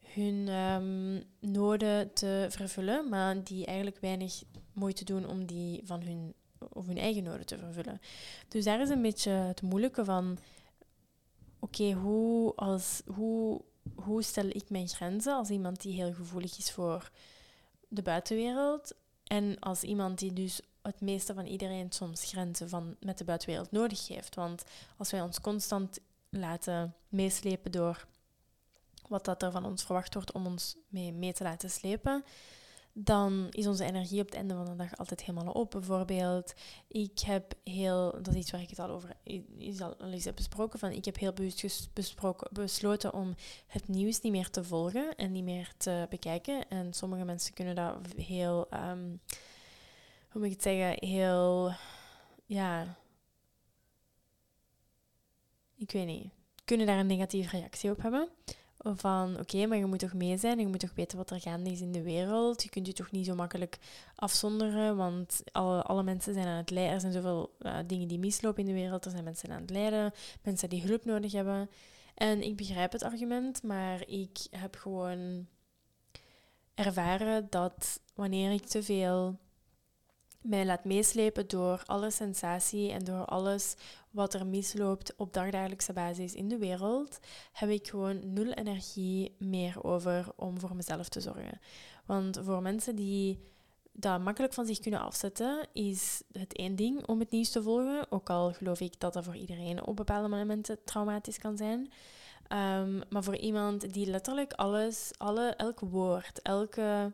hun 0.00 0.48
um, 0.48 1.22
noden 1.40 2.12
te 2.12 2.46
vervullen, 2.50 3.08
maar 3.08 3.44
die 3.44 3.66
eigenlijk 3.66 3.98
weinig 4.00 4.42
moeite 4.72 5.04
doen 5.04 5.28
om 5.28 5.46
die 5.46 5.80
van 5.84 6.02
hun 6.02 6.34
of 6.72 6.86
hun 6.86 6.98
eigen 6.98 7.22
noden 7.22 7.46
te 7.46 7.58
vervullen. 7.58 8.00
Dus 8.48 8.64
daar 8.64 8.80
is 8.80 8.88
een 8.88 9.02
beetje 9.02 9.30
het 9.30 9.62
moeilijke 9.62 10.04
van, 10.04 10.38
oké, 11.58 11.92
hoe, 11.92 12.54
als, 12.54 13.02
hoe, 13.06 13.60
hoe 13.94 14.22
stel 14.22 14.46
ik 14.48 14.70
mijn 14.70 14.88
grenzen 14.88 15.34
als 15.34 15.50
iemand 15.50 15.82
die 15.82 16.02
heel 16.02 16.12
gevoelig 16.12 16.58
is 16.58 16.72
voor 16.72 17.10
de 17.88 18.02
buitenwereld 18.02 18.94
en 19.24 19.58
als 19.58 19.82
iemand 19.82 20.18
die 20.18 20.32
dus 20.32 20.60
het 20.86 21.00
meeste 21.00 21.34
van 21.34 21.46
iedereen 21.46 21.92
soms 21.92 22.24
grenzen 22.24 22.68
van, 22.68 22.96
met 23.00 23.18
de 23.18 23.24
buitenwereld 23.24 23.70
nodig 23.70 24.08
heeft. 24.08 24.34
Want 24.34 24.62
als 24.96 25.10
wij 25.10 25.20
ons 25.20 25.40
constant 25.40 25.98
laten 26.28 26.94
meeslepen 27.08 27.72
door 27.72 28.06
wat 29.08 29.24
dat 29.24 29.42
er 29.42 29.50
van 29.50 29.64
ons 29.64 29.84
verwacht 29.84 30.14
wordt 30.14 30.32
om 30.32 30.46
ons 30.46 30.76
mee, 30.88 31.12
mee 31.12 31.32
te 31.32 31.42
laten 31.42 31.70
slepen, 31.70 32.24
dan 32.98 33.46
is 33.50 33.66
onze 33.66 33.84
energie 33.84 34.20
op 34.20 34.26
het 34.26 34.34
einde 34.34 34.54
van 34.54 34.64
de 34.64 34.76
dag 34.76 34.96
altijd 34.96 35.24
helemaal 35.24 35.52
op. 35.52 35.70
Bijvoorbeeld, 35.70 36.54
ik 36.88 37.18
heb 37.18 37.54
heel, 37.64 38.10
dat 38.22 38.34
is 38.34 38.40
iets 38.40 38.50
waar 38.50 38.60
ik 38.60 38.70
het 38.70 38.78
al 38.78 38.88
over 38.88 39.16
is 39.58 39.80
al, 39.80 39.96
al 39.96 40.10
eens 40.10 40.24
heb 40.24 40.36
besproken, 40.36 40.78
van 40.78 40.90
ik 40.90 41.04
heb 41.04 41.18
heel 41.18 41.32
bewust 41.32 41.88
besproken, 41.92 42.48
besloten 42.52 43.12
om 43.12 43.34
het 43.66 43.88
nieuws 43.88 44.20
niet 44.20 44.32
meer 44.32 44.50
te 44.50 44.64
volgen 44.64 45.14
en 45.16 45.32
niet 45.32 45.44
meer 45.44 45.72
te 45.76 46.06
bekijken. 46.10 46.68
En 46.68 46.92
sommige 46.92 47.24
mensen 47.24 47.54
kunnen 47.54 47.74
dat 47.74 47.96
heel, 48.16 48.66
um, 48.90 49.20
hoe 50.36 50.44
moet 50.44 50.54
ik 50.54 50.62
het 50.62 50.74
zeggen, 50.74 51.08
heel, 51.08 51.72
ja, 52.46 52.96
ik 55.76 55.90
weet 55.90 56.06
niet, 56.06 56.32
kunnen 56.64 56.86
daar 56.86 56.98
een 56.98 57.06
negatieve 57.06 57.56
reactie 57.56 57.90
op 57.90 58.02
hebben. 58.02 58.28
Van 58.78 59.38
oké, 59.40 59.66
maar 59.66 59.78
je 59.78 59.86
moet 59.86 59.98
toch 59.98 60.12
mee 60.12 60.36
zijn, 60.36 60.58
je 60.58 60.66
moet 60.66 60.80
toch 60.80 60.94
weten 60.94 61.18
wat 61.18 61.30
er 61.30 61.40
gaande 61.40 61.70
is 61.70 61.80
in 61.80 61.92
de 61.92 62.02
wereld. 62.02 62.62
Je 62.62 62.68
kunt 62.68 62.86
je 62.86 62.92
toch 62.92 63.10
niet 63.10 63.26
zo 63.26 63.34
makkelijk 63.34 63.78
afzonderen, 64.14 64.96
want 64.96 65.42
alle, 65.52 65.82
alle 65.82 66.02
mensen 66.02 66.34
zijn 66.34 66.46
aan 66.46 66.56
het 66.56 66.70
lijden. 66.70 66.92
Er 66.92 67.00
zijn 67.00 67.12
zoveel 67.12 67.56
uh, 67.60 67.78
dingen 67.86 68.08
die 68.08 68.18
mislopen 68.18 68.60
in 68.60 68.68
de 68.74 68.80
wereld. 68.80 69.04
Er 69.04 69.10
zijn 69.10 69.24
mensen 69.24 69.50
aan 69.50 69.60
het 69.60 69.70
lijden, 69.70 70.12
mensen 70.42 70.68
die 70.68 70.82
hulp 70.82 71.04
nodig 71.04 71.32
hebben. 71.32 71.70
En 72.14 72.42
ik 72.42 72.56
begrijp 72.56 72.92
het 72.92 73.02
argument, 73.02 73.62
maar 73.62 74.08
ik 74.08 74.38
heb 74.50 74.76
gewoon 74.76 75.46
ervaren 76.74 77.46
dat 77.50 78.00
wanneer 78.14 78.52
ik 78.52 78.66
te 78.66 78.82
veel 78.82 79.38
mij 80.48 80.66
laat 80.66 80.84
meeslepen 80.84 81.48
door 81.48 81.82
alle 81.86 82.10
sensatie 82.10 82.90
en 82.90 83.04
door 83.04 83.24
alles 83.24 83.74
wat 84.10 84.34
er 84.34 84.46
misloopt 84.46 85.16
op 85.16 85.32
dagdagelijkse 85.32 85.92
basis 85.92 86.34
in 86.34 86.48
de 86.48 86.58
wereld, 86.58 87.18
heb 87.52 87.68
ik 87.68 87.88
gewoon 87.88 88.32
nul 88.32 88.52
energie 88.52 89.34
meer 89.38 89.84
over 89.84 90.26
om 90.36 90.60
voor 90.60 90.76
mezelf 90.76 91.08
te 91.08 91.20
zorgen. 91.20 91.60
Want 92.06 92.40
voor 92.42 92.62
mensen 92.62 92.96
die 92.96 93.38
dat 93.92 94.20
makkelijk 94.20 94.52
van 94.52 94.66
zich 94.66 94.78
kunnen 94.78 95.00
afzetten, 95.00 95.66
is 95.72 96.22
het 96.32 96.56
één 96.56 96.76
ding 96.76 97.06
om 97.06 97.18
het 97.18 97.30
nieuws 97.30 97.50
te 97.50 97.62
volgen. 97.62 98.06
Ook 98.10 98.30
al 98.30 98.52
geloof 98.52 98.80
ik 98.80 99.00
dat 99.00 99.12
dat 99.12 99.24
voor 99.24 99.36
iedereen 99.36 99.86
op 99.86 99.96
bepaalde 99.96 100.28
momenten 100.28 100.78
traumatisch 100.84 101.38
kan 101.38 101.56
zijn. 101.56 101.92
Ehm, 102.48 103.00
maar 103.10 103.24
voor 103.24 103.36
iemand 103.36 103.92
die 103.92 104.06
letterlijk 104.06 104.52
alles, 104.52 105.10
alle, 105.16 105.48
elk 105.48 105.80
woord, 105.80 106.42
elke 106.42 107.12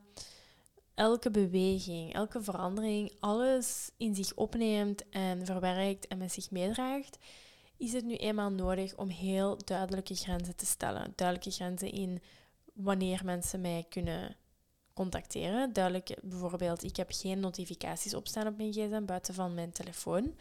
elke 0.95 1.31
beweging, 1.31 2.15
elke 2.15 2.43
verandering, 2.43 3.13
alles 3.21 3.91
in 3.97 4.15
zich 4.15 4.35
opneemt 4.35 5.09
en 5.09 5.47
verwerkt 5.47 6.07
en 6.07 6.19
met 6.19 6.33
zich 6.33 6.51
meedraagt, 6.51 7.19
is 7.77 7.93
het 7.93 8.05
nu 8.05 8.15
eenmaal 8.15 8.51
nodig 8.51 8.97
om 8.97 9.09
heel 9.09 9.59
duidelijke 9.65 10.15
grenzen 10.15 10.57
te 10.57 10.67
stellen. 10.67 11.13
Duidelijke 11.17 11.51
grenzen 11.51 11.93
in 11.93 12.23
wanneer 12.75 13.21
mensen 13.25 13.61
mij 13.61 13.87
kunnen 13.89 14.37
contacteren. 14.95 15.73
Duidelijk, 15.73 16.19
bijvoorbeeld, 16.23 16.83
ik 16.83 16.97
heb 16.97 17.11
geen 17.11 17.41
notificaties 17.41 18.15
opstaan 18.15 18.47
op 18.47 18.57
mijn 18.57 18.73
gsm 18.73 19.05
buiten 19.05 19.35
van 19.35 19.55
mijn 19.55 19.73
telefoon. 19.73 20.37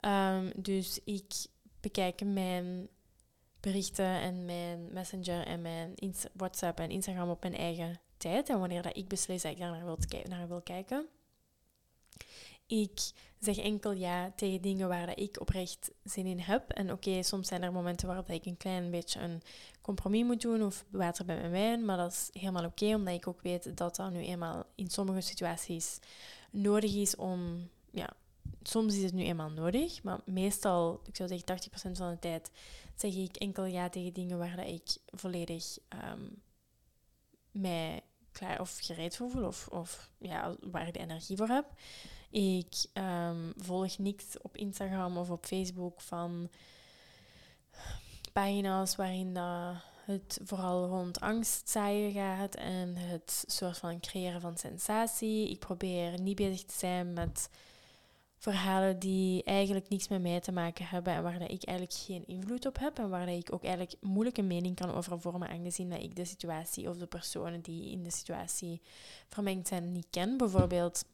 Ehm, 0.00 0.50
dus 0.56 1.00
ik 1.04 1.32
bekijk 1.80 2.24
mijn 2.24 2.88
berichten 3.60 4.20
en 4.20 4.44
mijn 4.44 4.92
messenger 4.92 5.46
en 5.46 5.62
mijn 5.62 5.94
WhatsApp 6.32 6.78
en 6.78 6.90
Instagram 6.90 7.30
op 7.30 7.42
mijn 7.42 7.56
eigen 7.56 8.00
tijd 8.18 8.48
en 8.48 8.58
wanneer 8.58 8.82
dat 8.82 8.96
ik 8.96 9.08
beslis 9.08 9.42
dat 9.42 9.52
ik 9.52 9.58
daar 9.58 9.70
naar 9.70 9.84
wil, 9.84 9.98
naar 10.28 10.48
wil 10.48 10.60
kijken. 10.60 11.06
Ik 12.66 13.10
zeg 13.40 13.58
enkel 13.58 13.92
ja 13.92 14.32
tegen 14.36 14.62
dingen 14.62 14.88
waar 14.88 15.06
dat 15.06 15.18
ik 15.18 15.40
oprecht 15.40 15.90
zin 16.04 16.26
in 16.26 16.38
heb. 16.38 16.70
En 16.70 16.92
oké, 16.92 17.22
soms 17.22 17.48
zijn 17.48 17.62
er 17.62 17.72
momenten 17.72 18.06
waarop 18.06 18.28
ik 18.28 18.46
een 18.46 18.56
klein 18.56 18.90
beetje 18.90 19.20
een 19.20 19.42
compromis 19.80 20.24
moet 20.24 20.40
doen 20.40 20.62
of 20.62 20.84
water 20.90 21.24
bij 21.24 21.36
mijn 21.36 21.50
wijn. 21.50 21.84
Maar 21.84 21.96
dat 21.96 22.12
is 22.12 22.40
helemaal 22.40 22.64
oké, 22.64 22.94
omdat 22.94 23.14
ik 23.14 23.26
ook 23.26 23.42
weet 23.42 23.76
dat 23.76 23.96
dat 23.96 24.10
nu 24.10 24.20
eenmaal 24.20 24.64
in 24.74 24.90
sommige 24.90 25.20
situaties 25.20 25.98
nodig 26.50 26.94
is 26.94 27.16
om... 27.16 27.68
Ja, 27.90 28.10
soms 28.62 28.96
is 28.96 29.02
het 29.02 29.12
nu 29.12 29.22
eenmaal 29.22 29.50
nodig, 29.50 30.02
maar 30.02 30.20
meestal, 30.24 31.00
ik 31.04 31.16
zou 31.16 31.28
zeggen 31.28 31.70
80% 31.92 31.96
van 31.96 32.10
de 32.10 32.18
tijd, 32.18 32.50
zeg 32.94 33.14
ik 33.14 33.36
enkel 33.36 33.64
ja 33.64 33.88
tegen 33.88 34.12
dingen 34.12 34.38
waar 34.38 34.56
dat 34.56 34.66
ik 34.66 34.96
volledig 35.06 35.78
um, 36.12 36.42
mij 37.50 38.02
of 38.58 38.78
gereed 38.80 39.16
voor 39.16 39.30
voel 39.30 39.44
of, 39.44 39.68
of 39.68 40.10
ja, 40.18 40.56
waar 40.60 40.86
ik 40.86 40.92
de 40.92 40.98
energie 40.98 41.36
voor 41.36 41.48
heb. 41.48 41.64
Ik 42.30 42.86
um, 42.94 43.52
volg 43.56 43.98
niks 43.98 44.40
op 44.42 44.56
Instagram 44.56 45.16
of 45.16 45.30
op 45.30 45.46
Facebook 45.46 46.00
van 46.00 46.50
pagina's 48.32 48.96
waarin 48.96 49.34
dat 49.34 49.74
het 50.04 50.40
vooral 50.44 50.86
rond 50.86 51.20
angst 51.20 51.68
zaaien 51.68 52.12
gaat 52.12 52.54
en 52.54 52.96
het 52.96 53.44
soort 53.46 53.78
van 53.78 54.00
creëren 54.00 54.40
van 54.40 54.58
sensatie. 54.58 55.50
Ik 55.50 55.58
probeer 55.58 56.20
niet 56.20 56.36
bezig 56.36 56.64
te 56.64 56.74
zijn 56.78 57.12
met 57.12 57.50
verhalen 58.38 58.98
die 58.98 59.42
eigenlijk 59.42 59.88
niks 59.88 60.08
met 60.08 60.22
mij 60.22 60.40
te 60.40 60.52
maken 60.52 60.86
hebben 60.86 61.12
en 61.12 61.22
waar 61.22 61.50
ik 61.50 61.64
eigenlijk 61.64 61.98
geen 61.98 62.26
invloed 62.26 62.66
op 62.66 62.78
heb 62.78 62.98
en 62.98 63.08
waar 63.08 63.28
ik 63.28 63.52
ook 63.52 63.64
eigenlijk 63.64 63.96
moeilijke 64.00 64.42
mening 64.42 64.76
kan 64.76 64.94
over 64.94 65.20
vormen, 65.20 65.48
aangezien 65.48 65.90
dat 65.90 66.02
ik 66.02 66.16
de 66.16 66.24
situatie 66.24 66.88
of 66.88 66.96
de 66.96 67.06
personen 67.06 67.60
die 67.60 67.90
in 67.90 68.02
de 68.02 68.10
situatie 68.10 68.80
vermengd 69.28 69.68
zijn 69.68 69.92
niet 69.92 70.06
ken. 70.10 70.36
Bijvoorbeeld 70.36 71.04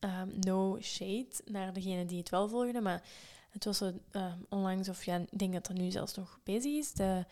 um, 0.00 0.32
no 0.40 0.80
shade 0.80 1.28
naar 1.44 1.72
degene 1.72 2.06
die 2.06 2.18
het 2.18 2.30
wel 2.30 2.48
volgden, 2.48 2.82
maar 2.82 3.02
het 3.50 3.64
was 3.64 3.78
zo, 3.78 3.92
uh, 4.12 4.32
onlangs, 4.48 4.88
of 4.88 5.04
ja, 5.04 5.16
ik 5.16 5.38
denk 5.38 5.52
dat 5.52 5.66
dat 5.66 5.76
nu 5.76 5.90
zelfs 5.90 6.14
nog 6.14 6.38
bezig 6.44 6.72
is, 6.72 6.92
de 6.92 7.24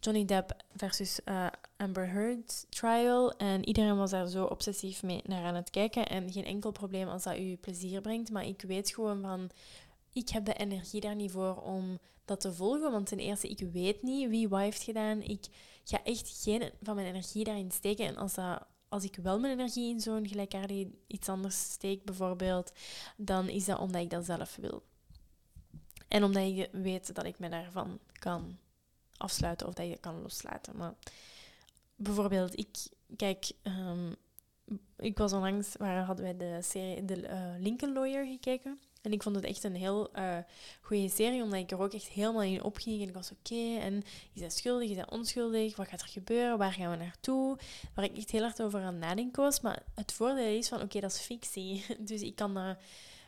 Johnny 0.00 0.24
Depp 0.24 0.52
versus 0.76 1.20
uh, 1.24 1.46
Amber 1.76 2.08
Heard 2.08 2.66
trial. 2.68 3.32
En 3.36 3.64
iedereen 3.64 3.96
was 3.96 4.10
daar 4.10 4.28
zo 4.28 4.44
obsessief 4.44 5.02
mee 5.02 5.20
naar 5.24 5.44
aan 5.44 5.54
het 5.54 5.70
kijken. 5.70 6.06
En 6.06 6.32
geen 6.32 6.44
enkel 6.44 6.70
probleem 6.70 7.08
als 7.08 7.22
dat 7.22 7.38
u 7.38 7.56
plezier 7.56 8.00
brengt. 8.00 8.30
Maar 8.30 8.46
ik 8.46 8.62
weet 8.62 8.90
gewoon 8.90 9.20
van, 9.20 9.50
ik 10.12 10.28
heb 10.28 10.44
de 10.44 10.54
energie 10.54 11.00
daar 11.00 11.14
niet 11.14 11.30
voor 11.30 11.62
om 11.62 11.98
dat 12.24 12.40
te 12.40 12.52
volgen. 12.52 12.90
Want 12.90 13.06
ten 13.06 13.18
eerste, 13.18 13.48
ik 13.48 13.66
weet 13.72 14.02
niet 14.02 14.28
wie 14.28 14.48
wat 14.48 14.60
heeft 14.60 14.82
gedaan. 14.82 15.22
Ik 15.22 15.46
ga 15.84 16.04
echt 16.04 16.42
geen 16.42 16.70
van 16.82 16.94
mijn 16.94 17.06
energie 17.06 17.44
daarin 17.44 17.70
steken. 17.70 18.06
En 18.06 18.16
als, 18.16 18.34
dat, 18.34 18.66
als 18.88 19.04
ik 19.04 19.16
wel 19.22 19.38
mijn 19.38 19.52
energie 19.52 19.90
in 19.90 20.00
zo'n 20.00 20.28
gelijkaardig 20.28 20.86
iets 21.06 21.28
anders 21.28 21.60
steek, 21.60 22.04
bijvoorbeeld, 22.04 22.72
dan 23.16 23.48
is 23.48 23.64
dat 23.64 23.78
omdat 23.78 24.02
ik 24.02 24.10
dat 24.10 24.24
zelf 24.24 24.56
wil. 24.56 24.82
En 26.08 26.24
omdat 26.24 26.42
ik 26.42 26.68
weet 26.72 27.14
dat 27.14 27.24
ik 27.24 27.38
me 27.38 27.48
daarvan 27.48 27.98
kan 28.12 28.58
afsluiten 29.20 29.66
of 29.66 29.74
dat 29.74 29.88
je 29.88 29.96
kan 29.96 30.22
loslaten. 30.22 30.76
Maar 30.76 30.94
bijvoorbeeld, 31.94 32.58
ik 32.58 32.68
kijk, 33.16 33.52
um, 33.62 34.16
ik 34.96 35.18
was 35.18 35.32
onlangs, 35.32 35.74
waar 35.78 36.04
hadden 36.04 36.24
wij 36.24 36.36
de 36.36 36.58
serie 36.62 37.04
de 37.04 37.16
uh, 37.16 37.62
Lincoln 37.62 37.92
Lawyer 37.92 38.26
gekeken. 38.26 38.80
En 39.02 39.12
ik 39.12 39.22
vond 39.22 39.36
het 39.36 39.44
echt 39.44 39.64
een 39.64 39.74
heel 39.74 40.18
uh, 40.18 40.38
goede 40.80 41.08
serie, 41.08 41.42
omdat 41.42 41.58
ik 41.58 41.70
er 41.70 41.80
ook 41.80 41.92
echt 41.92 42.08
helemaal 42.08 42.42
in 42.42 42.62
opging. 42.62 43.02
En 43.02 43.08
ik 43.08 43.14
was 43.14 43.30
oké, 43.30 43.78
en 43.78 44.02
is 44.32 44.40
hij 44.40 44.50
schuldig, 44.50 44.90
is 44.90 44.96
hij 44.96 45.10
onschuldig? 45.10 45.76
Wat 45.76 45.88
gaat 45.88 46.00
er 46.00 46.08
gebeuren? 46.08 46.58
Waar 46.58 46.72
gaan 46.72 46.90
we 46.90 46.96
naartoe? 46.96 47.58
Waar 47.94 48.04
ik 48.04 48.16
echt 48.16 48.30
heel 48.30 48.42
hard 48.42 48.62
over 48.62 48.80
aan 48.80 48.98
nadenken 48.98 49.42
was. 49.42 49.60
Maar 49.60 49.82
het 49.94 50.12
voordeel 50.12 50.58
is 50.58 50.68
van, 50.68 50.82
oké, 50.82 51.00
dat 51.00 51.12
is 51.12 51.20
fictie. 51.20 51.84
Dus 51.98 52.20
ik 52.20 52.36
kan 52.36 52.54
dat 52.54 52.76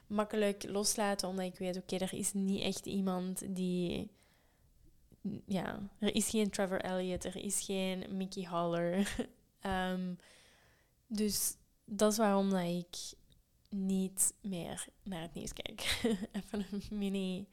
makkelijk 0.06 0.64
loslaten, 0.68 1.28
omdat 1.28 1.46
ik 1.46 1.58
weet, 1.58 1.76
oké, 1.76 1.96
er 1.96 2.14
is 2.14 2.32
niet 2.32 2.62
echt 2.62 2.86
iemand 2.86 3.42
die 3.54 4.10
ja, 5.46 5.90
er 5.98 6.14
is 6.14 6.28
geen 6.28 6.50
Trevor 6.50 6.80
Elliott, 6.80 7.24
er 7.24 7.36
is 7.36 7.60
geen 7.60 8.16
Mickey 8.16 8.42
Haller. 8.42 9.16
um, 9.66 10.18
dus 11.06 11.56
dat 11.84 12.12
is 12.12 12.18
waarom 12.18 12.50
dat 12.50 12.62
ik 12.62 12.96
niet 13.68 14.34
meer 14.40 14.86
naar 15.02 15.22
het 15.22 15.34
nieuws 15.34 15.52
kijk. 15.52 15.80
Even 16.32 16.66
een 16.70 16.82
mini, 16.90 17.46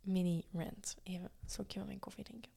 mini 0.00 0.44
rant. 0.52 0.96
Even 1.02 1.24
een 1.24 1.50
slokje 1.50 1.78
van 1.78 1.86
mijn 1.86 1.98
koffie 1.98 2.24
drinken. 2.24 2.52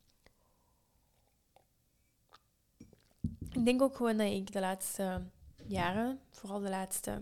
Ik 3.52 3.66
denk 3.66 3.82
ook 3.82 3.96
gewoon 3.96 4.18
dat 4.18 4.32
ik 4.32 4.52
de 4.52 4.60
laatste 4.60 5.24
jaren, 5.68 6.20
vooral 6.30 6.60
de 6.60 6.70
laatste 6.70 7.22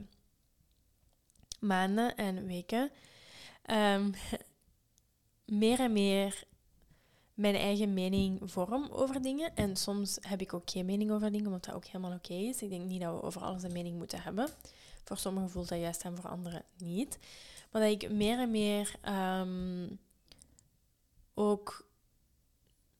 maanden 1.60 2.16
en 2.16 2.46
weken, 2.46 2.92
um, 3.70 4.14
meer 5.62 5.80
en 5.80 5.94
meer 5.94 6.44
mijn 7.36 7.56
eigen 7.56 7.94
mening 7.94 8.40
vorm 8.44 8.88
over 8.92 9.22
dingen. 9.22 9.56
En 9.56 9.76
soms 9.76 10.18
heb 10.22 10.42
ik 10.42 10.54
ook 10.54 10.70
geen 10.70 10.86
mening 10.86 11.12
over 11.12 11.32
dingen, 11.32 11.46
omdat 11.46 11.66
dat 11.66 11.76
ook 11.76 11.86
helemaal 11.86 12.14
oké 12.14 12.34
is. 12.34 12.62
Ik 12.62 12.70
denk 12.70 12.86
niet 12.86 13.02
dat 13.02 13.14
we 13.14 13.22
over 13.22 13.42
alles 13.42 13.64
een 13.64 13.72
mening 13.72 13.98
moeten 13.98 14.22
hebben. 14.22 14.50
Voor 15.04 15.18
sommigen 15.18 15.50
voelt 15.50 15.70
dat 15.70 15.80
juist 15.80 16.04
en 16.04 16.16
voor 16.16 16.30
anderen 16.30 16.64
niet. 16.78 17.20
Maar 17.72 17.82
dat 17.82 17.92
ik 17.92 18.12
meer 18.12 18.40
en 18.40 18.52
meer 18.52 18.96
um, 19.40 20.00
ook 21.34 21.88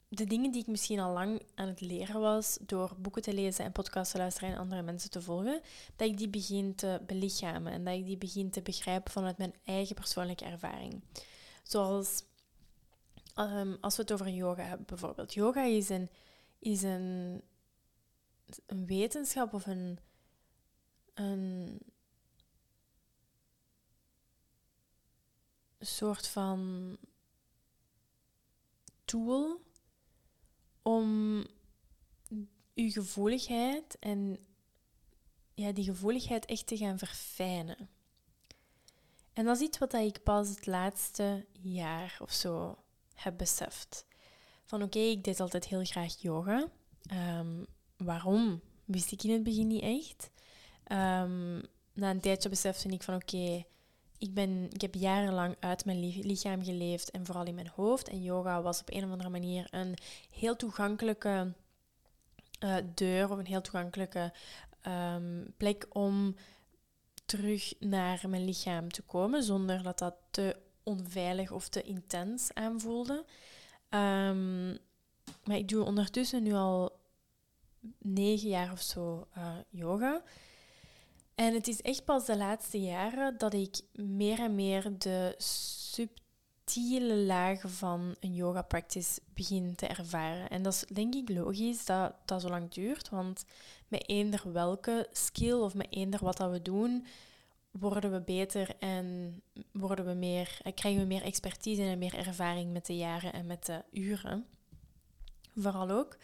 de 0.08 0.24
dingen 0.24 0.50
die 0.50 0.60
ik 0.60 0.66
misschien 0.66 0.98
al 0.98 1.12
lang 1.12 1.42
aan 1.54 1.68
het 1.68 1.80
leren 1.80 2.20
was 2.20 2.58
door 2.60 2.94
boeken 2.98 3.22
te 3.22 3.34
lezen 3.34 3.64
en 3.64 3.72
podcasts 3.72 4.12
te 4.12 4.18
luisteren 4.18 4.50
en 4.50 4.58
andere 4.58 4.82
mensen 4.82 5.10
te 5.10 5.22
volgen, 5.22 5.60
dat 5.96 6.08
ik 6.08 6.18
die 6.18 6.28
begin 6.28 6.74
te 6.74 7.00
belichamen 7.06 7.72
en 7.72 7.84
dat 7.84 7.94
ik 7.94 8.06
die 8.06 8.18
begin 8.18 8.50
te 8.50 8.62
begrijpen 8.62 9.12
vanuit 9.12 9.38
mijn 9.38 9.54
eigen 9.64 9.94
persoonlijke 9.94 10.44
ervaring. 10.44 11.02
Zoals 11.62 12.22
um, 13.36 13.76
als 13.80 13.96
we 13.96 14.02
het 14.02 14.12
over 14.12 14.28
yoga 14.28 14.62
hebben 14.62 14.86
bijvoorbeeld. 14.86 15.34
Yoga 15.34 15.62
is 15.62 15.88
een, 15.88 16.10
is 16.58 16.82
een, 16.82 17.42
wetenschap 18.66 19.52
of 19.52 19.66
een, 19.66 19.98
een 21.14 21.80
soort 25.80 26.28
van 26.28 26.96
tool 29.04 29.60
om 30.82 31.44
uw 32.74 32.90
gevoeligheid 32.90 33.98
en 33.98 34.38
ja, 35.54 35.72
die 35.72 35.84
gevoeligheid 35.84 36.44
echt 36.44 36.66
te 36.66 36.76
gaan 36.76 36.98
verfijnen. 36.98 37.88
En 39.32 39.44
dat 39.44 39.56
is 39.56 39.62
iets 39.62 39.78
wat 39.78 39.92
ik 39.92 40.22
pas 40.22 40.48
het 40.48 40.66
laatste 40.66 41.46
jaar 41.52 42.16
of 42.20 42.32
zo 42.32 42.78
heb 43.16 43.36
beseft. 43.36 44.06
Van 44.64 44.82
oké, 44.82 44.98
ik 44.98 45.24
deed 45.24 45.40
altijd 45.40 45.64
heel 45.64 45.84
graag 45.84 46.20
yoga. 46.20 46.68
Ehm, 47.02 47.64
waarom? 47.96 48.60
Wist 48.84 49.12
ik 49.12 49.22
in 49.22 49.30
het 49.30 49.42
begin 49.42 49.66
niet 49.66 49.82
echt. 49.82 50.30
Um, 50.92 51.62
na 51.92 52.10
een 52.10 52.20
tijdje 52.20 52.48
besefte 52.48 52.88
ik 52.88 53.02
van 53.02 53.14
oké, 53.14 53.64
ik, 54.18 54.34
ben, 54.34 54.68
ik 54.72 54.80
heb 54.80 54.94
jarenlang 54.94 55.56
uit 55.60 55.84
mijn 55.84 55.98
lichaam 56.08 56.64
geleefd 56.64 57.10
en 57.10 57.26
vooral 57.26 57.44
in 57.44 57.54
mijn 57.54 57.70
hoofd. 57.74 58.08
En 58.08 58.22
yoga 58.22 58.62
was 58.62 58.80
op 58.80 58.90
een 58.90 59.04
of 59.04 59.10
andere 59.10 59.30
manier 59.30 59.66
een 59.70 59.96
heel 60.30 60.56
toegankelijke 60.56 61.52
uh, 62.64 62.76
deur 62.94 63.30
of 63.30 63.38
een 63.38 63.46
heel 63.46 63.60
toegankelijke 63.60 64.32
um, 64.86 65.54
plek 65.56 65.86
om 65.92 66.36
terug 67.24 67.74
naar 67.80 68.28
mijn 68.28 68.44
lichaam 68.44 68.90
te 68.90 69.02
komen, 69.02 69.42
zonder 69.42 69.82
dat 69.82 69.98
dat 69.98 70.14
te 70.30 70.56
onveilig 70.86 71.52
of 71.52 71.68
te 71.68 71.82
intens 71.82 72.54
aanvoelde. 72.54 73.24
Um, 73.90 74.78
maar 75.44 75.56
ik 75.56 75.68
doe 75.68 75.84
ondertussen 75.84 76.42
nu 76.42 76.52
al 76.52 76.98
negen 77.98 78.48
jaar 78.48 78.72
of 78.72 78.80
zo 78.80 79.26
uh, 79.36 79.56
yoga. 79.70 80.22
En 81.34 81.54
het 81.54 81.68
is 81.68 81.82
echt 81.82 82.04
pas 82.04 82.26
de 82.26 82.36
laatste 82.36 82.80
jaren 82.80 83.38
dat 83.38 83.54
ik 83.54 83.80
meer 83.92 84.38
en 84.38 84.54
meer 84.54 84.98
de 84.98 85.34
subtiele 85.38 87.16
lagen 87.16 87.70
van 87.70 88.16
een 88.20 88.34
yoga 88.34 88.62
practice 88.62 89.20
begin 89.34 89.74
te 89.74 89.86
ervaren. 89.86 90.48
En 90.48 90.62
dat 90.62 90.72
is 90.72 90.84
denk 90.94 91.14
ik 91.14 91.28
logisch 91.28 91.84
dat 91.84 92.14
dat 92.24 92.40
zo 92.40 92.48
lang 92.48 92.70
duurt, 92.70 93.08
want 93.08 93.44
met 93.88 94.08
eender 94.08 94.52
welke 94.52 95.08
skill 95.12 95.52
of 95.52 95.74
met 95.74 95.86
eender 95.90 96.24
wat 96.24 96.36
dat 96.36 96.50
we 96.50 96.62
doen, 96.62 97.06
worden 97.78 98.12
we 98.12 98.20
beter 98.20 98.76
en 98.78 99.40
worden 99.72 100.04
we 100.04 100.12
meer, 100.12 100.58
eh, 100.62 100.74
krijgen 100.74 101.00
we 101.00 101.06
meer 101.06 101.22
expertise 101.22 101.82
en 101.82 101.98
meer 101.98 102.14
ervaring 102.14 102.72
met 102.72 102.86
de 102.86 102.96
jaren 102.96 103.32
en 103.32 103.46
met 103.46 103.66
de 103.66 103.84
uren. 103.92 104.46
Vooral 105.54 105.90
ook. 105.90 106.16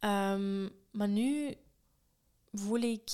Um, 0.00 0.70
maar 0.90 1.08
nu 1.08 1.54
voel 2.52 2.80
ik 2.80 3.10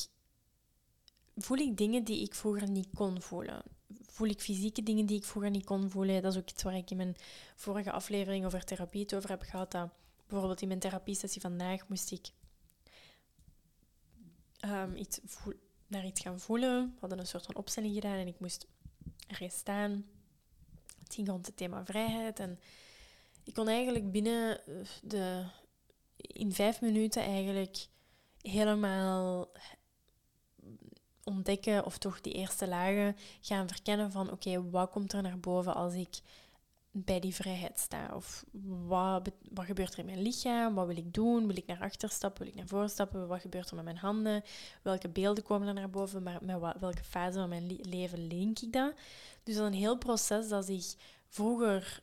voel 1.36 1.56
ik 1.56 1.76
dingen 1.76 2.04
die 2.04 2.22
ik 2.22 2.34
vroeger 2.34 2.70
niet 2.70 2.88
kon 2.94 3.22
voelen. 3.22 3.62
Voel 4.02 4.28
ik 4.28 4.40
fysieke 4.40 4.82
dingen 4.82 5.06
die 5.06 5.16
ik 5.16 5.24
vroeger 5.24 5.50
niet 5.50 5.64
kon 5.64 5.90
voelen. 5.90 6.22
Dat 6.22 6.32
is 6.32 6.38
ook 6.38 6.50
iets 6.50 6.62
waar 6.62 6.76
ik 6.76 6.90
in 6.90 6.96
mijn 6.96 7.16
vorige 7.56 7.92
aflevering 7.92 8.44
over 8.44 8.64
therapie 8.64 9.02
het 9.02 9.14
over 9.14 9.30
heb 9.30 9.42
gehad. 9.42 9.70
Dat 9.70 9.90
bijvoorbeeld 10.26 10.62
in 10.62 10.68
mijn 10.68 10.80
therapiesessie 10.80 11.40
vandaag 11.40 11.88
moest 11.88 12.10
ik 12.12 12.30
um, 14.64 14.96
iets 14.96 15.20
naar 15.92 16.06
iets 16.06 16.20
gaan 16.20 16.40
voelen. 16.40 16.84
We 16.94 17.00
hadden 17.00 17.18
een 17.18 17.26
soort 17.26 17.46
van 17.46 17.56
opstelling 17.56 17.94
gedaan 17.94 18.16
en 18.16 18.26
ik 18.26 18.40
moest 18.40 18.66
ergens 19.26 19.54
staan. 19.54 20.04
Het 21.02 21.14
ging 21.14 21.28
rond 21.28 21.46
het 21.46 21.56
thema 21.56 21.84
vrijheid. 21.84 22.38
En 22.38 22.60
ik 23.44 23.54
kon 23.54 23.68
eigenlijk 23.68 24.10
binnen 24.10 24.60
de... 25.02 25.44
In 26.16 26.52
vijf 26.52 26.80
minuten 26.80 27.22
eigenlijk 27.22 27.86
helemaal 28.40 29.50
ontdekken 31.24 31.84
of 31.84 31.98
toch 31.98 32.20
die 32.20 32.32
eerste 32.32 32.68
lagen 32.68 33.16
gaan 33.40 33.68
verkennen 33.68 34.12
van 34.12 34.30
oké, 34.30 34.70
wat 34.70 34.90
komt 34.90 35.12
er 35.12 35.22
naar 35.22 35.40
boven 35.40 35.74
als 35.74 35.94
ik 35.94 36.20
bij 36.92 37.20
die 37.20 37.34
vrijheid 37.34 37.78
sta? 37.78 38.10
Of 38.14 38.44
wat, 38.86 39.30
wat 39.52 39.64
gebeurt 39.64 39.92
er 39.92 39.98
in 39.98 40.04
mijn 40.04 40.22
lichaam? 40.22 40.74
Wat 40.74 40.86
wil 40.86 40.96
ik 40.96 41.14
doen? 41.14 41.46
Wil 41.46 41.56
ik 41.56 41.66
naar 41.66 41.80
achter 41.80 42.10
stappen? 42.10 42.42
Wil 42.42 42.52
ik 42.52 42.58
naar 42.58 42.66
voren 42.66 42.90
stappen? 42.90 43.28
Wat 43.28 43.40
gebeurt 43.40 43.70
er 43.70 43.74
met 43.74 43.84
mijn 43.84 43.96
handen? 43.96 44.42
Welke 44.82 45.08
beelden 45.08 45.44
komen 45.44 45.68
er 45.68 45.74
naar 45.74 45.90
boven? 45.90 46.22
Maar 46.22 46.38
met 46.42 46.60
welke 46.80 47.04
fase 47.04 47.38
van 47.38 47.48
mijn 47.48 47.78
leven 47.82 48.26
link 48.26 48.58
ik 48.58 48.72
dat? 48.72 48.92
Dus 49.42 49.54
dat 49.54 49.64
is 49.64 49.70
een 49.70 49.80
heel 49.80 49.98
proces 49.98 50.48
dat 50.48 50.64
zich 50.64 50.94
vroeger 51.28 52.02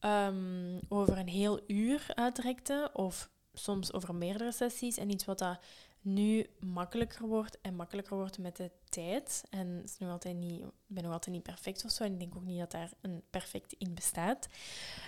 um, 0.00 0.80
over 0.88 1.18
een 1.18 1.28
heel 1.28 1.60
uur 1.66 2.06
uitrekte 2.14 2.90
of 2.92 3.30
soms 3.52 3.92
over 3.92 4.14
meerdere 4.14 4.52
sessies 4.52 4.96
en 4.96 5.10
iets 5.10 5.24
wat 5.24 5.38
dat 5.38 5.58
nu 6.06 6.46
makkelijker 6.58 7.26
wordt 7.26 7.60
en 7.60 7.74
makkelijker 7.74 8.16
wordt 8.16 8.38
met 8.38 8.56
de 8.56 8.70
tijd. 8.88 9.44
En 9.50 9.68
het 9.68 9.90
is 9.90 9.98
nog 9.98 10.10
altijd 10.10 10.36
niet, 10.36 10.60
ik 10.60 10.66
ben 10.86 11.02
nog 11.02 11.12
altijd 11.12 11.34
niet 11.34 11.44
perfect 11.44 11.84
of 11.84 11.90
zo. 11.90 12.04
En 12.04 12.12
ik 12.12 12.18
denk 12.18 12.36
ook 12.36 12.44
niet 12.44 12.58
dat 12.58 12.70
daar 12.70 12.92
een 13.00 13.22
perfect 13.30 13.72
in 13.72 13.94
bestaat. 13.94 14.48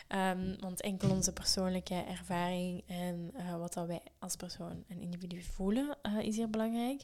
Um, 0.09 0.57
want 0.61 0.81
enkel 0.81 1.11
onze 1.11 1.33
persoonlijke 1.33 1.95
ervaring 1.95 2.83
en 2.87 3.31
uh, 3.37 3.57
wat 3.57 3.73
dat 3.73 3.87
wij 3.87 4.03
als 4.19 4.37
persoon 4.37 4.85
en 4.89 5.01
individu 5.01 5.43
voelen, 5.43 5.97
uh, 6.03 6.19
is 6.19 6.37
hier 6.37 6.51
belangrijk. 6.51 7.03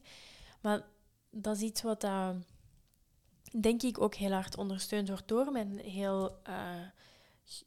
Maar 0.60 0.82
dat 1.30 1.56
is 1.56 1.62
iets 1.62 1.82
wat 1.82 2.00
dat, 2.00 2.34
denk 3.60 3.82
ik 3.82 4.00
ook 4.00 4.14
heel 4.14 4.32
hard 4.32 4.56
ondersteund 4.56 5.08
wordt 5.08 5.28
door 5.28 5.52
mijn 5.52 5.78
heel... 5.78 6.38
Uh, 6.48 6.86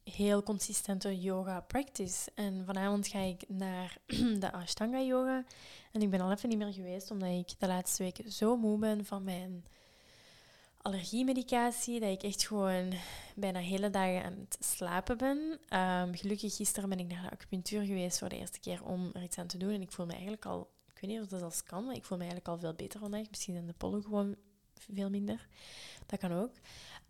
heel 0.04 0.44
consistente 0.44 1.22
yoga 1.22 1.62
practice. 1.62 2.32
En 2.36 2.66
vanavond 2.66 3.08
ga 3.08 3.20
ik 3.20 3.44
naar 3.48 3.98
de 4.40 4.52
Ashtanga 4.52 5.00
yoga. 5.00 5.44
En 5.98 6.04
ik 6.04 6.10
ben 6.10 6.22
al 6.22 6.32
even 6.32 6.50
niet 6.50 6.58
meer 6.58 6.74
geweest, 6.74 7.12
omdat 7.12 7.30
ik 7.30 7.60
de 7.60 7.68
laatste 7.68 8.04
weken 8.04 8.32
zo 8.32 8.58
moe 8.58 8.80
ben 8.80 9.06
van 9.06 9.24
mijn 9.24 9.66
allergiemedicatie, 10.82 12.00
dat 12.00 12.10
ik 12.10 12.24
echt 12.24 12.48
gewoon 12.48 12.94
bijna 13.36 13.60
hele 13.60 13.90
dagen 13.90 14.24
aan 14.24 14.38
het 14.40 14.58
slapen 14.60 15.18
ben. 15.18 15.38
Um, 15.80 16.16
gelukkig 16.16 16.56
gisteren 16.56 16.90
ben 16.90 17.00
ik 17.00 17.08
naar 17.08 17.22
de 17.22 17.32
acupunctuur 17.32 17.82
geweest 17.82 18.20
voor 18.20 18.30
de 18.30 18.38
eerste 18.38 18.60
keer 18.60 18.84
om 18.84 19.10
er 19.14 19.24
iets 19.24 19.38
aan 19.38 19.48
te 19.48 19.58
doen. 19.58 19.74
En 19.74 19.82
ik 19.82 19.92
voel 19.92 20.06
me 20.06 20.12
eigenlijk 20.12 20.46
al, 20.46 20.70
ik 20.94 21.02
weet 21.02 21.12
niet 21.12 21.22
of 21.22 21.28
dat 21.28 21.42
als 21.42 21.64
kan, 21.64 21.86
maar 21.86 21.96
ik 21.96 22.06
voel 22.06 22.18
me 22.18 22.24
eigenlijk 22.24 22.54
al 22.54 22.60
veel 22.60 22.74
beter 22.74 23.00
vandaag. 23.00 23.30
Misschien 23.30 23.54
zijn 23.54 23.66
de 23.66 23.74
pollen 23.74 24.04
gewoon 24.04 24.36
veel 24.74 25.10
minder. 25.10 25.48
Dat 26.06 26.20
kan 26.20 26.32
ook. 26.32 26.52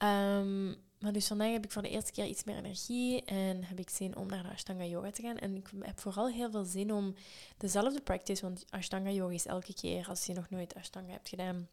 Um, 0.03 0.75
maar 0.99 1.11
dus 1.11 1.27
vandaag 1.27 1.51
heb 1.51 1.65
ik 1.65 1.71
voor 1.71 1.81
de 1.81 1.89
eerste 1.89 2.11
keer 2.11 2.25
iets 2.25 2.43
meer 2.43 2.55
energie 2.55 3.23
en 3.25 3.63
heb 3.63 3.79
ik 3.79 3.89
zin 3.89 4.15
om 4.15 4.27
naar 4.27 4.43
de 4.43 4.49
Ashtanga 4.49 4.83
Yoga 4.83 5.11
te 5.11 5.21
gaan. 5.21 5.37
En 5.37 5.55
ik 5.55 5.69
heb 5.79 5.99
vooral 5.99 6.27
heel 6.29 6.51
veel 6.51 6.63
zin 6.63 6.93
om 6.93 7.15
dezelfde 7.57 8.01
practice, 8.01 8.41
want 8.41 8.65
Ashtanga 8.69 9.09
Yoga 9.09 9.33
is 9.33 9.45
elke 9.45 9.73
keer 9.73 10.07
als 10.09 10.25
je 10.25 10.33
nog 10.33 10.49
nooit 10.49 10.75
Ashtanga 10.75 11.11
hebt 11.11 11.29
gedaan, 11.29 11.67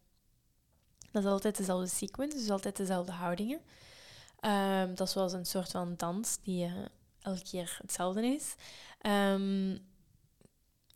dat 1.11 1.23
is 1.23 1.29
altijd 1.29 1.57
dezelfde 1.57 1.87
sequence, 1.87 2.37
dus 2.37 2.49
altijd 2.49 2.77
dezelfde 2.77 3.11
houdingen. 3.11 3.59
Um, 4.41 4.95
dat 4.95 5.07
is 5.07 5.13
zoals 5.13 5.33
een 5.33 5.45
soort 5.45 5.71
van 5.71 5.93
dans 5.97 6.37
die 6.41 6.65
uh, 6.65 6.73
elke 7.21 7.43
keer 7.43 7.77
hetzelfde 7.81 8.25
is. 8.25 8.55
Um, 9.01 9.79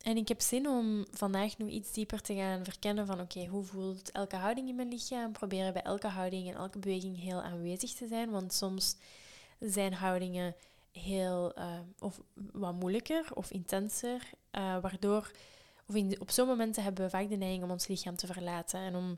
en 0.09 0.17
ik 0.17 0.27
heb 0.27 0.41
zin 0.41 0.67
om 0.67 1.05
vandaag 1.11 1.57
nog 1.57 1.69
iets 1.69 1.91
dieper 1.91 2.21
te 2.21 2.35
gaan 2.35 2.63
verkennen 2.63 3.05
van 3.05 3.19
oké, 3.21 3.45
hoe 3.45 3.63
voelt 3.63 4.11
elke 4.11 4.35
houding 4.35 4.67
in 4.67 4.75
mijn 4.75 4.87
lichaam? 4.87 5.31
Proberen 5.31 5.73
bij 5.73 5.81
elke 5.81 6.07
houding 6.07 6.47
en 6.47 6.55
elke 6.55 6.79
beweging 6.79 7.19
heel 7.19 7.41
aanwezig 7.41 7.93
te 7.93 8.07
zijn. 8.07 8.29
Want 8.29 8.53
soms 8.53 8.95
zijn 9.59 9.93
houdingen 9.93 10.55
heel 10.91 11.57
uh, 11.57 11.79
of 11.99 12.21
wat 12.33 12.73
moeilijker 12.73 13.25
of 13.33 13.51
intenser, 13.51 14.29
uh, 14.51 14.79
waardoor 14.81 15.31
of 15.87 15.95
in, 15.95 16.21
op 16.21 16.31
zo'n 16.31 16.47
momenten 16.47 16.83
hebben 16.83 17.03
we 17.03 17.09
vaak 17.09 17.29
de 17.29 17.35
neiging 17.35 17.63
om 17.63 17.71
ons 17.71 17.87
lichaam 17.87 18.15
te 18.15 18.27
verlaten 18.27 18.79
en 18.79 18.95
om 18.95 19.17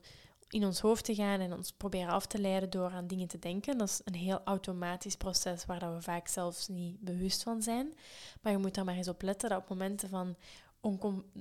in 0.52 0.64
ons 0.64 0.80
hoofd 0.80 1.04
te 1.04 1.14
gaan 1.14 1.40
en 1.40 1.52
ons 1.52 1.72
proberen 1.72 2.12
af 2.12 2.26
te 2.26 2.38
leiden 2.38 2.70
door 2.70 2.90
aan 2.90 3.06
dingen 3.06 3.28
te 3.28 3.38
denken. 3.38 3.78
Dat 3.78 3.88
is 3.88 4.00
een 4.04 4.14
heel 4.14 4.40
automatisch 4.44 5.16
proces 5.16 5.64
waar 5.64 5.78
dat 5.78 5.94
we 5.94 6.02
vaak 6.02 6.28
zelfs 6.28 6.68
niet 6.68 7.00
bewust 7.00 7.42
van 7.42 7.62
zijn. 7.62 7.94
Maar 8.40 8.52
je 8.52 8.58
moet 8.58 8.76
er 8.76 8.84
maar 8.84 8.94
eens 8.94 9.08
op 9.08 9.22
letten 9.22 9.48
dat 9.48 9.58
op 9.58 9.68
momenten 9.68 10.08
van 10.08 10.36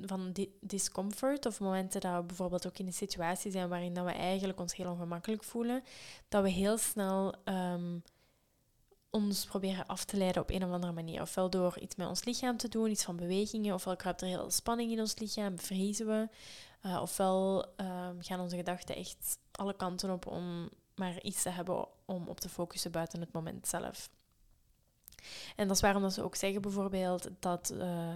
van 0.02 0.36
discomfort 0.60 1.46
of 1.46 1.60
momenten 1.60 2.02
dat 2.02 2.16
we 2.16 2.24
bijvoorbeeld 2.24 2.68
ook 2.68 2.78
in 2.78 2.86
een 2.86 2.94
situatie 2.94 3.52
zijn 3.52 3.70
waarin 3.70 3.94
dat 3.94 4.06
we 4.06 4.12
eigenlijk 4.12 4.60
ons 4.60 4.76
heel 4.76 4.92
ongemakkelijk 4.92 5.44
voelen, 5.44 5.84
dat 6.28 6.44
we 6.44 6.50
heel 6.50 6.78
snel 6.78 7.36
um, 7.46 8.04
ons 9.10 9.46
proberen 9.46 9.86
af 9.86 10.06
te 10.06 10.18
leiden 10.18 10.42
op 10.42 10.50
een 10.50 10.64
of 10.64 10.72
andere 10.72 10.94
manier. 10.94 11.22
Ofwel 11.22 11.50
door 11.50 11.80
iets 11.80 11.96
met 11.96 12.08
ons 12.08 12.24
lichaam 12.24 12.58
te 12.58 12.68
doen, 12.68 12.90
iets 12.90 13.04
van 13.04 13.16
bewegingen, 13.16 13.74
ofwel 13.74 13.96
kruipt 13.96 14.22
er 14.22 14.28
heel 14.28 14.38
veel 14.38 14.52
spanning 14.52 14.92
in 14.92 15.00
ons 15.00 15.20
lichaam, 15.20 15.56
bevriezen 15.56 16.08
we, 16.08 16.28
uh, 16.86 17.02
ofwel 17.02 17.66
um, 17.78 18.22
gaan 18.22 18.40
onze 18.40 18.56
gedachten 18.56 18.96
echt 18.96 19.38
alle 19.52 19.76
kanten 19.76 20.10
op 20.12 20.28
om 20.28 20.70
maar 20.96 21.22
iets 21.22 21.42
te 21.42 21.50
hebben 21.50 21.88
om 22.06 22.28
op 22.28 22.40
te 22.40 22.50
focussen 22.50 22.92
buiten 22.92 23.20
het 23.20 23.32
moment 23.32 23.68
zelf. 23.68 24.10
En 25.56 25.68
dat 25.68 25.76
is 25.76 25.82
waarom 25.82 26.02
dat 26.02 26.14
ze 26.14 26.24
ook 26.24 26.36
zeggen 26.36 26.62
bijvoorbeeld 26.62 27.30
dat 27.40 27.72
uh, 27.74 28.16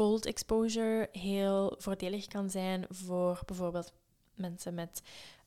cold 0.00 0.26
exposure 0.26 1.08
heel 1.12 1.74
voordelig 1.78 2.26
kan 2.26 2.50
zijn 2.50 2.84
voor 2.88 3.42
bijvoorbeeld 3.46 3.92
mensen 4.34 4.74
met 4.74 5.02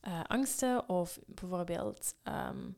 uh, 0.08 0.20
angsten 0.26 0.88
of 0.88 1.18
bijvoorbeeld 1.26 2.14
um, 2.24 2.76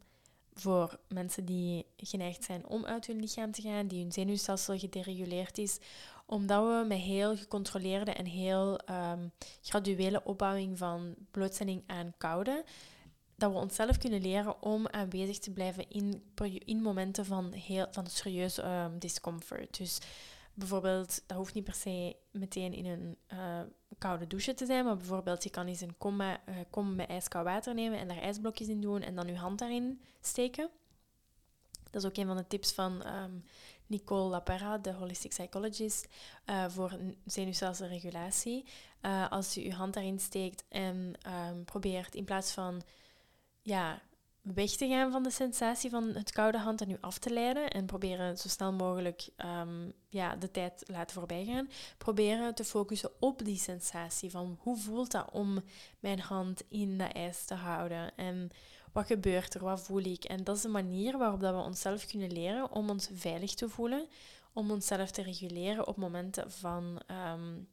voor 0.54 0.98
mensen 1.08 1.44
die 1.44 1.86
geneigd 1.96 2.44
zijn 2.44 2.66
om 2.66 2.84
uit 2.84 3.06
hun 3.06 3.20
lichaam 3.20 3.52
te 3.52 3.62
gaan, 3.62 3.86
die 3.86 4.02
hun 4.02 4.12
zenuwstelsel 4.12 4.78
gedereguleerd 4.78 5.58
is, 5.58 5.78
omdat 6.26 6.64
we 6.64 6.84
met 6.88 6.98
heel 6.98 7.36
gecontroleerde 7.36 8.12
en 8.12 8.26
heel 8.26 8.80
um, 8.90 9.32
graduele 9.62 10.24
opbouwing 10.24 10.78
van 10.78 11.14
blootstelling 11.30 11.82
aan 11.86 12.14
koude, 12.18 12.64
dat 13.34 13.52
we 13.52 13.58
onszelf 13.58 13.98
kunnen 13.98 14.22
leren 14.22 14.62
om 14.62 14.86
aanwezig 14.86 15.38
te 15.38 15.50
blijven 15.50 15.90
in, 15.90 16.22
in 16.64 16.82
momenten 16.82 17.24
van, 17.24 17.52
heel, 17.52 17.86
van 17.90 18.06
serieus 18.06 18.58
um, 18.58 18.98
discomfort. 18.98 19.78
Dus 19.78 20.00
bijvoorbeeld, 20.56 21.22
dat 21.26 21.36
hoeft 21.36 21.54
niet 21.54 21.64
per 21.64 21.74
se 21.74 22.16
meteen 22.30 22.72
in 22.72 22.86
een 22.86 23.16
uh, 23.32 23.60
koude 23.98 24.26
douche 24.26 24.54
te 24.54 24.66
zijn, 24.66 24.84
maar 24.84 24.96
bijvoorbeeld 24.96 25.42
je 25.42 25.50
kan 25.50 25.66
eens 25.66 25.80
een 25.80 25.98
kom, 25.98 26.20
uh, 26.20 26.36
kom 26.70 26.94
met 26.94 27.08
ijskoud 27.08 27.44
water 27.44 27.74
nemen 27.74 27.98
en 27.98 28.08
daar 28.08 28.18
ijsblokjes 28.18 28.68
in 28.68 28.80
doen 28.80 29.02
en 29.02 29.14
dan 29.14 29.26
je 29.26 29.36
hand 29.36 29.58
daarin 29.58 30.00
steken. 30.20 30.70
Dat 31.90 32.02
is 32.02 32.08
ook 32.08 32.16
een 32.16 32.26
van 32.26 32.36
de 32.36 32.46
tips 32.46 32.72
van 32.72 33.02
ehm, 33.02 33.30
Nicole 33.86 34.28
Lapera, 34.28 34.78
de 34.78 34.92
holistic 34.92 35.30
psychologist, 35.30 36.08
uh, 36.46 36.68
voor 36.68 36.98
zenuwstelselregulatie. 37.24 38.64
Als 39.30 39.54
je 39.54 39.64
je 39.64 39.72
hand 39.72 39.94
daarin 39.94 40.18
steekt 40.18 40.64
en 40.68 41.14
um, 41.48 41.64
probeert 41.64 42.14
in 42.14 42.24
plaats 42.24 42.52
van 42.52 42.82
ja, 43.62 44.02
weg 44.54 44.70
te 44.70 44.88
gaan 44.88 45.10
van 45.10 45.22
de 45.22 45.30
sensatie 45.30 45.90
van 45.90 46.04
het 46.04 46.32
koude 46.32 46.58
hand 46.58 46.80
en 46.80 46.90
u 46.90 46.96
af 47.00 47.18
te 47.18 47.30
leiden 47.30 47.70
en 47.70 47.86
proberen 47.86 48.38
zo 48.38 48.48
snel 48.48 48.72
mogelijk 48.72 49.28
um, 49.36 49.92
ja, 50.08 50.36
de 50.36 50.50
tijd 50.50 50.82
laten 50.86 51.14
voorbijgaan. 51.14 51.68
Proberen 51.98 52.54
te 52.54 52.64
focussen 52.64 53.10
op 53.20 53.44
die 53.44 53.58
sensatie 53.58 54.30
van 54.30 54.58
hoe 54.60 54.76
voelt 54.76 55.10
dat 55.10 55.30
om 55.32 55.62
mijn 56.00 56.20
hand 56.20 56.62
in 56.68 56.98
dat 56.98 57.12
ijs 57.12 57.44
te 57.44 57.54
houden 57.54 58.16
en 58.16 58.50
wat 58.92 59.06
gebeurt 59.06 59.54
er, 59.54 59.64
wat 59.64 59.80
voel 59.80 60.02
ik. 60.02 60.24
En 60.24 60.44
dat 60.44 60.56
is 60.56 60.64
een 60.64 60.70
manier 60.70 61.18
waarop 61.18 61.40
dat 61.40 61.54
we 61.54 61.60
onszelf 61.60 62.06
kunnen 62.06 62.32
leren 62.32 62.70
om 62.70 62.90
ons 62.90 63.08
veilig 63.12 63.54
te 63.54 63.68
voelen, 63.68 64.08
om 64.52 64.70
onszelf 64.70 65.10
te 65.10 65.22
reguleren 65.22 65.86
op 65.86 65.96
momenten 65.96 66.50
van 66.52 67.00
um, 67.32 67.68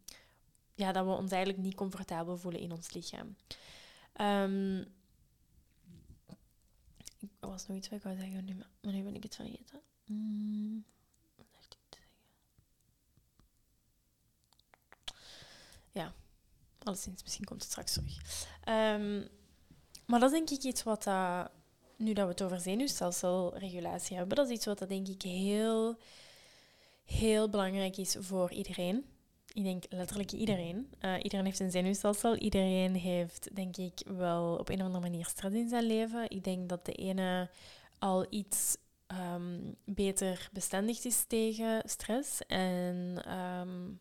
ja, 0.73 0.91
dat 0.91 1.05
we 1.05 1.11
ons 1.11 1.31
eigenlijk 1.31 1.63
niet 1.63 1.75
comfortabel 1.75 2.37
voelen 2.37 2.61
in 2.61 2.71
ons 2.71 2.93
lichaam. 2.93 3.35
Um, 4.21 4.85
er 7.39 7.49
was 7.49 7.67
nog 7.67 7.77
iets 7.77 7.89
wat 7.89 7.97
ik 7.97 8.03
wou 8.03 8.15
zeggen, 8.15 8.57
maar 8.81 8.93
nu 8.93 9.03
ben 9.03 9.15
ik 9.15 9.23
het 9.23 9.35
vergeten. 9.35 9.81
Mm, 10.05 10.83
wat 11.35 11.45
ik 11.63 11.69
te 11.69 11.77
zeggen? 11.89 12.11
Ja, 15.91 16.13
alleszins, 16.83 17.23
misschien 17.23 17.45
komt 17.45 17.61
het 17.61 17.71
straks 17.71 17.93
terug. 17.93 18.47
Um, 18.67 19.27
maar 20.05 20.19
dat 20.19 20.31
is 20.31 20.37
denk 20.37 20.49
ik 20.49 20.63
iets 20.63 20.83
wat 20.83 21.05
nu 21.97 22.13
dat 22.13 22.25
we 22.25 22.31
het 22.31 22.41
over 22.41 22.59
zenuwstelselregulatie 22.59 24.17
hebben, 24.17 24.35
dat 24.35 24.47
is 24.47 24.55
iets 24.55 24.65
wat 24.65 24.79
dat 24.79 24.89
denk 24.89 25.07
ik 25.07 25.21
heel, 25.21 25.97
heel 27.05 27.49
belangrijk 27.49 27.97
is 27.97 28.15
voor 28.19 28.51
iedereen. 28.51 29.05
Ik 29.53 29.63
denk 29.63 29.83
letterlijk 29.89 30.31
iedereen. 30.31 30.89
Uh, 31.01 31.15
iedereen 31.21 31.45
heeft 31.45 31.59
een 31.59 31.71
zenuwstelsel. 31.71 32.35
Iedereen 32.35 32.95
heeft, 32.95 33.55
denk 33.55 33.77
ik, 33.77 34.01
wel 34.05 34.55
op 34.55 34.69
een 34.69 34.79
of 34.79 34.85
andere 34.85 35.09
manier 35.09 35.25
stress 35.25 35.55
in 35.55 35.69
zijn 35.69 35.85
leven. 35.85 36.29
Ik 36.29 36.43
denk 36.43 36.69
dat 36.69 36.85
de 36.85 36.91
ene 36.91 37.49
al 37.99 38.25
iets 38.29 38.77
um, 39.07 39.75
beter 39.83 40.49
bestendigd 40.53 41.05
is 41.05 41.23
tegen 41.27 41.81
stress. 41.85 42.45
En 42.47 43.23
um, 43.39 43.99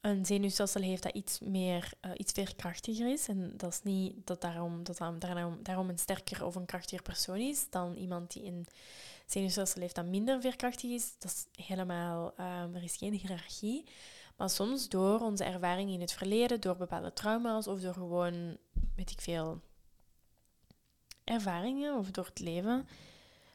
een 0.00 0.26
zenuwstelsel 0.26 0.80
heeft 0.80 1.02
dat 1.02 1.14
iets 1.14 1.40
meer, 1.40 1.92
uh, 2.00 2.10
iets 2.16 2.32
veerkrachtiger 2.32 3.12
is. 3.12 3.28
En 3.28 3.52
dat 3.56 3.72
is 3.72 3.82
niet 3.82 4.26
dat 4.26 4.40
daarom, 4.40 4.84
dat 4.84 4.98
daarom, 4.98 5.58
daarom 5.62 5.88
een 5.88 5.98
sterker 5.98 6.44
of 6.44 6.54
een 6.54 6.66
krachtiger 6.66 7.02
persoon 7.02 7.38
is 7.38 7.70
dan 7.70 7.94
iemand 7.94 8.32
die 8.32 8.44
een 8.44 8.66
zenuwstelsel 9.26 9.80
heeft 9.80 9.94
dat 9.94 10.06
minder 10.06 10.40
veerkrachtig 10.40 10.90
is. 10.90 11.18
Dat 11.18 11.30
is 11.30 11.64
helemaal, 11.64 12.34
um, 12.38 12.74
er 12.74 12.82
is 12.82 12.96
geen 12.96 13.12
hiërarchie. 13.12 13.84
Maar 14.36 14.50
soms 14.50 14.88
door 14.88 15.20
onze 15.20 15.44
ervaringen 15.44 15.94
in 15.94 16.00
het 16.00 16.12
verleden, 16.12 16.60
door 16.60 16.76
bepaalde 16.76 17.12
trauma's 17.12 17.66
of 17.66 17.80
door 17.80 17.94
gewoon, 17.94 18.56
weet 18.96 19.10
ik 19.10 19.20
veel, 19.20 19.60
ervaringen 21.24 21.96
of 21.98 22.10
door 22.10 22.24
het 22.24 22.40
leven, 22.40 22.88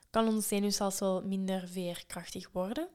kan 0.09 0.28
ons 0.28 0.47
zenuwstelsel 0.47 1.22
minder 1.22 1.68
veerkrachtig 1.68 2.49
worden. 2.51 2.88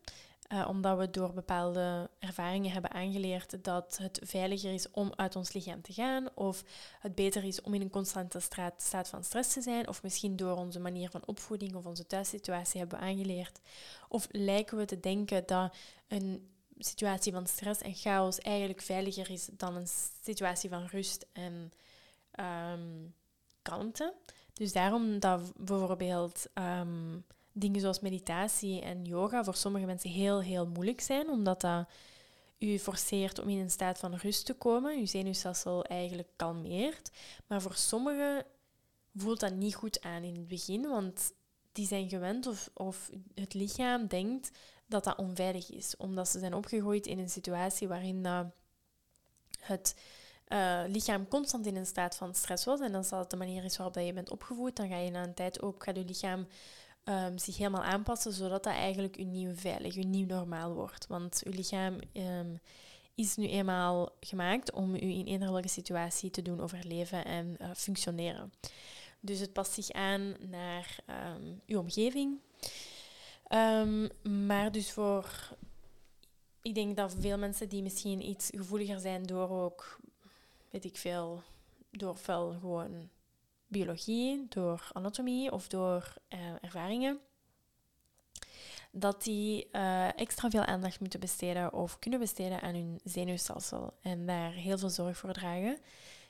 Uh, 0.53 0.68
omdat 0.68 0.98
we 0.98 1.11
door 1.11 1.32
bepaalde 1.32 2.11
ervaringen 2.18 2.70
hebben 2.70 2.90
aangeleerd 2.90 3.64
dat 3.64 3.98
het 4.03 4.20
veiliger 4.24 4.72
is 4.72 4.90
om 4.90 5.12
uit 5.16 5.36
ons 5.36 5.53
lichaam 5.53 5.82
te 5.82 5.92
gaan, 5.92 6.28
of 6.34 6.64
het 7.00 7.14
beter 7.14 7.44
is 7.44 7.61
om 7.61 7.74
in 7.74 7.80
een 7.80 7.90
constante 7.90 8.40
staat 8.76 9.09
van 9.09 9.24
stress 9.24 9.53
te 9.53 9.62
zijn, 9.62 9.88
of 9.88 10.03
misschien 10.03 10.36
door 10.36 10.57
onze 10.57 10.80
manier 10.80 11.11
van 11.11 11.26
opvoeding 11.26 11.74
of 11.74 11.86
onze 11.86 12.07
thuissituatie 12.07 12.80
hebben 12.80 12.98
aangeleerd. 12.98 13.61
Of 14.09 14.26
lijken 14.30 14.76
we 14.76 14.84
te 14.84 15.00
denken 15.00 15.46
dat 15.46 15.74
een 16.09 16.48
situatie 16.78 17.32
van 17.32 17.46
stress 17.46 17.80
en 17.80 17.94
chaos 17.94 18.38
eigenlijk 18.38 18.80
veiliger 18.80 19.30
is 19.30 19.48
dan 19.53 19.76
een 19.76 19.88
situatie 20.22 20.70
van 20.70 20.86
rust 20.86 21.26
en 21.32 21.72
um, 22.40 23.14
kalmte. 23.62 24.14
Dus 24.53 24.72
daarom 24.72 25.18
dat 25.18 25.53
bijvoorbeeld. 25.57 26.46
Um, 26.55 27.24
dingen 27.53 27.80
zoals 27.80 28.00
meditatie 28.00 28.80
en 28.80 29.05
yoga 29.05 29.44
voor 29.44 29.55
sommige 29.55 29.86
mensen 29.86 30.11
heel, 30.11 30.42
heel 30.42 30.66
moeilijk 30.66 31.00
zijn, 31.00 31.28
omdat 31.28 31.61
dat 31.61 31.88
u 32.59 32.78
forceert 32.78 33.38
om 33.38 33.48
in 33.48 33.59
een 33.59 33.70
staat 33.70 33.98
van 33.98 34.14
rust 34.14 34.46
te 34.46 34.55
komen, 34.55 34.98
uw 34.98 35.07
zenuwstelsel 35.07 35.84
eigenlijk 35.84 36.28
kalmeert. 36.36 37.11
Maar 37.46 37.62
voor 37.62 37.74
sommigen 37.74 38.44
voelt 39.14 39.40
dat 39.40 39.55
niet 39.55 39.74
goed 39.74 40.00
aan 40.00 40.22
in 40.22 40.34
het 40.34 40.48
begin, 40.48 40.88
want 40.88 41.32
die 41.72 41.86
zijn 41.86 42.09
gewend 42.09 42.46
of, 42.46 42.70
of 42.74 43.11
het 43.34 43.55
lichaam 43.55 44.07
denkt 44.07 44.50
dat 44.86 45.05
dat 45.05 45.16
onveilig 45.16 45.70
is, 45.70 45.96
omdat 45.96 46.28
ze 46.28 46.38
zijn 46.38 46.55
opgegroeid 46.55 47.07
in 47.07 47.18
een 47.18 47.30
situatie 47.30 47.88
waarin 47.88 48.24
het 49.61 49.94
uh, 50.48 50.82
lichaam 50.86 51.28
constant 51.28 51.66
in 51.66 51.76
een 51.76 51.86
staat 51.86 52.16
van 52.16 52.34
stress 52.34 52.64
was. 52.64 52.80
En 52.80 52.94
als 52.94 53.09
dat 53.09 53.30
de 53.30 53.36
manier 53.36 53.64
is 53.64 53.76
waarop 53.76 53.96
je 53.96 54.12
bent 54.12 54.30
opgevoed, 54.30 54.76
dan 54.76 54.88
ga 54.88 54.96
je 54.96 55.11
na 55.11 55.22
een 55.22 55.34
tijd 55.34 55.62
ook, 55.62 55.84
gaat 55.84 55.96
je 55.96 56.05
lichaam 56.05 56.46
um, 57.05 57.38
zich 57.38 57.57
helemaal 57.57 57.82
aanpassen, 57.82 58.32
zodat 58.32 58.64
dat 58.64 58.72
eigenlijk 58.72 59.16
uw 59.16 59.26
nieuw 59.26 59.55
veilig, 59.55 59.94
uw 59.94 60.09
nieuw 60.09 60.26
normaal 60.26 60.74
wordt. 60.74 61.07
Want 61.07 61.42
uw 61.44 61.53
lichaam 61.53 61.98
um, 62.12 62.61
is 63.14 63.36
nu 63.36 63.48
eenmaal 63.48 64.11
gemaakt 64.20 64.72
om 64.72 64.94
u 64.94 64.98
in 64.98 65.26
eender 65.26 65.68
situatie 65.68 66.30
te 66.30 66.42
doen 66.42 66.61
overleven 66.61 67.24
en 67.24 67.57
uh, 67.61 67.70
functioneren. 67.74 68.53
Dus 69.20 69.38
het 69.38 69.53
past 69.53 69.72
zich 69.72 69.90
aan 69.90 70.36
naar 70.50 70.96
um, 71.36 71.61
uw 71.66 71.78
omgeving. 71.78 72.38
maar 74.48 74.72
dus 74.72 74.90
voor, 74.90 75.57
ik 76.62 76.74
denk 76.74 76.96
dat 76.96 77.14
veel 77.18 77.38
mensen 77.38 77.68
die 77.68 77.82
misschien 77.82 78.28
iets 78.28 78.50
gevoeliger 78.55 79.00
zijn 79.00 79.22
door 79.22 79.50
ook, 79.50 80.00
weet 80.70 80.84
ik 80.84 80.96
veel, 80.96 81.42
door 81.90 82.16
veel 82.16 82.57
gewoon 82.61 83.09
biologie, 83.73 84.47
door 84.49 84.91
anatomie 84.93 85.53
of 85.53 85.68
door 85.68 86.14
uh, 86.29 86.39
ervaringen, 86.61 87.20
dat 88.91 89.23
die 89.23 89.68
uh, 89.73 90.18
extra 90.18 90.51
veel 90.51 90.64
aandacht 90.64 91.01
moeten 91.01 91.20
besteden 91.20 91.73
of 91.73 91.99
kunnen 91.99 92.18
besteden 92.18 92.61
aan 92.61 92.75
hun 92.75 93.01
zenuwstelsel 93.05 93.93
en 94.03 94.27
daar 94.27 94.53
heel 94.53 94.79
veel 94.79 94.91
zorg 94.91 95.16
voor 95.16 95.33
dragen. 95.33 95.79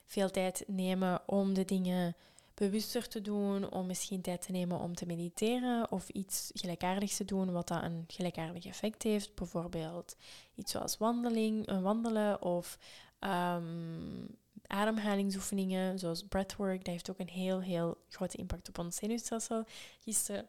Veel 0.06 0.30
tijd 0.30 0.64
nemen 0.66 1.20
om 1.26 1.54
de 1.54 1.64
dingen 1.64 2.16
bewuster 2.54 3.08
te 3.08 3.20
doen, 3.20 3.70
om 3.70 3.86
misschien 3.86 4.20
tijd 4.20 4.42
te 4.42 4.52
nemen 4.52 4.78
om 4.78 4.94
te 4.94 5.06
mediteren 5.06 5.90
of 5.90 6.08
iets 6.08 6.50
gelijkaardigs 6.54 7.16
te 7.16 7.24
doen 7.24 7.52
wat 7.52 7.68
dat 7.68 7.82
een 7.82 8.04
gelijkaardig 8.06 8.66
effect 8.66 9.02
heeft. 9.02 9.34
Bijvoorbeeld 9.34 10.16
iets 10.54 10.72
zoals 10.72 10.98
wandeling, 10.98 11.70
uh, 11.70 11.82
wandelen 11.82 12.42
of 12.42 12.78
um, 13.20 14.36
ademhalingsoefeningen, 14.72 15.98
zoals 15.98 16.22
breathwork, 16.22 16.78
dat 16.78 16.86
heeft 16.86 17.10
ook 17.10 17.18
een 17.18 17.28
heel, 17.28 17.60
heel 17.60 17.96
grote 18.08 18.36
impact 18.36 18.68
op 18.68 18.78
ons 18.78 18.96
zenuwstelsel. 18.96 19.64
Gisteren 20.00 20.46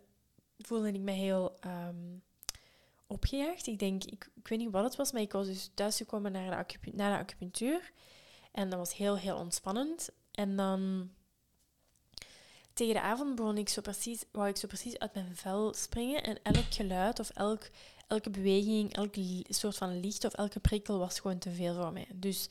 voelde 0.57 0.88
ik 0.88 0.99
me 0.99 1.11
heel 1.11 1.57
um, 1.65 2.24
opgejaagd. 3.07 3.67
Ik 3.67 3.80
denk, 3.80 4.03
ik, 4.03 4.30
weet 4.43 4.59
niet 4.59 4.71
wat 4.71 4.84
het 4.84 4.95
was, 4.95 5.11
maar 5.11 5.21
ik 5.21 5.32
was 5.32 5.47
dus 5.47 5.69
thuisgekomen 5.74 6.32
naar 6.32 6.65
de, 6.67 6.91
naar 6.91 7.17
de 7.17 7.24
acupunctuur. 7.24 7.91
En 8.51 8.69
dat 8.69 8.80
was 8.80 8.95
heel, 8.95 9.17
heel 9.17 9.38
ontspannend. 9.38 10.09
En 10.32 10.55
dan 10.55 11.11
tegen 12.74 12.93
de 12.93 13.01
avond 13.01 13.36
begon 13.36 13.57
ik 13.57 13.69
zo 13.69 13.82
precies, 13.82 14.24
wou 14.32 14.47
ik 14.47 14.57
zo 14.57 14.67
precies 14.67 14.99
uit 14.99 15.13
mijn 15.13 15.36
vel 15.36 15.74
springen. 15.74 16.24
En 16.24 16.39
elk 16.43 16.74
geluid 16.74 17.19
of 17.19 17.30
elk, 17.30 17.69
elke 18.07 18.30
beweging, 18.30 18.93
elk 18.93 19.15
soort 19.47 19.78
van 19.78 19.99
licht 19.99 20.26
of 20.26 20.34
elke 20.34 20.59
prikkel 20.59 20.99
was 20.99 21.19
gewoon 21.19 21.38
te 21.38 21.51
veel 21.51 21.76
voor 21.76 21.93
mij. 21.93 22.07
Dus 22.13 22.49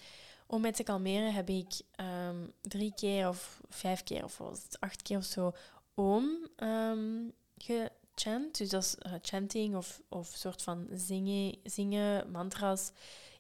om 0.53 0.61
mij 0.61 0.73
te 0.73 0.83
kalmeren 0.83 1.35
heb 1.35 1.49
ik 1.49 1.81
um, 2.29 2.53
drie 2.61 2.93
keer 2.95 3.29
of 3.29 3.61
vijf 3.69 4.03
keer 4.03 4.25
of 4.25 4.41
acht 4.79 5.03
keer 5.03 5.17
of 5.17 5.25
zo 5.25 5.53
om 5.95 6.49
um, 6.57 7.33
gechant. 7.57 8.59
Dus 8.59 8.69
dat 8.69 8.83
is 8.83 8.97
uh, 9.07 9.13
chanting 9.23 9.77
of, 9.77 10.03
of 10.09 10.27
soort 10.27 10.63
van 10.63 10.89
zingen, 10.93 11.57
zingen, 11.65 12.31
mantras, 12.31 12.93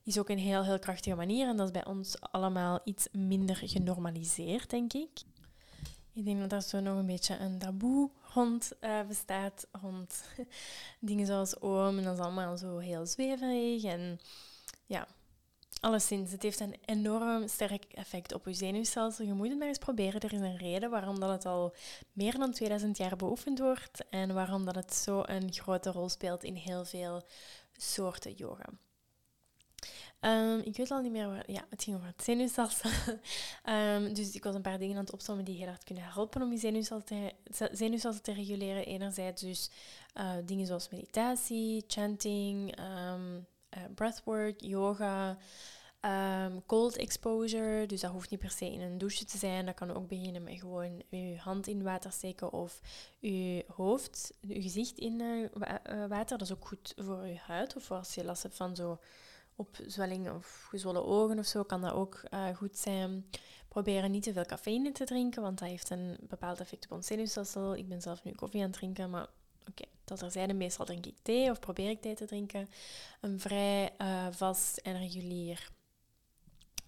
is 0.02 0.18
ook 0.18 0.28
een 0.28 0.38
heel, 0.38 0.64
heel 0.64 0.78
krachtige 0.78 1.16
manier. 1.16 1.48
En 1.48 1.56
dat 1.56 1.66
is 1.66 1.72
bij 1.72 1.86
ons 1.86 2.20
allemaal 2.20 2.80
iets 2.84 3.08
minder 3.12 3.56
genormaliseerd, 3.56 4.70
denk 4.70 4.92
ik. 4.92 5.10
Ik 6.12 6.24
denk 6.24 6.40
dat 6.40 6.52
er 6.52 6.62
zo 6.62 6.80
nog 6.80 6.98
een 6.98 7.06
beetje 7.06 7.38
een 7.38 7.58
taboe 7.58 8.10
rond 8.34 8.72
uh, 8.80 9.02
bestaat, 9.02 9.66
rond 9.82 10.24
dingen 11.00 11.26
zoals 11.26 11.60
oom. 11.60 11.98
En 11.98 12.04
dat 12.04 12.18
is 12.18 12.24
allemaal 12.24 12.56
zo 12.56 12.78
heel 12.78 13.06
zweverig. 13.06 13.84
En 13.84 14.20
ja, 14.86 15.06
Alleszins, 15.82 16.32
het 16.32 16.42
heeft 16.42 16.60
een 16.60 16.76
enorm 16.84 17.48
sterk 17.48 17.84
effect 17.84 18.34
op 18.34 18.46
je 18.46 18.52
zenuwstelsel. 18.52 19.24
Je 19.24 19.32
moet 19.32 19.48
het 19.48 19.58
maar 19.58 19.68
eens 19.68 19.78
proberen. 19.78 20.20
Er 20.20 20.32
is 20.32 20.40
een 20.40 20.56
reden 20.56 20.90
waarom 20.90 21.20
dat 21.20 21.30
het 21.30 21.46
al 21.46 21.74
meer 22.12 22.38
dan 22.38 22.52
2000 22.52 22.96
jaar 22.96 23.16
beoefend 23.16 23.58
wordt 23.58 24.04
en 24.10 24.34
waarom 24.34 24.64
dat 24.64 24.74
het 24.74 24.94
zo 24.94 25.22
een 25.24 25.52
grote 25.52 25.90
rol 25.90 26.08
speelt 26.08 26.44
in 26.44 26.54
heel 26.54 26.84
veel 26.84 27.22
soorten 27.76 28.32
yoga. 28.32 28.64
Ehm, 30.20 30.58
ik 30.58 30.76
weet 30.76 30.90
al 30.90 31.00
niet 31.00 31.12
meer 31.12 31.26
waar... 31.26 31.50
Ja, 31.50 31.64
het 31.70 31.82
ging 31.82 31.96
over 31.96 32.08
het 32.08 32.24
zenuwstelsel. 32.24 32.90
um, 33.74 34.14
dus 34.14 34.34
ik 34.34 34.44
was 34.44 34.54
een 34.54 34.62
paar 34.62 34.78
dingen 34.78 34.96
aan 34.96 35.04
het 35.04 35.12
opzommen 35.12 35.44
die 35.44 35.56
heel 35.56 35.66
hard 35.66 35.84
kunnen 35.84 36.04
helpen 36.04 36.42
om 36.42 36.52
je 36.52 36.58
zenuwstelsel 36.58 37.04
te, 38.12 38.20
te 38.22 38.32
reguleren. 38.32 38.86
Enerzijds 38.86 39.42
dus 39.42 39.70
uh, 40.14 40.32
dingen 40.44 40.66
zoals 40.66 40.88
meditatie, 40.88 41.84
chanting, 41.86 42.78
um, 42.78 43.46
uh, 43.76 43.82
breathwork, 43.94 44.60
yoga... 44.60 45.36
Um, 46.04 46.66
cold 46.66 46.96
exposure, 46.96 47.86
dus 47.86 48.00
dat 48.00 48.10
hoeft 48.10 48.30
niet 48.30 48.40
per 48.40 48.50
se 48.50 48.72
in 48.72 48.80
een 48.80 48.98
douche 48.98 49.24
te 49.24 49.38
zijn. 49.38 49.66
Dat 49.66 49.74
kan 49.74 49.90
ook 49.90 50.08
beginnen 50.08 50.42
met 50.42 50.58
gewoon 50.58 51.02
je 51.08 51.36
hand 51.38 51.66
in 51.66 51.82
water 51.82 52.12
steken 52.12 52.52
of 52.52 52.80
je 53.18 53.64
hoofd, 53.74 54.32
je 54.40 54.62
gezicht 54.62 54.98
in 54.98 55.20
uh, 55.20 55.48
water. 56.08 56.38
Dat 56.38 56.40
is 56.40 56.52
ook 56.52 56.66
goed 56.66 56.92
voor 56.96 57.26
je 57.26 57.38
huid 57.38 57.76
of 57.76 57.90
als 57.90 58.14
je 58.14 58.24
last 58.24 58.42
hebt 58.42 58.56
van 58.56 58.76
zo 58.76 58.98
opzwelling 59.56 60.30
of 60.30 60.66
gezwollen 60.68 61.06
ogen 61.06 61.38
of 61.38 61.46
zo, 61.46 61.62
kan 61.62 61.80
dat 61.80 61.92
ook 61.92 62.22
goed 62.54 62.76
zijn. 62.76 63.26
Proberen 63.68 64.10
niet 64.10 64.22
te 64.22 64.32
veel 64.32 64.44
cafeïne 64.44 64.92
te 64.92 65.04
drinken, 65.04 65.42
want 65.42 65.58
dat 65.58 65.68
heeft 65.68 65.90
een 65.90 66.16
bepaald 66.20 66.60
effect 66.60 66.84
op 66.84 66.92
ons 66.92 67.06
zenuwstelsel. 67.06 67.76
Ik 67.76 67.88
ben 67.88 68.02
zelf 68.02 68.24
nu 68.24 68.32
koffie 68.32 68.60
aan 68.60 68.66
het 68.66 68.76
drinken, 68.76 69.10
maar 69.10 69.26
oké, 69.68 69.84
dat 70.04 70.20
er 70.20 70.30
zijn. 70.30 70.56
Meestal 70.56 70.84
drink 70.84 71.06
ik 71.06 71.16
thee 71.22 71.50
of 71.50 71.58
probeer 71.60 71.90
ik 71.90 72.00
thee 72.00 72.14
te 72.14 72.24
drinken. 72.24 72.68
Een 73.20 73.40
vrij 73.40 73.94
uh, 73.98 74.26
vast 74.30 74.76
en 74.76 74.98
regulier 74.98 75.70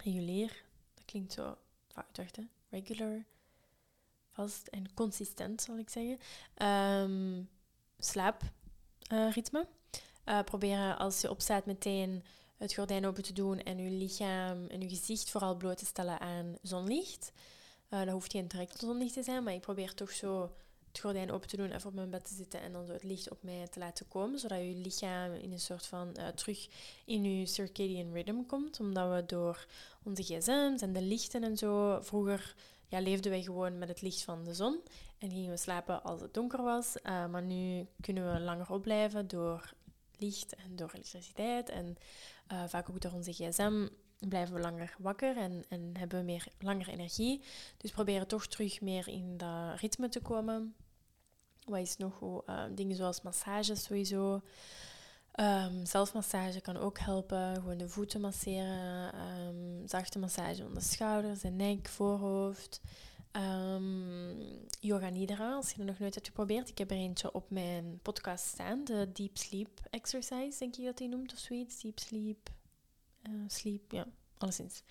regulier, 0.05 0.65
dat 0.95 1.05
klinkt 1.05 1.33
zo 1.33 1.57
fout, 1.89 2.37
hè? 2.37 2.43
Regular, 2.71 3.25
vast 4.31 4.67
en 4.67 4.95
consistent, 4.95 5.63
zal 5.63 5.79
ik 5.79 5.91
zeggen. 5.91 6.19
Um, 7.03 7.49
slaapritme. 7.99 9.67
Uh, 10.25 10.43
proberen 10.43 10.99
als 10.99 11.21
je 11.21 11.31
opstaat 11.31 11.67
meteen 11.67 12.25
het 12.57 12.75
gordijn 12.75 13.07
open 13.07 13.23
te 13.23 13.33
doen 13.33 13.59
en 13.59 13.79
je 13.79 13.91
lichaam 13.91 14.67
en 14.67 14.81
je 14.81 14.89
gezicht 14.89 15.31
vooral 15.31 15.57
bloot 15.57 15.79
te 15.79 15.87
stellen 15.87 16.21
aan 16.21 16.57
zonlicht. 16.63 17.33
Uh, 17.91 17.99
dat 17.99 18.09
hoeft 18.09 18.33
geen 18.33 18.49
direct 18.49 18.79
zonlicht 18.79 19.15
te 19.15 19.23
zijn, 19.23 19.43
maar 19.43 19.55
ik 19.55 19.61
probeer 19.61 19.95
toch 19.95 20.11
zo 20.11 20.55
het 20.95 21.03
gordijn 21.03 21.33
open 21.33 21.49
te 21.49 21.57
doen, 21.57 21.71
even 21.71 21.89
op 21.89 21.95
mijn 21.95 22.11
bed 22.11 22.25
te 22.25 22.35
zitten 22.35 22.61
en 22.61 22.73
dan 22.73 22.89
het 22.89 23.03
licht 23.03 23.31
op 23.31 23.43
mij 23.43 23.69
te 23.71 23.79
laten 23.79 24.09
komen, 24.09 24.39
zodat 24.39 24.59
je 24.59 24.75
lichaam 24.75 25.33
in 25.33 25.53
een 25.53 25.61
soort 25.61 25.87
van 25.87 26.15
uh, 26.19 26.29
terug 26.29 26.69
in 27.05 27.39
je 27.39 27.47
circadian 27.47 28.13
rhythm 28.13 28.43
komt, 28.47 28.81
omdat 28.81 29.15
we 29.15 29.27
door 29.27 29.67
onze 30.03 30.23
gsm's 30.23 30.83
en 30.83 30.93
de 30.93 31.03
lichten 31.03 31.43
en 31.43 31.57
zo, 31.57 31.99
vroeger 32.03 32.55
ja, 32.89 33.01
leefden 33.01 33.31
wij 33.31 33.43
gewoon 33.43 33.79
met 33.79 33.89
het 33.89 34.03
licht 34.03 34.23
van 34.23 34.45
de 34.45 34.55
zon 34.55 34.81
en 35.19 35.31
gingen 35.31 35.51
we 35.51 35.57
slapen 35.57 36.03
als 36.03 36.21
het 36.21 36.35
donker 36.35 36.63
was, 36.63 36.97
uh, 36.97 37.27
maar 37.27 37.43
nu 37.43 37.87
kunnen 38.01 38.33
we 38.33 38.41
langer 38.41 38.71
opblijven 38.71 39.29
door 39.29 39.73
licht 40.19 40.55
en 40.55 40.77
door 40.77 40.91
elektriciteit 40.93 41.69
en 41.69 41.97
uh, 42.53 42.65
vaak 42.67 42.91
ook 42.91 43.01
door 43.01 43.13
onze 43.13 43.33
gsm 43.33 43.87
blijven 44.29 44.55
we 44.55 44.61
langer 44.61 44.95
wakker 44.99 45.37
en, 45.37 45.65
en 45.69 45.91
hebben 45.99 46.19
we 46.19 46.25
meer, 46.25 46.47
langer 46.59 46.89
energie. 46.89 47.43
Dus 47.77 47.91
proberen 47.91 48.27
toch 48.27 48.47
terug 48.47 48.81
meer 48.81 49.09
in 49.09 49.37
dat 49.37 49.81
ritme 49.81 50.09
te 50.09 50.21
komen. 50.21 50.75
Wat 51.65 51.81
is 51.81 51.97
nog? 51.97 52.21
Uh, 52.23 52.65
dingen 52.71 52.97
zoals 52.97 53.23
massage 53.23 53.75
sowieso. 53.75 54.43
Um, 55.41 55.87
zelfmassage 55.87 56.61
kan 56.61 56.77
ook 56.77 56.99
helpen. 56.99 57.55
Gewoon 57.55 57.79
de 57.79 57.89
voeten 57.89 58.21
masseren. 58.21 59.15
Um, 59.21 59.89
zachte 59.89 60.19
massage 60.19 60.63
onder 60.63 60.79
de 60.79 60.89
schouders 60.89 61.43
en 61.43 61.57
nek, 61.57 61.89
voorhoofd. 61.89 62.81
Um, 63.33 64.37
yoga 64.81 65.09
Nidra, 65.09 65.55
als 65.55 65.71
je 65.71 65.77
dat 65.77 65.87
nog 65.87 65.99
nooit 65.99 66.15
hebt 66.15 66.27
geprobeerd. 66.27 66.69
Ik 66.69 66.79
heb 66.79 66.91
er 66.91 66.97
eentje 66.97 67.33
op 67.33 67.51
mijn 67.51 67.99
podcast 68.03 68.45
staan. 68.45 68.85
De 68.85 69.11
Deep 69.13 69.37
Sleep 69.37 69.81
Exercise, 69.91 70.59
denk 70.59 70.77
ik 70.77 70.85
dat 70.85 70.99
hij 70.99 71.09
noemt 71.09 71.33
of 71.33 71.39
zoiets. 71.39 71.81
Deep 71.81 71.99
Sleep. 71.99 72.51
Uh, 73.31 73.45
sleep, 73.47 73.93
ja, 73.93 74.07
alleszins. 74.39 74.83